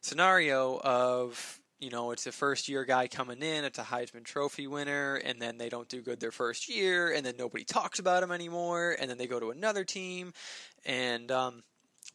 scenario 0.02 0.80
of 0.80 1.60
you 1.80 1.90
know, 1.90 2.12
it's 2.12 2.26
a 2.26 2.32
first 2.32 2.70
year 2.70 2.86
guy 2.86 3.08
coming 3.08 3.42
in, 3.42 3.66
it's 3.66 3.80
a 3.80 3.84
Heisman 3.84 4.24
Trophy 4.24 4.66
winner, 4.66 5.16
and 5.16 5.42
then 5.42 5.58
they 5.58 5.68
don't 5.68 5.90
do 5.90 6.02
good 6.02 6.20
their 6.20 6.32
first 6.32 6.74
year, 6.74 7.12
and 7.12 7.26
then 7.26 7.36
nobody 7.38 7.66
talks 7.66 8.00
about 8.00 8.24
him 8.24 8.32
anymore, 8.32 8.96
and 9.00 9.10
then 9.10 9.18
they 9.18 9.28
go 9.28 9.40
to 9.40 9.52
another 9.52 9.84
team, 9.84 10.32
and 10.86 11.30
um, 11.32 11.64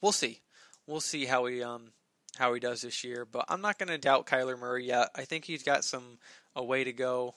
we'll 0.00 0.12
see. 0.12 0.40
We'll 0.86 1.00
see 1.00 1.26
how 1.26 1.44
he 1.44 1.62
um, 1.62 1.92
how 2.36 2.54
he 2.54 2.60
does 2.60 2.82
this 2.82 3.04
year, 3.04 3.24
but 3.24 3.44
I'm 3.48 3.60
not 3.60 3.78
going 3.78 3.88
to 3.88 3.98
doubt 3.98 4.26
Kyler 4.26 4.58
Murray 4.58 4.86
yet. 4.86 5.08
I 5.14 5.22
think 5.22 5.44
he's 5.44 5.62
got 5.62 5.84
some 5.84 6.18
a 6.54 6.64
way 6.64 6.84
to 6.84 6.92
go, 6.92 7.34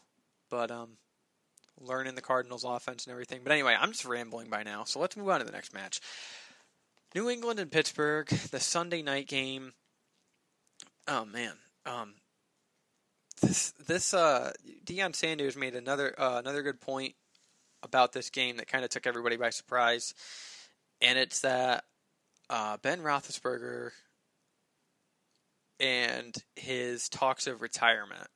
but 0.49 0.71
um, 0.71 0.97
learning 1.79 2.15
the 2.15 2.21
Cardinals 2.21 2.63
offense 2.63 3.05
and 3.05 3.11
everything. 3.11 3.41
But 3.43 3.53
anyway, 3.53 3.75
I'm 3.79 3.91
just 3.91 4.05
rambling 4.05 4.49
by 4.49 4.63
now, 4.63 4.83
so 4.83 4.99
let's 4.99 5.17
move 5.17 5.29
on 5.29 5.39
to 5.39 5.45
the 5.45 5.51
next 5.51 5.73
match. 5.73 5.99
New 7.15 7.29
England 7.29 7.59
and 7.59 7.71
Pittsburgh, 7.71 8.27
the 8.27 8.59
Sunday 8.59 9.01
night 9.01 9.27
game. 9.27 9.73
Oh 11.07 11.25
man, 11.25 11.53
um, 11.85 12.13
this 13.41 13.71
this 13.85 14.13
uh, 14.13 14.51
Deion 14.85 15.15
Sanders 15.15 15.55
made 15.55 15.75
another 15.75 16.15
uh, 16.17 16.39
another 16.39 16.63
good 16.63 16.81
point 16.81 17.15
about 17.83 18.13
this 18.13 18.29
game 18.29 18.57
that 18.57 18.67
kind 18.67 18.83
of 18.83 18.89
took 18.89 19.05
everybody 19.05 19.35
by 19.35 19.49
surprise, 19.49 20.13
and 21.01 21.19
it's 21.19 21.41
that 21.41 21.83
uh, 22.49 22.77
Ben 22.77 23.01
Roethlisberger 23.01 23.91
and 25.83 26.35
his 26.55 27.09
talks 27.09 27.45
of 27.45 27.61
retirement. 27.61 28.27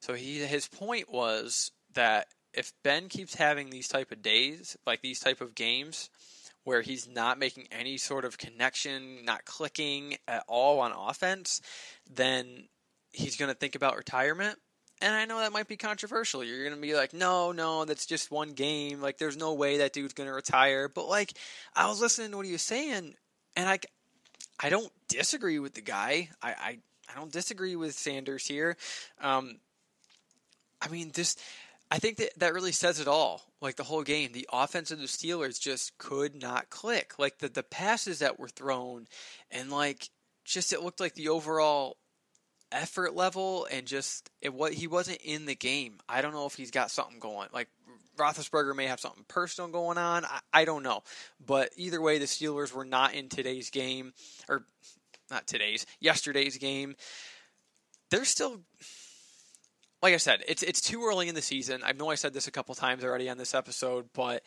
So 0.00 0.14
he 0.14 0.38
his 0.38 0.66
point 0.66 1.12
was 1.12 1.70
that 1.94 2.28
if 2.54 2.72
Ben 2.82 3.08
keeps 3.08 3.34
having 3.34 3.68
these 3.68 3.88
type 3.88 4.10
of 4.10 4.22
days, 4.22 4.76
like 4.86 5.02
these 5.02 5.20
type 5.20 5.40
of 5.40 5.54
games, 5.54 6.08
where 6.64 6.80
he's 6.82 7.06
not 7.08 7.38
making 7.38 7.66
any 7.70 7.98
sort 7.98 8.24
of 8.24 8.38
connection, 8.38 9.24
not 9.24 9.44
clicking 9.44 10.16
at 10.26 10.44
all 10.48 10.80
on 10.80 10.92
offense, 10.92 11.60
then 12.10 12.68
he's 13.12 13.36
going 13.36 13.50
to 13.50 13.54
think 13.56 13.74
about 13.74 13.96
retirement. 13.96 14.58
And 15.00 15.14
I 15.14 15.26
know 15.26 15.38
that 15.38 15.52
might 15.52 15.68
be 15.68 15.76
controversial. 15.76 16.42
You're 16.42 16.64
going 16.64 16.74
to 16.74 16.82
be 16.82 16.94
like, 16.94 17.14
no, 17.14 17.52
no, 17.52 17.84
that's 17.84 18.06
just 18.06 18.30
one 18.30 18.50
game. 18.50 19.00
Like, 19.00 19.18
there's 19.18 19.36
no 19.36 19.54
way 19.54 19.78
that 19.78 19.92
dude's 19.92 20.14
going 20.14 20.28
to 20.28 20.34
retire. 20.34 20.88
But, 20.88 21.08
like, 21.08 21.34
I 21.74 21.86
was 21.88 22.00
listening 22.00 22.32
to 22.32 22.36
what 22.36 22.46
he 22.46 22.52
was 22.52 22.62
saying, 22.62 23.14
and 23.54 23.68
I, 23.68 23.78
I 24.60 24.70
don't 24.70 24.92
disagree 25.08 25.58
with 25.58 25.74
the 25.74 25.80
guy. 25.80 26.30
I, 26.42 26.50
I, 26.50 26.78
I 27.10 27.14
don't 27.14 27.32
disagree 27.32 27.76
with 27.76 27.94
Sanders 27.94 28.46
here. 28.46 28.76
Um, 29.20 29.58
I 30.80 30.88
mean, 30.88 31.10
this 31.14 31.36
I 31.90 31.98
think 31.98 32.18
that 32.18 32.38
that 32.38 32.54
really 32.54 32.72
says 32.72 33.00
it 33.00 33.08
all. 33.08 33.42
Like 33.60 33.76
the 33.76 33.84
whole 33.84 34.02
game, 34.02 34.32
the 34.32 34.48
offense 34.52 34.90
of 34.90 34.98
the 34.98 35.06
Steelers 35.06 35.60
just 35.60 35.96
could 35.98 36.40
not 36.40 36.70
click. 36.70 37.18
Like 37.18 37.38
the 37.38 37.48
the 37.48 37.62
passes 37.62 38.18
that 38.18 38.38
were 38.38 38.48
thrown, 38.48 39.06
and 39.50 39.70
like 39.70 40.10
just 40.44 40.72
it 40.72 40.82
looked 40.82 41.00
like 41.00 41.14
the 41.14 41.28
overall 41.28 41.96
effort 42.70 43.14
level 43.14 43.66
and 43.70 43.86
just 43.86 44.30
it 44.42 44.52
what 44.52 44.74
he 44.74 44.86
wasn't 44.86 45.20
in 45.24 45.46
the 45.46 45.54
game. 45.54 45.98
I 46.08 46.20
don't 46.20 46.32
know 46.32 46.46
if 46.46 46.54
he's 46.54 46.70
got 46.70 46.90
something 46.90 47.18
going. 47.18 47.48
Like 47.52 47.68
Roethlisberger 48.18 48.76
may 48.76 48.86
have 48.86 49.00
something 49.00 49.24
personal 49.28 49.70
going 49.70 49.98
on. 49.98 50.24
I, 50.24 50.40
I 50.52 50.64
don't 50.64 50.82
know, 50.82 51.02
but 51.44 51.70
either 51.76 52.00
way, 52.00 52.18
the 52.18 52.26
Steelers 52.26 52.72
were 52.72 52.84
not 52.84 53.14
in 53.14 53.28
today's 53.28 53.70
game 53.70 54.12
or 54.48 54.64
not 55.30 55.46
today's 55.46 55.86
yesterday's 56.00 56.58
game. 56.58 56.96
They're 58.10 58.24
still 58.24 58.60
like 60.02 60.14
I 60.14 60.18
said, 60.18 60.42
it's 60.46 60.62
it's 60.62 60.80
too 60.80 61.04
early 61.04 61.28
in 61.28 61.34
the 61.34 61.42
season. 61.42 61.82
I 61.84 61.92
know 61.92 62.10
I 62.10 62.14
said 62.14 62.32
this 62.32 62.46
a 62.46 62.52
couple 62.52 62.74
times 62.74 63.04
already 63.04 63.28
on 63.28 63.38
this 63.38 63.54
episode, 63.54 64.08
but 64.14 64.42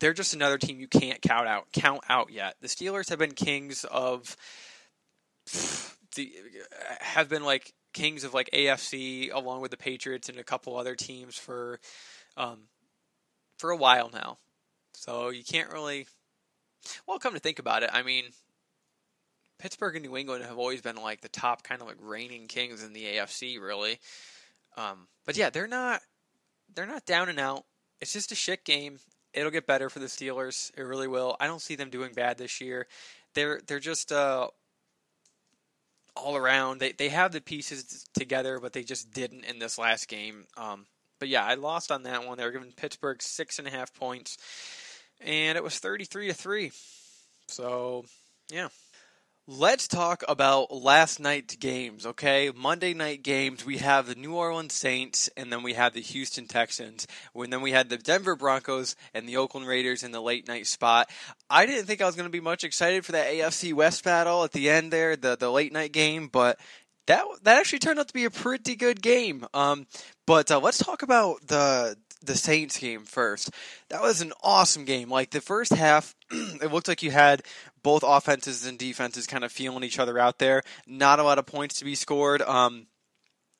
they're 0.00 0.14
just 0.14 0.34
another 0.34 0.58
team 0.58 0.80
you 0.80 0.88
can't 0.88 1.20
count 1.20 1.46
out 1.46 1.66
count 1.72 2.00
out 2.08 2.30
yet. 2.30 2.56
The 2.60 2.68
Steelers 2.68 3.10
have 3.10 3.18
been 3.18 3.32
kings 3.32 3.84
of 3.84 4.36
the 6.16 6.32
have 7.00 7.28
been 7.28 7.44
like 7.44 7.72
kings 7.92 8.24
of 8.24 8.34
like 8.34 8.50
AFC 8.52 9.32
along 9.32 9.60
with 9.60 9.70
the 9.70 9.76
Patriots 9.76 10.28
and 10.28 10.38
a 10.38 10.44
couple 10.44 10.76
other 10.76 10.94
teams 10.94 11.36
for 11.36 11.80
um, 12.36 12.62
for 13.64 13.70
a 13.70 13.76
while 13.78 14.10
now. 14.12 14.36
So 14.92 15.30
you 15.30 15.42
can't 15.42 15.72
really 15.72 16.06
well 17.06 17.18
come 17.18 17.32
to 17.32 17.40
think 17.40 17.58
about 17.58 17.82
it. 17.82 17.88
I 17.94 18.02
mean, 18.02 18.24
Pittsburgh 19.58 19.96
and 19.96 20.04
New 20.04 20.18
England 20.18 20.44
have 20.44 20.58
always 20.58 20.82
been 20.82 20.96
like 20.96 21.22
the 21.22 21.30
top 21.30 21.62
kind 21.62 21.80
of 21.80 21.88
like 21.88 21.96
reigning 21.98 22.46
kings 22.46 22.84
in 22.84 22.92
the 22.92 23.04
AFC, 23.04 23.58
really. 23.58 24.00
Um, 24.76 25.08
but 25.24 25.38
yeah, 25.38 25.48
they're 25.48 25.66
not 25.66 26.02
they're 26.74 26.84
not 26.84 27.06
down 27.06 27.30
and 27.30 27.40
out. 27.40 27.64
It's 28.02 28.12
just 28.12 28.32
a 28.32 28.34
shit 28.34 28.66
game. 28.66 28.98
It'll 29.32 29.50
get 29.50 29.66
better 29.66 29.88
for 29.88 29.98
the 29.98 30.08
Steelers. 30.08 30.70
It 30.76 30.82
really 30.82 31.08
will. 31.08 31.34
I 31.40 31.46
don't 31.46 31.62
see 31.62 31.74
them 31.74 31.88
doing 31.88 32.12
bad 32.12 32.36
this 32.36 32.60
year. 32.60 32.86
They're 33.34 33.62
they're 33.66 33.80
just 33.80 34.12
uh, 34.12 34.48
all 36.14 36.36
around. 36.36 36.80
They 36.80 36.92
they 36.92 37.08
have 37.08 37.32
the 37.32 37.40
pieces 37.40 38.04
together, 38.12 38.60
but 38.60 38.74
they 38.74 38.82
just 38.82 39.10
didn't 39.10 39.44
in 39.46 39.58
this 39.58 39.78
last 39.78 40.06
game. 40.06 40.44
Um, 40.58 40.84
but 41.18 41.28
yeah, 41.28 41.44
I 41.44 41.54
lost 41.54 41.90
on 41.90 42.02
that 42.04 42.26
one. 42.26 42.38
They 42.38 42.44
were 42.44 42.52
giving 42.52 42.72
Pittsburgh 42.72 43.22
six 43.22 43.58
and 43.58 43.68
a 43.68 43.70
half 43.70 43.94
points, 43.94 44.38
and 45.20 45.56
it 45.56 45.64
was 45.64 45.78
thirty 45.78 46.04
three 46.04 46.28
to 46.28 46.34
three. 46.34 46.72
So 47.48 48.04
yeah, 48.50 48.68
Let's 49.46 49.88
talk 49.88 50.24
about 50.26 50.72
last 50.72 51.20
night's 51.20 51.56
games, 51.56 52.06
okay? 52.06 52.50
Monday 52.56 52.94
night 52.94 53.22
games, 53.22 53.62
we 53.62 53.76
have 53.76 54.06
the 54.06 54.14
New 54.14 54.34
Orleans 54.34 54.72
Saints 54.72 55.28
and 55.36 55.52
then 55.52 55.62
we 55.62 55.74
have 55.74 55.92
the 55.92 56.00
Houston 56.00 56.46
Texans. 56.46 57.06
And 57.34 57.52
then 57.52 57.60
we 57.60 57.70
had 57.70 57.90
the 57.90 57.98
Denver 57.98 58.36
Broncos 58.36 58.96
and 59.12 59.28
the 59.28 59.36
Oakland 59.36 59.66
Raiders 59.66 60.02
in 60.02 60.12
the 60.12 60.22
late 60.22 60.48
night 60.48 60.66
spot. 60.66 61.10
I 61.50 61.66
didn't 61.66 61.84
think 61.84 62.00
I 62.00 62.06
was 62.06 62.16
going 62.16 62.24
to 62.24 62.32
be 62.32 62.40
much 62.40 62.64
excited 62.64 63.04
for 63.04 63.12
that 63.12 63.26
AFC 63.26 63.74
West 63.74 64.02
battle 64.02 64.44
at 64.44 64.52
the 64.52 64.70
end 64.70 64.90
there, 64.90 65.14
the, 65.14 65.36
the 65.36 65.52
late 65.52 65.74
night 65.74 65.92
game, 65.92 66.28
but 66.28 66.58
that 67.06 67.24
that 67.42 67.58
actually 67.58 67.80
turned 67.80 67.98
out 67.98 68.08
to 68.08 68.14
be 68.14 68.24
a 68.24 68.30
pretty 68.30 68.76
good 68.76 69.02
game. 69.02 69.46
Um, 69.54 69.86
but 70.26 70.50
uh, 70.50 70.60
let's 70.60 70.78
talk 70.78 71.02
about 71.02 71.46
the 71.46 71.96
the 72.22 72.36
Saints 72.36 72.78
game 72.78 73.04
first. 73.04 73.50
That 73.90 74.02
was 74.02 74.20
an 74.20 74.32
awesome 74.42 74.84
game. 74.84 75.10
Like 75.10 75.30
the 75.30 75.40
first 75.40 75.72
half, 75.72 76.14
it 76.30 76.72
looked 76.72 76.88
like 76.88 77.02
you 77.02 77.10
had 77.10 77.42
both 77.82 78.02
offenses 78.02 78.66
and 78.66 78.78
defenses 78.78 79.26
kind 79.26 79.44
of 79.44 79.52
feeling 79.52 79.84
each 79.84 79.98
other 79.98 80.18
out 80.18 80.38
there. 80.38 80.62
Not 80.86 81.18
a 81.18 81.22
lot 81.22 81.38
of 81.38 81.46
points 81.46 81.78
to 81.78 81.84
be 81.84 81.94
scored. 81.94 82.42
Um, 82.42 82.86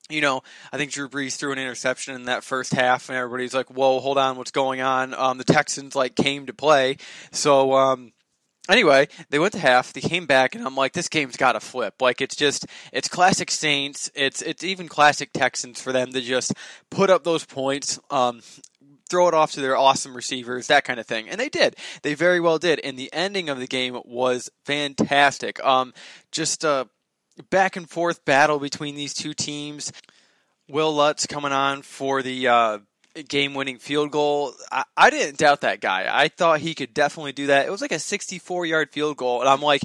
you 0.09 0.21
know, 0.21 0.41
I 0.71 0.77
think 0.77 0.91
Drew 0.91 1.09
Brees 1.09 1.35
threw 1.35 1.51
an 1.51 1.57
interception 1.57 2.15
in 2.15 2.25
that 2.25 2.43
first 2.43 2.73
half, 2.73 3.09
and 3.09 3.17
everybody's 3.17 3.55
like, 3.55 3.71
"Whoa, 3.71 3.99
hold 3.99 4.17
on, 4.17 4.37
what's 4.37 4.51
going 4.51 4.81
on?" 4.81 5.13
Um, 5.15 5.37
the 5.37 5.43
Texans 5.43 5.95
like 5.95 6.15
came 6.15 6.45
to 6.45 6.53
play, 6.53 6.97
so 7.31 7.73
um, 7.73 8.13
anyway, 8.69 9.07
they 9.29 9.39
went 9.39 9.53
to 9.53 9.59
half. 9.59 9.93
They 9.93 10.01
came 10.01 10.25
back, 10.25 10.55
and 10.55 10.65
I'm 10.65 10.75
like, 10.75 10.93
this 10.93 11.09
game's 11.09 11.37
got 11.37 11.53
to 11.53 11.59
flip. 11.59 12.01
Like, 12.01 12.21
it's 12.21 12.35
just, 12.35 12.65
it's 12.91 13.07
classic 13.07 13.51
Saints. 13.51 14.11
It's 14.15 14.41
it's 14.41 14.63
even 14.63 14.87
classic 14.87 15.31
Texans 15.33 15.81
for 15.81 15.91
them 15.91 16.11
to 16.13 16.21
just 16.21 16.53
put 16.89 17.09
up 17.09 17.23
those 17.23 17.45
points. 17.45 17.99
Um, 18.09 18.41
throw 19.09 19.27
it 19.27 19.33
off 19.33 19.51
to 19.51 19.61
their 19.61 19.77
awesome 19.77 20.15
receivers, 20.15 20.67
that 20.67 20.83
kind 20.83 20.99
of 20.99 21.05
thing. 21.05 21.29
And 21.29 21.39
they 21.39 21.49
did. 21.49 21.75
They 22.01 22.15
very 22.15 22.39
well 22.39 22.57
did. 22.57 22.79
And 22.83 22.97
the 22.97 23.11
ending 23.13 23.49
of 23.49 23.59
the 23.59 23.67
game 23.67 23.99
was 24.03 24.49
fantastic. 24.65 25.63
Um, 25.63 25.93
just 26.31 26.63
a 26.63 26.89
back 27.49 27.75
and 27.75 27.89
forth 27.89 28.25
battle 28.25 28.59
between 28.59 28.95
these 28.95 29.13
two 29.13 29.33
teams. 29.33 29.91
Wil 30.67 30.93
Lutz 30.93 31.27
coming 31.27 31.51
on 31.51 31.83
for 31.83 32.23
the 32.23 32.47
uh, 32.47 32.79
game 33.23 33.53
winning 33.53 33.77
field 33.77 34.11
goal. 34.11 34.53
I, 34.71 34.83
I 34.95 35.09
didn't 35.09 35.37
doubt 35.37 35.61
that 35.61 35.81
guy. 35.81 36.07
I 36.11 36.27
thought 36.27 36.59
he 36.59 36.75
could 36.75 36.93
definitely 36.93 37.33
do 37.33 37.47
that. 37.47 37.65
It 37.65 37.71
was 37.71 37.81
like 37.81 37.91
a 37.91 37.99
64 37.99 38.65
yard 38.65 38.91
field 38.91 39.17
goal. 39.17 39.41
And 39.41 39.49
I'm 39.49 39.61
like, 39.61 39.81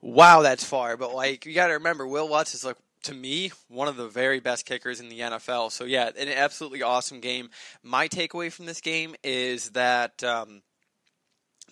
wow, 0.00 0.42
that's 0.42 0.64
far. 0.64 0.96
But 0.96 1.14
like, 1.14 1.46
you 1.46 1.54
got 1.54 1.68
to 1.68 1.74
remember, 1.74 2.06
Wil 2.06 2.28
Lutz 2.28 2.54
is 2.54 2.64
like 2.64 2.76
to 3.04 3.14
me, 3.14 3.50
one 3.68 3.88
of 3.88 3.96
the 3.96 4.08
very 4.08 4.40
best 4.40 4.66
kickers 4.66 5.00
in 5.00 5.08
the 5.08 5.20
NFL. 5.20 5.72
So 5.72 5.84
yeah, 5.84 6.10
an 6.18 6.28
absolutely 6.28 6.82
awesome 6.82 7.20
game. 7.20 7.50
My 7.82 8.08
takeaway 8.08 8.52
from 8.52 8.66
this 8.66 8.80
game 8.80 9.14
is 9.24 9.70
that 9.70 10.22
um, 10.22 10.62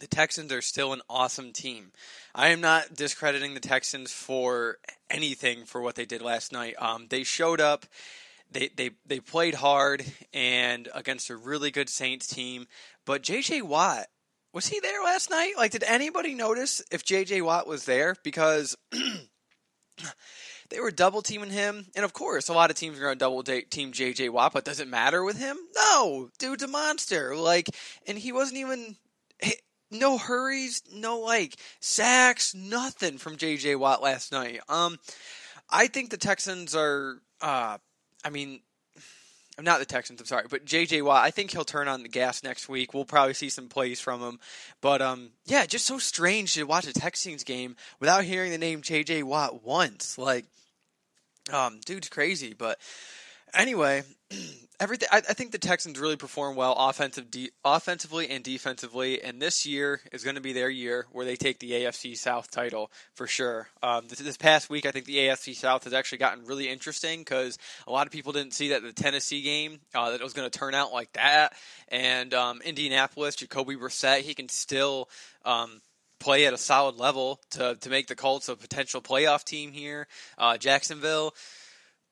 the 0.00 0.06
Texans 0.06 0.52
are 0.52 0.62
still 0.62 0.92
an 0.92 1.02
awesome 1.08 1.52
team. 1.52 1.92
I 2.34 2.48
am 2.48 2.60
not 2.60 2.94
discrediting 2.94 3.54
the 3.54 3.60
Texans 3.60 4.12
for 4.12 4.78
anything 5.10 5.64
for 5.64 5.80
what 5.80 5.96
they 5.96 6.06
did 6.06 6.22
last 6.22 6.52
night. 6.52 6.74
Um, 6.78 7.06
they 7.08 7.24
showed 7.24 7.60
up. 7.60 7.86
They, 8.50 8.70
they 8.74 8.90
they 9.06 9.20
played 9.20 9.54
hard 9.54 10.04
and 10.32 10.88
against 10.94 11.30
a 11.30 11.36
really 11.36 11.70
good 11.70 11.88
Saints 11.88 12.26
team, 12.26 12.66
but 13.04 13.22
J.J. 13.22 13.62
Watt 13.62 14.06
was 14.52 14.66
he 14.68 14.80
there 14.80 15.02
last 15.04 15.30
night? 15.30 15.52
Like, 15.56 15.72
did 15.72 15.84
anybody 15.84 16.34
notice 16.34 16.82
if 16.90 17.04
J.J. 17.04 17.42
Watt 17.42 17.66
was 17.66 17.84
there? 17.84 18.16
Because 18.24 18.76
they 20.70 20.80
were 20.80 20.90
double 20.90 21.22
teaming 21.22 21.50
him, 21.50 21.86
and 21.94 22.04
of 22.04 22.12
course, 22.12 22.48
a 22.48 22.54
lot 22.54 22.70
of 22.70 22.76
teams 22.76 22.98
are 22.98 23.02
going 23.02 23.14
to 23.14 23.18
double 23.18 23.42
team 23.42 23.92
J.J. 23.92 24.30
Watt, 24.30 24.52
but 24.54 24.64
does 24.64 24.80
it 24.80 24.88
matter 24.88 25.22
with 25.22 25.38
him? 25.38 25.56
No, 25.76 26.30
dude's 26.38 26.62
a 26.62 26.68
monster. 26.68 27.36
Like, 27.36 27.68
and 28.06 28.16
he 28.16 28.32
wasn't 28.32 28.58
even 28.58 28.96
no 29.90 30.18
hurries, 30.18 30.82
no 30.92 31.20
like 31.20 31.56
sacks, 31.80 32.54
nothing 32.54 33.18
from 33.18 33.36
J.J. 33.36 33.76
Watt 33.76 34.02
last 34.02 34.32
night. 34.32 34.60
Um, 34.68 34.98
I 35.70 35.86
think 35.86 36.10
the 36.10 36.16
Texans 36.16 36.74
are. 36.74 37.20
Uh, 37.40 37.78
I 38.24 38.30
mean, 38.30 38.60
I'm 39.58 39.64
not 39.64 39.80
the 39.80 39.86
Texans. 39.86 40.20
I'm 40.20 40.26
sorry, 40.26 40.44
but 40.48 40.64
J.J. 40.64 41.02
Watt. 41.02 41.24
I 41.24 41.32
think 41.32 41.50
he'll 41.50 41.64
turn 41.64 41.88
on 41.88 42.04
the 42.04 42.08
gas 42.08 42.44
next 42.44 42.68
week. 42.68 42.94
We'll 42.94 43.04
probably 43.04 43.34
see 43.34 43.48
some 43.48 43.68
plays 43.68 44.00
from 44.00 44.20
him. 44.20 44.38
But 44.80 45.02
um, 45.02 45.30
yeah, 45.46 45.66
just 45.66 45.84
so 45.84 45.98
strange 45.98 46.54
to 46.54 46.62
watch 46.62 46.86
a 46.86 46.92
Texans 46.92 47.42
game 47.42 47.74
without 47.98 48.22
hearing 48.22 48.52
the 48.52 48.58
name 48.58 48.82
J.J. 48.82 49.24
Watt 49.24 49.64
once. 49.64 50.16
Like, 50.16 50.46
um, 51.52 51.80
dude's 51.84 52.08
crazy. 52.08 52.54
But 52.54 52.78
anyway, 53.54 54.02
everything. 54.80 55.08
I, 55.10 55.18
I, 55.18 55.34
think 55.34 55.52
the 55.52 55.58
Texans 55.58 55.98
really 55.98 56.16
perform 56.16 56.56
well 56.56 56.74
offensive, 56.78 57.30
de- 57.30 57.50
offensively 57.64 58.28
and 58.28 58.42
defensively, 58.44 59.22
and 59.22 59.40
this 59.40 59.66
year 59.66 60.00
is 60.12 60.24
going 60.24 60.36
to 60.36 60.42
be 60.42 60.52
their 60.52 60.70
year 60.70 61.06
where 61.12 61.24
they 61.24 61.36
take 61.36 61.58
the 61.58 61.72
AFC 61.72 62.16
South 62.16 62.50
title 62.50 62.90
for 63.14 63.26
sure. 63.26 63.68
Um, 63.82 64.06
this, 64.08 64.18
this, 64.18 64.36
past 64.36 64.70
week, 64.70 64.86
I 64.86 64.90
think 64.90 65.06
the 65.06 65.16
AFC 65.16 65.54
South 65.54 65.84
has 65.84 65.92
actually 65.92 66.18
gotten 66.18 66.44
really 66.46 66.68
interesting 66.68 67.20
because 67.20 67.58
a 67.86 67.92
lot 67.92 68.06
of 68.06 68.12
people 68.12 68.32
didn't 68.32 68.54
see 68.54 68.70
that 68.70 68.82
the 68.82 68.92
Tennessee 68.92 69.42
game 69.42 69.80
uh, 69.94 70.10
that 70.10 70.20
it 70.20 70.24
was 70.24 70.34
going 70.34 70.48
to 70.48 70.58
turn 70.58 70.74
out 70.74 70.92
like 70.92 71.12
that, 71.14 71.54
and 71.88 72.32
um, 72.34 72.60
Indianapolis, 72.64 73.36
Jacoby 73.36 73.76
Brissett, 73.76 74.20
he 74.20 74.34
can 74.34 74.48
still. 74.48 75.08
Um, 75.44 75.80
play 76.20 76.46
at 76.46 76.52
a 76.52 76.58
solid 76.58 76.96
level 76.96 77.40
to 77.48 77.76
to 77.80 77.90
make 77.90 78.08
the 78.08 78.16
Colts 78.16 78.48
a 78.48 78.56
potential 78.56 79.00
playoff 79.00 79.44
team 79.44 79.70
here. 79.70 80.08
Uh, 80.36 80.58
Jacksonville, 80.58 81.32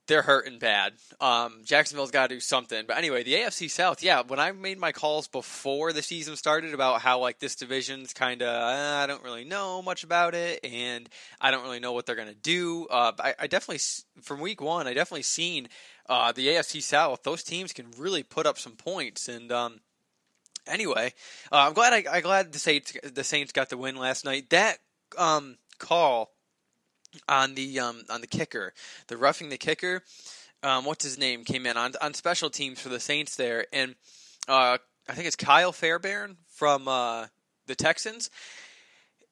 they're 0.07 0.22
hurting 0.22 0.59
bad. 0.59 0.94
Um, 1.20 1.62
Jacksonville's 1.64 2.11
got 2.11 2.28
to 2.28 2.36
do 2.36 2.40
something. 2.40 2.84
But 2.86 2.96
anyway, 2.96 3.22
the 3.22 3.34
AFC 3.34 3.70
South, 3.70 4.02
yeah, 4.02 4.22
when 4.26 4.38
I 4.38 4.52
made 4.52 4.78
my 4.78 4.92
calls 4.92 5.26
before 5.26 5.92
the 5.92 6.02
season 6.02 6.36
started 6.36 6.74
about 6.74 7.00
how 7.00 7.20
like 7.20 7.38
this 7.38 7.57
division's 7.57 8.12
kind 8.12 8.42
of 8.42 8.48
uh, 8.48 8.96
I 9.02 9.07
don't 9.07 9.22
really 9.22 9.44
know 9.44 9.82
much 9.82 10.04
about 10.04 10.34
it, 10.34 10.64
and 10.64 11.09
I 11.40 11.50
don't 11.50 11.62
really 11.62 11.80
know 11.80 11.92
what 11.92 12.07
they're 12.07 12.16
gonna 12.16 12.34
do. 12.34 12.86
Uh, 12.86 13.12
I, 13.18 13.34
I, 13.40 13.46
definitely 13.46 13.80
from 14.22 14.40
week 14.40 14.61
one, 14.61 14.86
I 14.86 14.94
definitely 14.94 15.22
seen 15.22 15.68
uh, 16.09 16.32
the 16.32 16.46
AFC 16.48 16.82
South. 16.82 17.22
Those 17.22 17.42
teams 17.42 17.72
can 17.72 17.86
really 17.98 18.22
put 18.22 18.46
up 18.46 18.59
some 18.59 18.72
points, 18.72 19.28
and 19.28 19.50
um, 19.50 19.80
anyway, 20.66 21.12
uh, 21.50 21.66
I'm 21.66 21.72
glad 21.72 21.92
I, 21.92 22.16
am 22.16 22.22
glad 22.22 22.52
the 22.52 22.59
Saints 22.59 22.96
the 23.02 23.24
Saints 23.24 23.52
got 23.52 23.70
the 23.70 23.76
win 23.76 23.96
last 23.96 24.24
night. 24.24 24.50
That 24.50 24.78
um, 25.18 25.57
call 25.78 26.30
on 27.28 27.54
the 27.54 27.80
um, 27.80 28.02
on 28.10 28.20
the 28.20 28.26
kicker, 28.26 28.72
the 29.08 29.16
roughing 29.16 29.48
the 29.48 29.58
kicker. 29.58 30.02
Um, 30.62 30.84
what's 30.84 31.04
his 31.04 31.18
name 31.18 31.44
came 31.44 31.66
in 31.66 31.76
on 31.76 31.92
on 32.00 32.14
special 32.14 32.50
teams 32.50 32.80
for 32.80 32.88
the 32.88 33.00
Saints 33.00 33.36
there, 33.36 33.66
and 33.72 33.94
uh, 34.48 34.78
I 35.08 35.12
think 35.12 35.26
it's 35.26 35.36
Kyle 35.36 35.72
Fairbairn 35.72 36.36
from 36.48 36.88
uh, 36.88 37.26
the 37.66 37.74
Texans. 37.74 38.30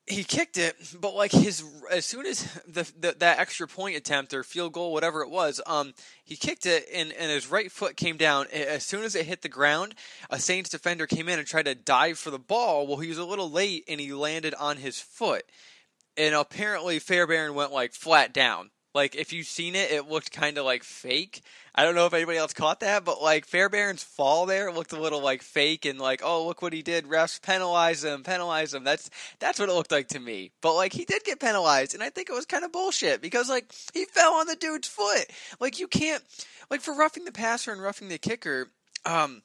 He 0.06 0.22
kicked 0.22 0.58
it, 0.58 0.76
but 1.00 1.14
like 1.14 1.32
his 1.32 1.64
as 1.90 2.04
soon 2.04 2.26
as 2.26 2.42
the, 2.68 2.82
the, 3.00 3.16
that 3.20 3.38
extra 3.38 3.66
point 3.66 3.96
attempt 3.96 4.34
or 4.34 4.44
field 4.44 4.74
goal, 4.74 4.92
whatever 4.92 5.22
it 5.22 5.30
was, 5.30 5.62
um, 5.66 5.94
he 6.22 6.36
kicked 6.36 6.66
it 6.66 6.86
and, 6.92 7.10
and 7.12 7.30
his 7.30 7.50
right 7.50 7.72
foot 7.72 7.96
came 7.96 8.18
down. 8.18 8.46
As 8.52 8.84
soon 8.84 9.02
as 9.02 9.14
it 9.14 9.24
hit 9.24 9.40
the 9.40 9.48
ground, 9.48 9.94
a 10.28 10.38
Saints 10.38 10.68
defender 10.68 11.06
came 11.06 11.26
in 11.26 11.38
and 11.38 11.48
tried 11.48 11.64
to 11.64 11.74
dive 11.74 12.18
for 12.18 12.30
the 12.30 12.38
ball. 12.38 12.86
Well, 12.86 12.98
he 12.98 13.08
was 13.08 13.16
a 13.16 13.24
little 13.24 13.50
late 13.50 13.84
and 13.88 13.98
he 13.98 14.12
landed 14.12 14.52
on 14.54 14.76
his 14.76 15.00
foot 15.00 15.44
and 16.16 16.34
apparently 16.34 16.98
Fairbairn 16.98 17.54
went 17.54 17.72
like 17.72 17.92
flat 17.92 18.32
down. 18.32 18.70
Like 18.94 19.16
if 19.16 19.32
you've 19.32 19.48
seen 19.48 19.74
it, 19.74 19.90
it 19.90 20.08
looked 20.08 20.30
kind 20.30 20.56
of 20.56 20.64
like 20.64 20.84
fake. 20.84 21.42
I 21.74 21.82
don't 21.82 21.96
know 21.96 22.06
if 22.06 22.14
anybody 22.14 22.38
else 22.38 22.52
caught 22.52 22.78
that, 22.80 23.04
but 23.04 23.20
like 23.20 23.44
Fairbairn's 23.44 24.04
fall 24.04 24.46
there 24.46 24.72
looked 24.72 24.92
a 24.92 25.00
little 25.00 25.20
like 25.20 25.42
fake 25.42 25.84
and 25.84 25.98
like, 25.98 26.20
oh 26.22 26.46
look 26.46 26.62
what 26.62 26.72
he 26.72 26.82
did, 26.82 27.06
refs 27.06 27.42
penalize 27.42 28.04
him, 28.04 28.22
penalize 28.22 28.72
him. 28.72 28.84
That's 28.84 29.10
that's 29.40 29.58
what 29.58 29.68
it 29.68 29.72
looked 29.72 29.90
like 29.90 30.08
to 30.08 30.20
me. 30.20 30.52
But 30.62 30.74
like 30.74 30.92
he 30.92 31.04
did 31.04 31.24
get 31.24 31.40
penalized, 31.40 31.94
and 31.94 32.04
I 32.04 32.10
think 32.10 32.30
it 32.30 32.34
was 32.34 32.46
kind 32.46 32.64
of 32.64 32.70
bullshit 32.70 33.20
because 33.20 33.48
like 33.48 33.74
he 33.92 34.04
fell 34.04 34.34
on 34.34 34.46
the 34.46 34.54
dude's 34.54 34.86
foot. 34.86 35.26
Like 35.58 35.80
you 35.80 35.88
can't 35.88 36.22
like 36.70 36.80
for 36.80 36.94
roughing 36.94 37.24
the 37.24 37.32
passer 37.32 37.72
and 37.72 37.82
roughing 37.82 38.08
the 38.08 38.18
kicker. 38.18 38.70
Um, 39.04 39.42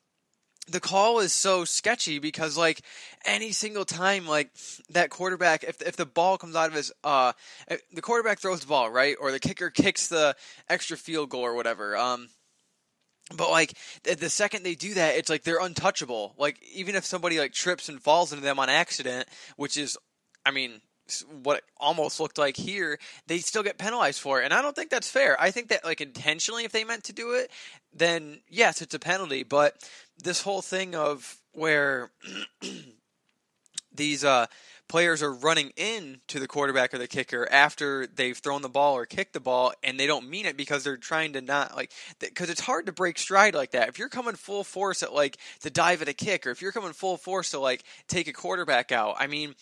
the 0.70 0.80
call 0.80 1.20
is 1.20 1.34
so 1.34 1.66
sketchy 1.66 2.20
because 2.20 2.58
like 2.58 2.82
any 3.26 3.52
single 3.52 3.86
time 3.86 4.28
like 4.28 4.52
that 4.90 5.10
quarterback 5.10 5.64
if 5.64 5.82
if 5.82 5.96
the 5.96 6.06
ball 6.06 6.38
comes 6.38 6.56
out 6.56 6.70
of 6.70 6.74
his 6.74 6.92
uh 7.04 7.34
the 7.94 8.02
quarterback 8.02 8.40
throws 8.40 8.62
the 8.62 8.68
ball 8.68 8.90
right 8.90 9.16
or 9.20 9.32
the 9.32 9.40
kicker 9.40 9.70
kicks 9.70 10.08
the 10.08 10.36
extra 10.70 10.98
field 10.98 11.30
goal 11.30 11.42
or 11.42 11.54
whatever 11.54 11.98
um 11.98 12.30
but 13.36 13.50
like 13.52 13.74
the 14.04 14.30
second 14.30 14.64
they 14.64 14.76
do 14.76 14.96
that 14.96 15.16
it's 15.16 15.30
like 15.30 15.44
they're 15.44 15.62
untouchable. 15.62 16.34
Like 16.38 16.60
even 16.74 16.96
if 16.96 17.06
somebody 17.06 17.38
like 17.40 17.54
trips 17.54 17.88
and 17.90 18.02
falls 18.02 18.34
into 18.34 18.44
them 18.44 18.60
on 18.60 18.70
accident 18.70 19.28
which 19.56 19.78
is 19.78 19.98
i 20.46 20.52
mean 20.52 20.82
what 21.44 21.58
it 21.58 21.64
almost 21.78 22.20
looked 22.20 22.38
like 22.38 22.58
here, 22.58 23.00
they 23.28 23.40
still 23.40 23.64
get 23.64 23.78
penalized 23.78 24.20
for 24.20 24.42
it. 24.42 24.46
And 24.46 24.54
I 24.54 24.62
don't 24.62 24.76
think 24.76 24.90
that's 24.90 25.10
fair. 25.10 25.40
I 25.40 25.52
think 25.52 25.70
that 25.70 25.86
like 25.86 26.02
intentionally 26.02 26.66
if 26.66 26.72
they 26.72 26.84
meant 26.84 27.04
to 27.06 27.14
do 27.14 27.34
it, 27.34 27.52
then 27.94 28.42
yes, 28.50 28.82
it's 28.82 28.94
a 28.94 29.00
penalty. 29.00 29.44
But 29.44 29.84
this 30.22 30.42
whole 30.42 30.62
thing 30.62 30.96
of 30.96 31.38
where 31.54 32.12
these 33.94 34.24
uh, 34.24 34.46
players 34.88 35.22
are 35.22 35.34
running 35.34 35.72
in 35.76 36.20
to 36.28 36.40
the 36.40 36.48
quarterback 36.48 36.94
or 36.94 36.98
the 36.98 37.08
kicker 37.08 37.48
after 37.52 38.08
they've 38.08 38.38
thrown 38.38 38.62
the 38.62 38.70
ball 38.70 38.96
or 38.96 39.06
kicked 39.06 39.34
the 39.34 39.40
ball 39.40 39.74
and 39.84 40.00
they 40.00 40.08
don't 40.08 40.30
mean 40.30 40.46
it 40.46 40.58
because 40.58 40.84
they're 40.84 40.98
trying 40.98 41.34
to 41.34 41.42
not 41.42 41.76
like 41.76 41.92
because 42.20 42.50
it's 42.50 42.62
hard 42.62 42.86
to 42.88 42.92
break 42.92 43.18
stride 43.18 43.54
like 43.54 43.72
that. 43.72 43.90
If 43.90 44.00
you're 44.00 44.10
coming 44.10 44.36
full 44.36 44.64
force 44.64 45.04
at 45.04 45.14
like 45.14 45.38
to 45.62 45.70
dive 45.70 46.02
at 46.02 46.10
a 46.10 46.14
kick 46.14 46.46
or 46.46 46.52
if 46.52 46.62
you're 46.62 46.72
coming 46.72 46.94
full 46.94 47.18
force 47.18 47.52
to 47.52 47.60
like 47.60 47.84
take 48.08 48.28
a 48.28 48.34
quarterback 48.34 48.92
out 48.92 49.16
i 49.20 49.28
mean 49.28 49.54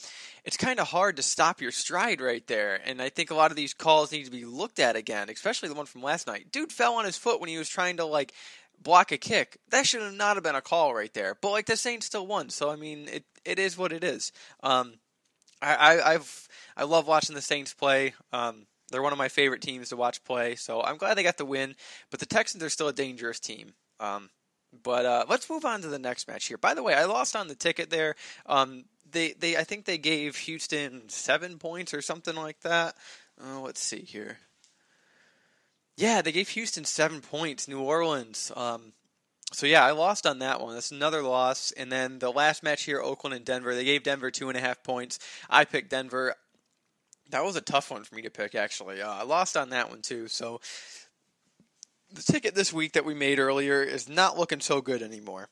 it's 0.45 0.57
kind 0.57 0.79
of 0.79 0.87
hard 0.87 1.17
to 1.17 1.21
stop 1.21 1.61
your 1.61 1.71
stride 1.71 2.21
right 2.21 2.47
there 2.47 2.79
and 2.85 3.01
i 3.01 3.09
think 3.09 3.31
a 3.31 3.35
lot 3.35 3.51
of 3.51 3.57
these 3.57 3.73
calls 3.73 4.11
need 4.11 4.25
to 4.25 4.31
be 4.31 4.45
looked 4.45 4.79
at 4.79 4.95
again 4.95 5.29
especially 5.29 5.69
the 5.69 5.75
one 5.75 5.85
from 5.85 6.01
last 6.01 6.27
night. 6.27 6.51
Dude 6.51 6.71
fell 6.71 6.95
on 6.95 7.05
his 7.05 7.17
foot 7.17 7.39
when 7.39 7.49
he 7.49 7.57
was 7.57 7.69
trying 7.69 7.97
to 7.97 8.05
like 8.05 8.33
block 8.81 9.11
a 9.11 9.17
kick. 9.17 9.57
That 9.69 9.85
should 9.85 10.01
have 10.01 10.13
not 10.13 10.37
have 10.37 10.43
been 10.43 10.55
a 10.55 10.61
call 10.61 10.93
right 10.93 11.13
there. 11.13 11.35
But 11.39 11.51
like 11.51 11.65
the 11.65 11.77
Saints 11.77 12.05
still 12.05 12.27
won, 12.27 12.49
so 12.49 12.69
I 12.69 12.75
mean 12.75 13.07
it 13.07 13.23
it 13.45 13.59
is 13.59 13.77
what 13.77 13.91
it 13.91 14.03
is. 14.03 14.31
Um, 14.63 14.93
I, 15.61 15.75
I 15.75 16.13
I've 16.13 16.47
I 16.75 16.83
love 16.83 17.07
watching 17.07 17.35
the 17.35 17.41
Saints 17.41 17.73
play. 17.73 18.13
Um, 18.31 18.67
they're 18.89 19.01
one 19.01 19.13
of 19.13 19.17
my 19.19 19.27
favorite 19.29 19.61
teams 19.61 19.89
to 19.89 19.97
watch 19.97 20.23
play, 20.23 20.55
so 20.55 20.81
I'm 20.81 20.97
glad 20.97 21.15
they 21.15 21.23
got 21.23 21.37
the 21.37 21.45
win. 21.45 21.75
But 22.09 22.19
the 22.19 22.25
Texans 22.25 22.63
are 22.63 22.69
still 22.69 22.87
a 22.87 22.93
dangerous 22.93 23.39
team. 23.39 23.73
Um, 23.99 24.29
but 24.83 25.05
uh, 25.05 25.25
let's 25.27 25.49
move 25.49 25.65
on 25.65 25.81
to 25.81 25.87
the 25.87 25.99
next 25.99 26.27
match 26.27 26.45
here. 26.45 26.57
By 26.57 26.73
the 26.73 26.83
way, 26.83 26.93
I 26.93 27.05
lost 27.05 27.35
on 27.35 27.47
the 27.47 27.55
ticket 27.55 27.89
there. 27.89 28.15
Um, 28.45 28.85
they 29.09 29.33
they 29.33 29.57
I 29.57 29.63
think 29.63 29.85
they 29.85 29.97
gave 29.97 30.35
Houston 30.37 31.09
seven 31.09 31.57
points 31.57 31.93
or 31.93 32.01
something 32.01 32.35
like 32.35 32.59
that. 32.61 32.95
Uh, 33.41 33.59
let's 33.59 33.81
see 33.81 34.01
here. 34.01 34.37
Yeah, 35.97 36.21
they 36.21 36.31
gave 36.31 36.49
Houston 36.49 36.85
seven 36.85 37.21
points. 37.21 37.67
New 37.67 37.81
Orleans. 37.81 38.51
Um, 38.55 38.93
so 39.51 39.65
yeah, 39.65 39.83
I 39.83 39.91
lost 39.91 40.27
on 40.27 40.39
that 40.39 40.61
one. 40.61 40.75
That's 40.75 40.91
another 40.91 41.23
loss. 41.23 41.71
And 41.71 41.91
then 41.91 42.19
the 42.19 42.31
last 42.31 42.61
match 42.61 42.83
here, 42.83 43.01
Oakland 43.01 43.35
and 43.35 43.43
Denver. 43.43 43.73
They 43.73 43.83
gave 43.83 44.03
Denver 44.03 44.29
two 44.29 44.49
and 44.49 44.57
a 44.57 44.61
half 44.61 44.83
points. 44.83 45.19
I 45.49 45.65
picked 45.65 45.89
Denver. 45.89 46.35
That 47.31 47.43
was 47.43 47.55
a 47.55 47.61
tough 47.61 47.91
one 47.91 48.03
for 48.03 48.15
me 48.15 48.21
to 48.21 48.29
pick, 48.29 48.55
actually. 48.55 49.01
Uh, 49.01 49.11
I 49.11 49.23
lost 49.23 49.57
on 49.57 49.71
that 49.71 49.89
one 49.89 50.01
too. 50.01 50.27
So 50.27 50.61
the 52.13 52.21
ticket 52.21 52.53
this 52.53 52.71
week 52.71 52.93
that 52.93 53.05
we 53.05 53.13
made 53.15 53.39
earlier 53.39 53.81
is 53.81 54.07
not 54.07 54.37
looking 54.37 54.61
so 54.61 54.81
good 54.81 55.01
anymore. 55.01 55.49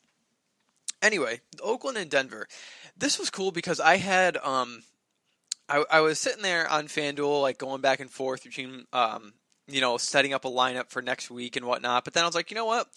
Anyway, 1.02 1.41
Oakland 1.62 1.98
and 1.98 2.10
Denver. 2.10 2.48
This 2.96 3.18
was 3.18 3.30
cool 3.30 3.52
because 3.52 3.80
I 3.80 3.98
had 3.98 4.38
um, 4.38 4.84
I, 5.68 5.84
I 5.91 6.00
was 6.02 6.20
sitting 6.20 6.43
there 6.43 6.70
on 6.70 6.86
FanDuel, 6.86 7.41
like 7.41 7.58
going 7.58 7.82
back 7.82 8.00
and 8.00 8.10
forth 8.10 8.43
between 8.43 8.86
um, 8.93 9.34
you 9.68 9.82
know, 9.82 9.97
setting 9.97 10.34
up 10.34 10.45
a 10.45 10.49
lineup 10.49 10.89
for 10.89 11.01
next 11.01 11.30
week 11.30 11.55
and 11.55 11.66
whatnot. 11.66 12.03
But 12.03 12.13
then 12.13 12.24
I 12.24 12.28
was 12.28 12.36
like, 12.36 12.51
you 12.51 12.55
know 12.55 12.66
what? 12.66 12.88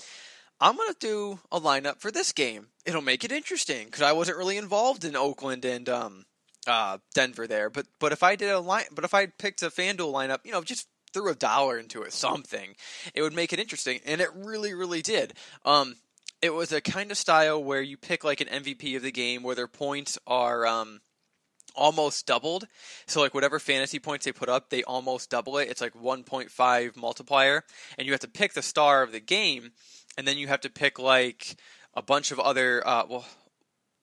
I'm 0.61 0.77
going 0.77 0.93
to 0.93 0.99
do 0.99 1.39
a 1.53 1.61
lineup 1.61 2.01
for 2.01 2.11
this 2.11 2.33
game. 2.33 2.69
It'll 2.85 3.01
make 3.03 3.25
it 3.25 3.33
interesting 3.33 3.87
because 3.87 4.03
I 4.03 4.13
wasn't 4.13 4.39
really 4.39 4.57
involved 4.57 5.05
in 5.05 5.15
Oakland 5.15 5.65
and 5.65 5.89
um, 5.89 6.27
uh, 6.67 6.99
Denver 7.15 7.47
there. 7.47 7.71
But 7.71 7.87
but 8.01 8.13
if 8.13 8.23
I 8.23 8.37
did 8.37 8.51
a 8.51 8.61
line, 8.61 8.85
but 8.93 9.05
if 9.05 9.15
I 9.15 9.27
picked 9.27 9.63
a 9.63 9.67
FanDuel 9.67 10.13
lineup, 10.13 10.41
you 10.45 10.53
know, 10.53 10.63
just 10.63 10.89
threw 11.13 11.31
a 11.31 11.35
dollar 11.35 11.79
into 11.79 12.03
it, 12.03 12.13
something, 12.13 12.75
it 13.15 13.23
would 13.23 13.35
make 13.35 13.53
it 13.53 13.61
interesting, 13.61 14.01
and 14.05 14.21
it 14.21 14.31
really 14.35 14.75
really 14.75 15.03
did. 15.03 15.35
Um, 15.65 15.97
it 16.43 16.55
was 16.55 16.73
a 16.73 16.81
kind 16.81 17.11
of 17.11 17.17
style 17.17 17.63
where 17.63 17.83
you 17.83 17.97
pick 17.97 18.25
like 18.25 18.41
an 18.41 18.49
MVP 18.49 18.97
of 18.97 19.03
the 19.03 19.13
game, 19.13 19.43
where 19.43 19.57
their 19.57 19.69
points 19.69 20.19
are 20.27 20.67
um, 20.67 21.01
almost 21.79 22.27
doubled. 22.27 22.67
So 23.07 23.21
like 23.21 23.35
whatever 23.35 23.59
fantasy 23.59 23.99
points 23.99 24.25
they 24.25 24.33
put 24.33 24.49
up, 24.49 24.69
they 24.69 24.83
almost 24.83 25.31
double 25.31 25.57
it. 25.59 25.69
It's 25.69 25.81
like 25.81 25.95
1.5 25.95 26.97
multiplier, 26.97 27.65
and 27.97 28.07
you 28.07 28.13
have 28.13 28.21
to 28.21 28.29
pick 28.29 28.53
the 28.53 28.63
star 28.63 29.03
of 29.03 29.13
the 29.13 29.21
game, 29.21 29.71
and 30.17 30.27
then 30.27 30.37
you 30.37 30.49
have 30.49 30.61
to 30.63 30.71
pick 30.71 30.99
like 30.99 31.57
a 31.95 32.03
bunch 32.03 32.31
of 32.31 32.41
other. 32.41 32.87
Uh, 32.87 33.05
well, 33.09 33.27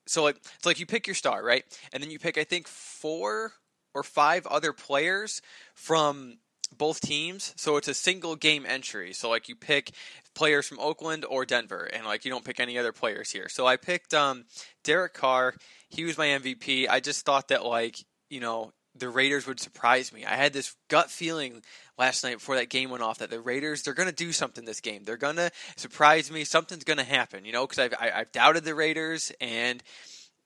so 0.08 0.24
like 0.24 0.38
it's 0.56 0.66
like 0.66 0.80
you 0.80 0.86
pick 0.86 1.06
your 1.06 1.16
star, 1.16 1.44
right? 1.44 1.64
And 1.94 2.02
then 2.02 2.10
you 2.10 2.20
pick 2.20 2.38
I 2.38 2.44
think 2.44 2.68
four 2.68 3.54
or 3.94 4.04
five 4.04 4.48
other 4.48 4.74
players 4.74 5.42
from 5.74 6.38
both 6.78 7.02
teams. 7.02 7.54
So 7.56 7.78
it's 7.78 7.88
a 7.88 7.94
single 7.94 8.36
game 8.36 8.66
entry. 8.68 9.14
So 9.14 9.30
like 9.30 9.48
you 9.50 9.56
pick 9.56 9.92
players 10.36 10.68
from 10.68 10.80
Oakland 10.80 11.26
or 11.26 11.46
Denver, 11.46 11.90
and 11.92 12.06
like 12.06 12.26
you 12.26 12.32
don't 12.32 12.46
pick 12.46 12.60
any 12.60 12.78
other 12.78 12.92
players 12.92 13.32
here. 13.32 13.50
So 13.50 13.66
I 13.66 13.78
picked 13.78 14.14
um, 14.14 14.46
Derek 14.84 15.14
Carr. 15.14 15.56
He 15.90 16.04
was 16.04 16.18
my 16.18 16.28
MVP. 16.28 16.88
I 16.90 17.00
just 17.00 17.26
thought 17.26 17.48
that 17.48 17.66
like 17.66 17.98
you 18.30 18.40
know 18.40 18.72
the 18.98 19.10
Raiders 19.10 19.46
would 19.48 19.60
surprise 19.60 20.14
me. 20.14 20.26
I 20.26 20.36
had 20.36 20.54
this 20.54 20.76
gut 20.90 21.10
feeling 21.10 21.62
last 21.98 22.24
night 22.24 22.36
before 22.36 22.56
that 22.56 22.70
game 22.70 22.90
went 22.90 23.04
off 23.04 23.18
that 23.20 23.30
the 23.30 23.42
Raiders 23.42 23.84
they're 23.84 23.94
going 23.94 24.10
to 24.10 24.16
do 24.16 24.32
something 24.32 24.66
this 24.66 24.82
game. 24.82 25.04
They're 25.04 25.18
going 25.18 25.36
to 25.38 25.52
surprise 25.76 26.32
me. 26.32 26.44
Something's 26.44 26.84
going 26.84 27.00
to 27.00 27.04
happen, 27.04 27.46
you 27.46 27.52
know, 27.52 27.66
because 27.66 27.80
I've 27.80 27.94
I, 28.00 28.06
have 28.06 28.14
i 28.14 28.18
have 28.20 28.32
doubted 28.32 28.64
the 28.64 28.76
Raiders 28.76 29.32
and 29.42 29.82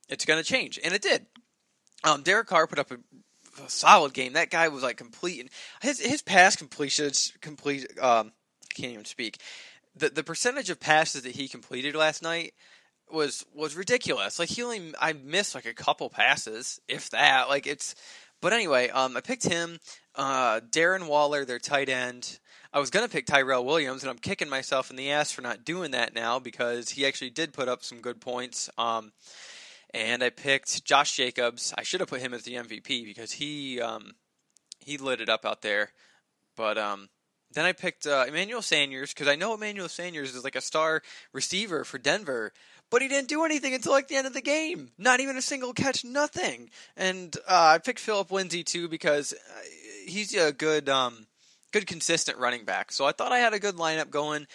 it's 0.08 0.24
going 0.24 0.42
to 0.42 0.48
change, 0.48 0.78
and 0.82 0.92
it 0.92 1.02
did. 1.02 1.26
Um, 2.02 2.22
Derek 2.22 2.46
Carr 2.46 2.66
put 2.66 2.78
up 2.78 2.90
a, 2.90 2.98
solid 3.68 4.14
game. 4.14 4.32
That 4.32 4.50
guy 4.50 4.68
was 4.68 4.82
like 4.82 4.96
complete. 4.96 5.50
His 5.82 6.00
his 6.00 6.22
pass 6.22 6.56
completions 6.56 7.32
complete. 7.40 7.86
Um, 8.00 8.32
can't 8.74 8.92
even 8.92 9.04
speak. 9.04 9.38
The 9.94 10.10
the 10.10 10.24
percentage 10.24 10.70
of 10.70 10.80
passes 10.80 11.22
that 11.22 11.36
he 11.36 11.48
completed 11.48 11.94
last 11.94 12.22
night 12.22 12.54
was 13.10 13.44
was 13.54 13.74
ridiculous. 13.74 14.38
Like 14.38 14.48
he 14.48 14.62
only 14.62 14.94
I 15.00 15.12
missed 15.12 15.54
like 15.54 15.66
a 15.66 15.74
couple 15.74 16.08
passes, 16.10 16.80
if 16.88 17.10
that. 17.10 17.48
Like 17.48 17.66
it's 17.66 17.94
but 18.40 18.52
anyway, 18.52 18.88
um, 18.88 19.16
I 19.16 19.20
picked 19.20 19.44
him. 19.44 19.78
Uh, 20.14 20.60
Darren 20.60 21.08
Waller, 21.08 21.44
their 21.44 21.58
tight 21.58 21.88
end. 21.88 22.38
I 22.72 22.78
was 22.78 22.90
gonna 22.90 23.08
pick 23.08 23.26
Tyrell 23.26 23.64
Williams, 23.64 24.02
and 24.02 24.10
I'm 24.10 24.18
kicking 24.18 24.48
myself 24.48 24.90
in 24.90 24.96
the 24.96 25.10
ass 25.10 25.32
for 25.32 25.42
not 25.42 25.64
doing 25.64 25.90
that 25.90 26.14
now 26.14 26.38
because 26.38 26.90
he 26.90 27.04
actually 27.04 27.30
did 27.30 27.52
put 27.52 27.68
up 27.68 27.82
some 27.82 28.00
good 28.00 28.20
points. 28.20 28.70
Um, 28.78 29.12
and 29.92 30.22
I 30.22 30.30
picked 30.30 30.84
Josh 30.84 31.16
Jacobs. 31.16 31.74
I 31.76 31.82
should 31.82 32.00
have 32.00 32.08
put 32.08 32.20
him 32.20 32.32
as 32.32 32.44
the 32.44 32.54
MVP 32.54 33.04
because 33.04 33.32
he 33.32 33.80
um, 33.80 34.12
he 34.78 34.98
lit 34.98 35.20
it 35.20 35.28
up 35.28 35.44
out 35.44 35.62
there. 35.62 35.92
But 36.56 36.78
um, 36.78 37.08
then 37.52 37.64
I 37.64 37.72
picked 37.72 38.06
uh, 38.06 38.24
Emmanuel 38.28 38.62
Sanders 38.62 39.12
because 39.12 39.28
I 39.28 39.36
know 39.36 39.54
Emmanuel 39.54 39.88
Sanders 39.88 40.34
is 40.34 40.44
like 40.44 40.56
a 40.56 40.60
star 40.60 41.02
receiver 41.32 41.84
for 41.84 41.98
Denver 41.98 42.52
but 42.90 43.02
he 43.02 43.08
didn't 43.08 43.28
do 43.28 43.44
anything 43.44 43.72
until 43.72 43.92
like 43.92 44.08
the 44.08 44.16
end 44.16 44.26
of 44.26 44.34
the 44.34 44.42
game. 44.42 44.90
Not 44.98 45.20
even 45.20 45.36
a 45.36 45.42
single 45.42 45.72
catch, 45.72 46.04
nothing. 46.04 46.70
And 46.96 47.34
uh, 47.48 47.74
I 47.74 47.78
picked 47.78 48.00
Phillip 48.00 48.30
Lindsay 48.30 48.64
too 48.64 48.88
because 48.88 49.32
uh, 49.32 49.60
he's 50.06 50.34
a 50.34 50.52
good, 50.52 50.88
um, 50.88 51.26
good 51.70 51.86
consistent 51.86 52.38
running 52.38 52.64
back. 52.64 52.90
So 52.92 53.06
I 53.06 53.12
thought 53.12 53.32
I 53.32 53.38
had 53.38 53.54
a 53.54 53.60
good 53.60 53.76
lineup 53.76 54.10
going. 54.10 54.46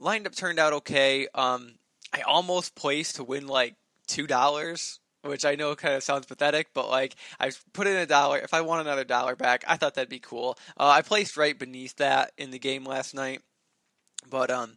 Lineup 0.00 0.36
turned 0.36 0.60
out 0.60 0.72
okay. 0.72 1.26
Um, 1.34 1.74
I 2.12 2.22
almost 2.22 2.76
placed 2.76 3.16
to 3.16 3.24
win 3.24 3.48
like 3.48 3.74
two 4.06 4.26
dollars, 4.26 4.99
which 5.22 5.44
I 5.44 5.54
know 5.54 5.74
kind 5.74 5.94
of 5.94 6.02
sounds 6.02 6.26
pathetic, 6.26 6.68
but 6.74 6.88
like 6.88 7.16
I 7.38 7.50
put 7.72 7.86
in 7.86 7.96
a 7.96 8.06
dollar. 8.06 8.38
If 8.38 8.54
I 8.54 8.60
want 8.60 8.80
another 8.86 9.04
dollar 9.04 9.36
back, 9.36 9.64
I 9.66 9.76
thought 9.76 9.94
that'd 9.94 10.08
be 10.08 10.18
cool. 10.18 10.58
Uh, 10.78 10.88
I 10.88 11.02
placed 11.02 11.36
right 11.36 11.58
beneath 11.58 11.96
that 11.96 12.32
in 12.38 12.50
the 12.50 12.58
game 12.58 12.84
last 12.84 13.14
night, 13.14 13.40
but 14.28 14.50
um, 14.50 14.76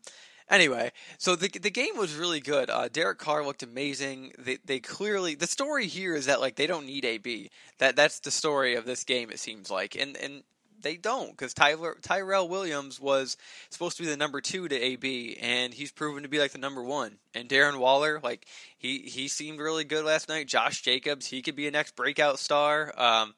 Anyway, 0.49 0.91
so 1.17 1.35
the 1.35 1.47
the 1.47 1.71
game 1.71 1.97
was 1.97 2.15
really 2.15 2.39
good. 2.39 2.69
Uh, 2.69 2.87
Derek 2.87 3.17
Carr 3.17 3.45
looked 3.45 3.63
amazing. 3.63 4.33
They 4.37 4.57
they 4.63 4.79
clearly 4.79 5.35
the 5.35 5.47
story 5.47 5.87
here 5.87 6.15
is 6.15 6.25
that 6.25 6.41
like 6.41 6.55
they 6.55 6.67
don't 6.67 6.85
need 6.85 7.05
AB. 7.05 7.49
That 7.79 7.95
that's 7.95 8.19
the 8.19 8.31
story 8.31 8.75
of 8.75 8.85
this 8.85 9.03
game. 9.03 9.31
It 9.31 9.39
seems 9.39 9.71
like, 9.71 9.95
and 9.95 10.17
and 10.17 10.43
they 10.83 10.97
don't 10.97 11.31
because 11.31 11.53
Tyler 11.53 11.97
Tyrell 12.01 12.47
Williams 12.47 12.99
was 12.99 13.37
supposed 13.69 13.97
to 13.97 14.03
be 14.03 14.09
the 14.09 14.17
number 14.17 14.41
two 14.41 14.67
to 14.67 14.75
AB, 14.75 15.37
and 15.41 15.73
he's 15.73 15.91
proven 15.91 16.23
to 16.23 16.29
be 16.29 16.39
like 16.39 16.51
the 16.51 16.57
number 16.57 16.83
one. 16.83 17.17
And 17.33 17.49
Darren 17.49 17.79
Waller, 17.79 18.19
like 18.23 18.45
he 18.77 18.99
he 18.99 19.27
seemed 19.27 19.59
really 19.59 19.83
good 19.83 20.05
last 20.05 20.29
night. 20.29 20.47
Josh 20.47 20.81
Jacobs, 20.81 21.27
he 21.27 21.41
could 21.41 21.55
be 21.55 21.67
a 21.67 21.71
next 21.71 21.95
breakout 21.95 22.37
star. 22.37 22.93
Um, 22.97 23.33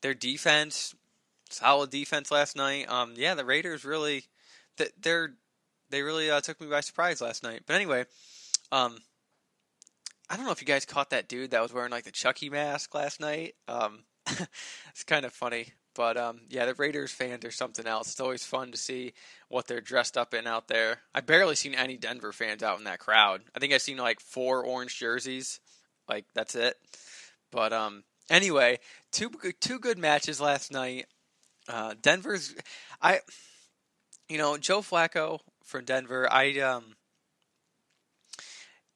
their 0.00 0.14
defense, 0.14 0.94
solid 1.50 1.90
defense 1.90 2.30
last 2.30 2.56
night. 2.56 2.90
Um, 2.90 3.12
yeah, 3.16 3.34
the 3.34 3.44
Raiders 3.44 3.84
really, 3.84 4.24
they're 5.00 5.34
they 5.90 6.02
really 6.02 6.30
uh, 6.30 6.40
took 6.40 6.60
me 6.60 6.66
by 6.66 6.80
surprise 6.80 7.20
last 7.20 7.42
night. 7.42 7.62
But 7.66 7.76
anyway, 7.76 8.04
um, 8.72 8.98
I 10.30 10.36
don't 10.36 10.44
know 10.44 10.52
if 10.52 10.60
you 10.60 10.66
guys 10.66 10.84
caught 10.84 11.10
that 11.10 11.28
dude 11.28 11.52
that 11.52 11.62
was 11.62 11.72
wearing 11.72 11.90
like 11.90 12.04
the 12.04 12.10
Chucky 12.10 12.50
mask 12.50 12.94
last 12.94 13.20
night. 13.20 13.54
Um, 13.66 14.04
it's 14.90 15.04
kind 15.04 15.24
of 15.24 15.32
funny. 15.32 15.72
But 15.98 16.16
um, 16.16 16.42
yeah, 16.48 16.64
the 16.64 16.74
Raiders 16.74 17.10
fans 17.10 17.44
are 17.44 17.50
something 17.50 17.84
else. 17.84 18.12
It's 18.12 18.20
always 18.20 18.44
fun 18.44 18.70
to 18.70 18.78
see 18.78 19.14
what 19.48 19.66
they're 19.66 19.80
dressed 19.80 20.16
up 20.16 20.32
in 20.32 20.46
out 20.46 20.68
there. 20.68 21.00
I 21.12 21.20
barely 21.22 21.56
seen 21.56 21.74
any 21.74 21.96
Denver 21.96 22.30
fans 22.30 22.62
out 22.62 22.78
in 22.78 22.84
that 22.84 23.00
crowd. 23.00 23.42
I 23.52 23.58
think 23.58 23.72
I've 23.72 23.82
seen 23.82 23.96
like 23.96 24.20
four 24.20 24.64
orange 24.64 24.96
jerseys. 24.96 25.58
Like 26.08 26.26
that's 26.36 26.54
it. 26.54 26.76
But 27.50 27.72
um, 27.72 28.04
anyway, 28.30 28.78
two 29.10 29.32
two 29.58 29.80
good 29.80 29.98
matches 29.98 30.40
last 30.40 30.70
night. 30.70 31.06
Uh, 31.66 31.94
Denver's 32.00 32.54
I, 33.02 33.18
you 34.28 34.38
know, 34.38 34.56
Joe 34.56 34.82
Flacco 34.82 35.40
for 35.64 35.82
Denver. 35.82 36.32
I 36.32 36.60
um, 36.60 36.94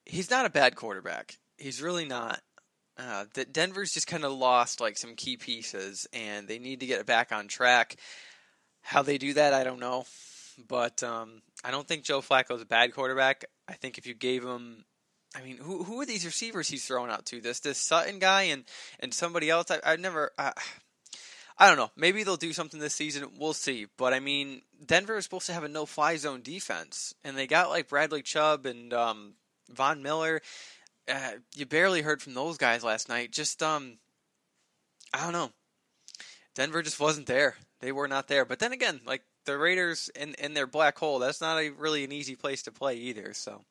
he's 0.07 0.31
not 0.31 0.47
a 0.47 0.51
bad 0.51 0.77
quarterback. 0.77 1.39
He's 1.59 1.83
really 1.83 2.05
not. 2.05 2.41
Uh, 2.99 3.25
that 3.35 3.53
Denver's 3.53 3.95
just 3.95 4.07
kind 4.07 4.25
of 4.25 4.33
lost 4.33 4.81
like 4.81 4.99
some 4.99 5.15
key 5.15 5.37
pieces, 5.37 6.07
and 6.13 6.47
they 6.47 6.59
need 6.59 6.81
to 6.81 6.87
get 6.87 7.01
it 7.01 7.07
back 7.07 7.33
on 7.33 7.49
track. 7.49 7.97
How 8.83 9.03
they 9.03 9.17
do 9.17 9.35
that, 9.35 9.55
I 9.55 9.65
don't 9.65 9.81
know, 9.81 10.05
but 10.69 11.03
um, 11.03 11.41
I 11.65 11.71
don't 11.71 11.89
think 11.89 12.05
Joe 12.05 12.21
Flacco's 12.21 12.61
a 12.61 12.67
bad 12.67 12.93
quarterback. 12.93 13.45
I 13.67 13.75
think 13.75 13.97
if 13.97 14.07
you 14.07 14.15
gave 14.15 14.45
him 14.45 14.85
I 15.35 15.43
mean, 15.43 15.57
who 15.59 15.83
who 15.83 16.01
are 16.01 16.07
these 16.07 16.27
receivers 16.27 16.69
he's 16.69 16.85
throwing 16.85 17.11
out 17.11 17.27
to? 17.27 17.41
This 17.41 17.61
this 17.61 17.79
Sutton 17.79 18.19
guy 18.19 18.43
and 18.43 18.65
and 19.01 19.15
somebody 19.15 19.49
else. 19.49 19.71
I 19.71 19.81
I 19.85 19.97
never. 19.97 20.33
I, 20.39 21.69
don't 21.69 21.77
know. 21.77 21.91
Maybe 21.97 22.25
they'll 22.25 22.37
do 22.37 22.53
something 22.53 22.81
this 22.81 22.95
season. 22.95 23.29
We'll 23.39 23.53
see. 23.53 23.87
But 23.97 24.13
I 24.13 24.21
mean, 24.21 24.63
Denver 24.85 25.17
is 25.17 25.25
supposed 25.25 25.47
to 25.47 25.53
have 25.53 25.65
a 25.65 25.69
no-fly 25.69 26.17
zone 26.17 26.43
defense, 26.43 27.15
and 27.25 27.37
they 27.37 27.47
got 27.47 27.71
like 27.71 27.89
Bradley 27.89 28.23
Chubb 28.23 28.67
and 28.67 28.93
um, 28.93 29.35
Von 29.71 30.03
Miller. 30.03 30.41
Uh, 31.09 31.33
you 31.55 31.67
barely 31.67 32.03
heard 32.03 32.23
from 32.23 32.35
those 32.35 32.59
guys 32.59 32.85
last 32.85 33.09
night. 33.09 33.33
Just 33.33 33.63
um, 33.63 33.99
I 35.13 35.23
don't 35.25 35.33
know. 35.33 35.51
Denver 36.55 36.83
just 36.83 37.01
wasn't 37.01 37.27
there. 37.27 37.57
They 37.81 37.93
were 37.93 38.09
not 38.09 38.29
there. 38.29 38.45
But 38.45 38.59
then 38.59 38.73
again, 38.73 39.01
like 39.05 39.23
the 39.45 39.59
Raiders 39.59 40.11
in 40.15 40.35
in 40.35 40.55
their 40.55 40.67
black 40.67 40.99
hole, 40.99 41.19
that's 41.19 41.41
not 41.41 41.59
a, 41.59 41.71
really 41.71 42.05
an 42.05 42.13
easy 42.13 42.37
place 42.37 42.63
to 42.63 42.73
play 42.73 42.97
either. 42.97 43.33
So, 43.35 43.65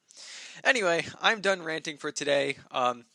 anyway, 0.63 1.05
I'm 1.21 1.41
done 1.41 1.63
ranting 1.63 1.97
for 1.97 2.11
today. 2.11 2.57
Um, 2.71 3.05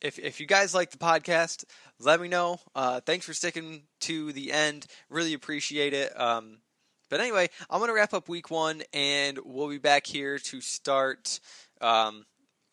if 0.00 0.18
if 0.18 0.40
you 0.40 0.46
guys 0.46 0.74
like 0.74 0.90
the 0.90 0.98
podcast, 0.98 1.64
let 1.98 2.20
me 2.20 2.28
know. 2.28 2.60
Uh, 2.74 3.00
thanks 3.00 3.24
for 3.24 3.32
sticking 3.32 3.84
to 4.00 4.32
the 4.32 4.52
end. 4.52 4.86
Really 5.08 5.34
appreciate 5.34 5.94
it. 5.94 6.18
Um, 6.20 6.58
but 7.08 7.20
anyway, 7.20 7.48
I'm 7.70 7.84
to 7.84 7.92
wrap 7.92 8.14
up 8.14 8.28
week 8.28 8.50
one, 8.50 8.82
and 8.92 9.38
we'll 9.44 9.68
be 9.68 9.78
back 9.78 10.06
here 10.06 10.38
to 10.38 10.60
start 10.60 11.40
um, 11.80 12.26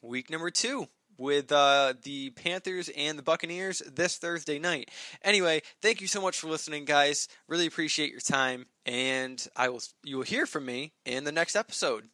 week 0.07 0.29
number 0.29 0.51
two 0.51 0.87
with 1.17 1.51
uh, 1.51 1.93
the 2.03 2.31
Panthers 2.31 2.89
and 2.95 3.17
the 3.17 3.23
Buccaneers 3.23 3.81
this 3.91 4.17
Thursday 4.17 4.59
night. 4.59 4.89
Anyway, 5.23 5.61
thank 5.81 6.01
you 6.01 6.07
so 6.07 6.21
much 6.21 6.39
for 6.39 6.47
listening, 6.47 6.85
guys. 6.85 7.27
Really 7.47 7.67
appreciate 7.67 8.11
your 8.11 8.19
time, 8.19 8.65
and 8.85 9.45
I 9.55 9.69
will 9.69 9.81
you 10.03 10.17
will 10.17 10.23
hear 10.23 10.45
from 10.45 10.65
me 10.65 10.93
in 11.05 11.23
the 11.23 11.31
next 11.31 11.55
episode. 11.55 12.09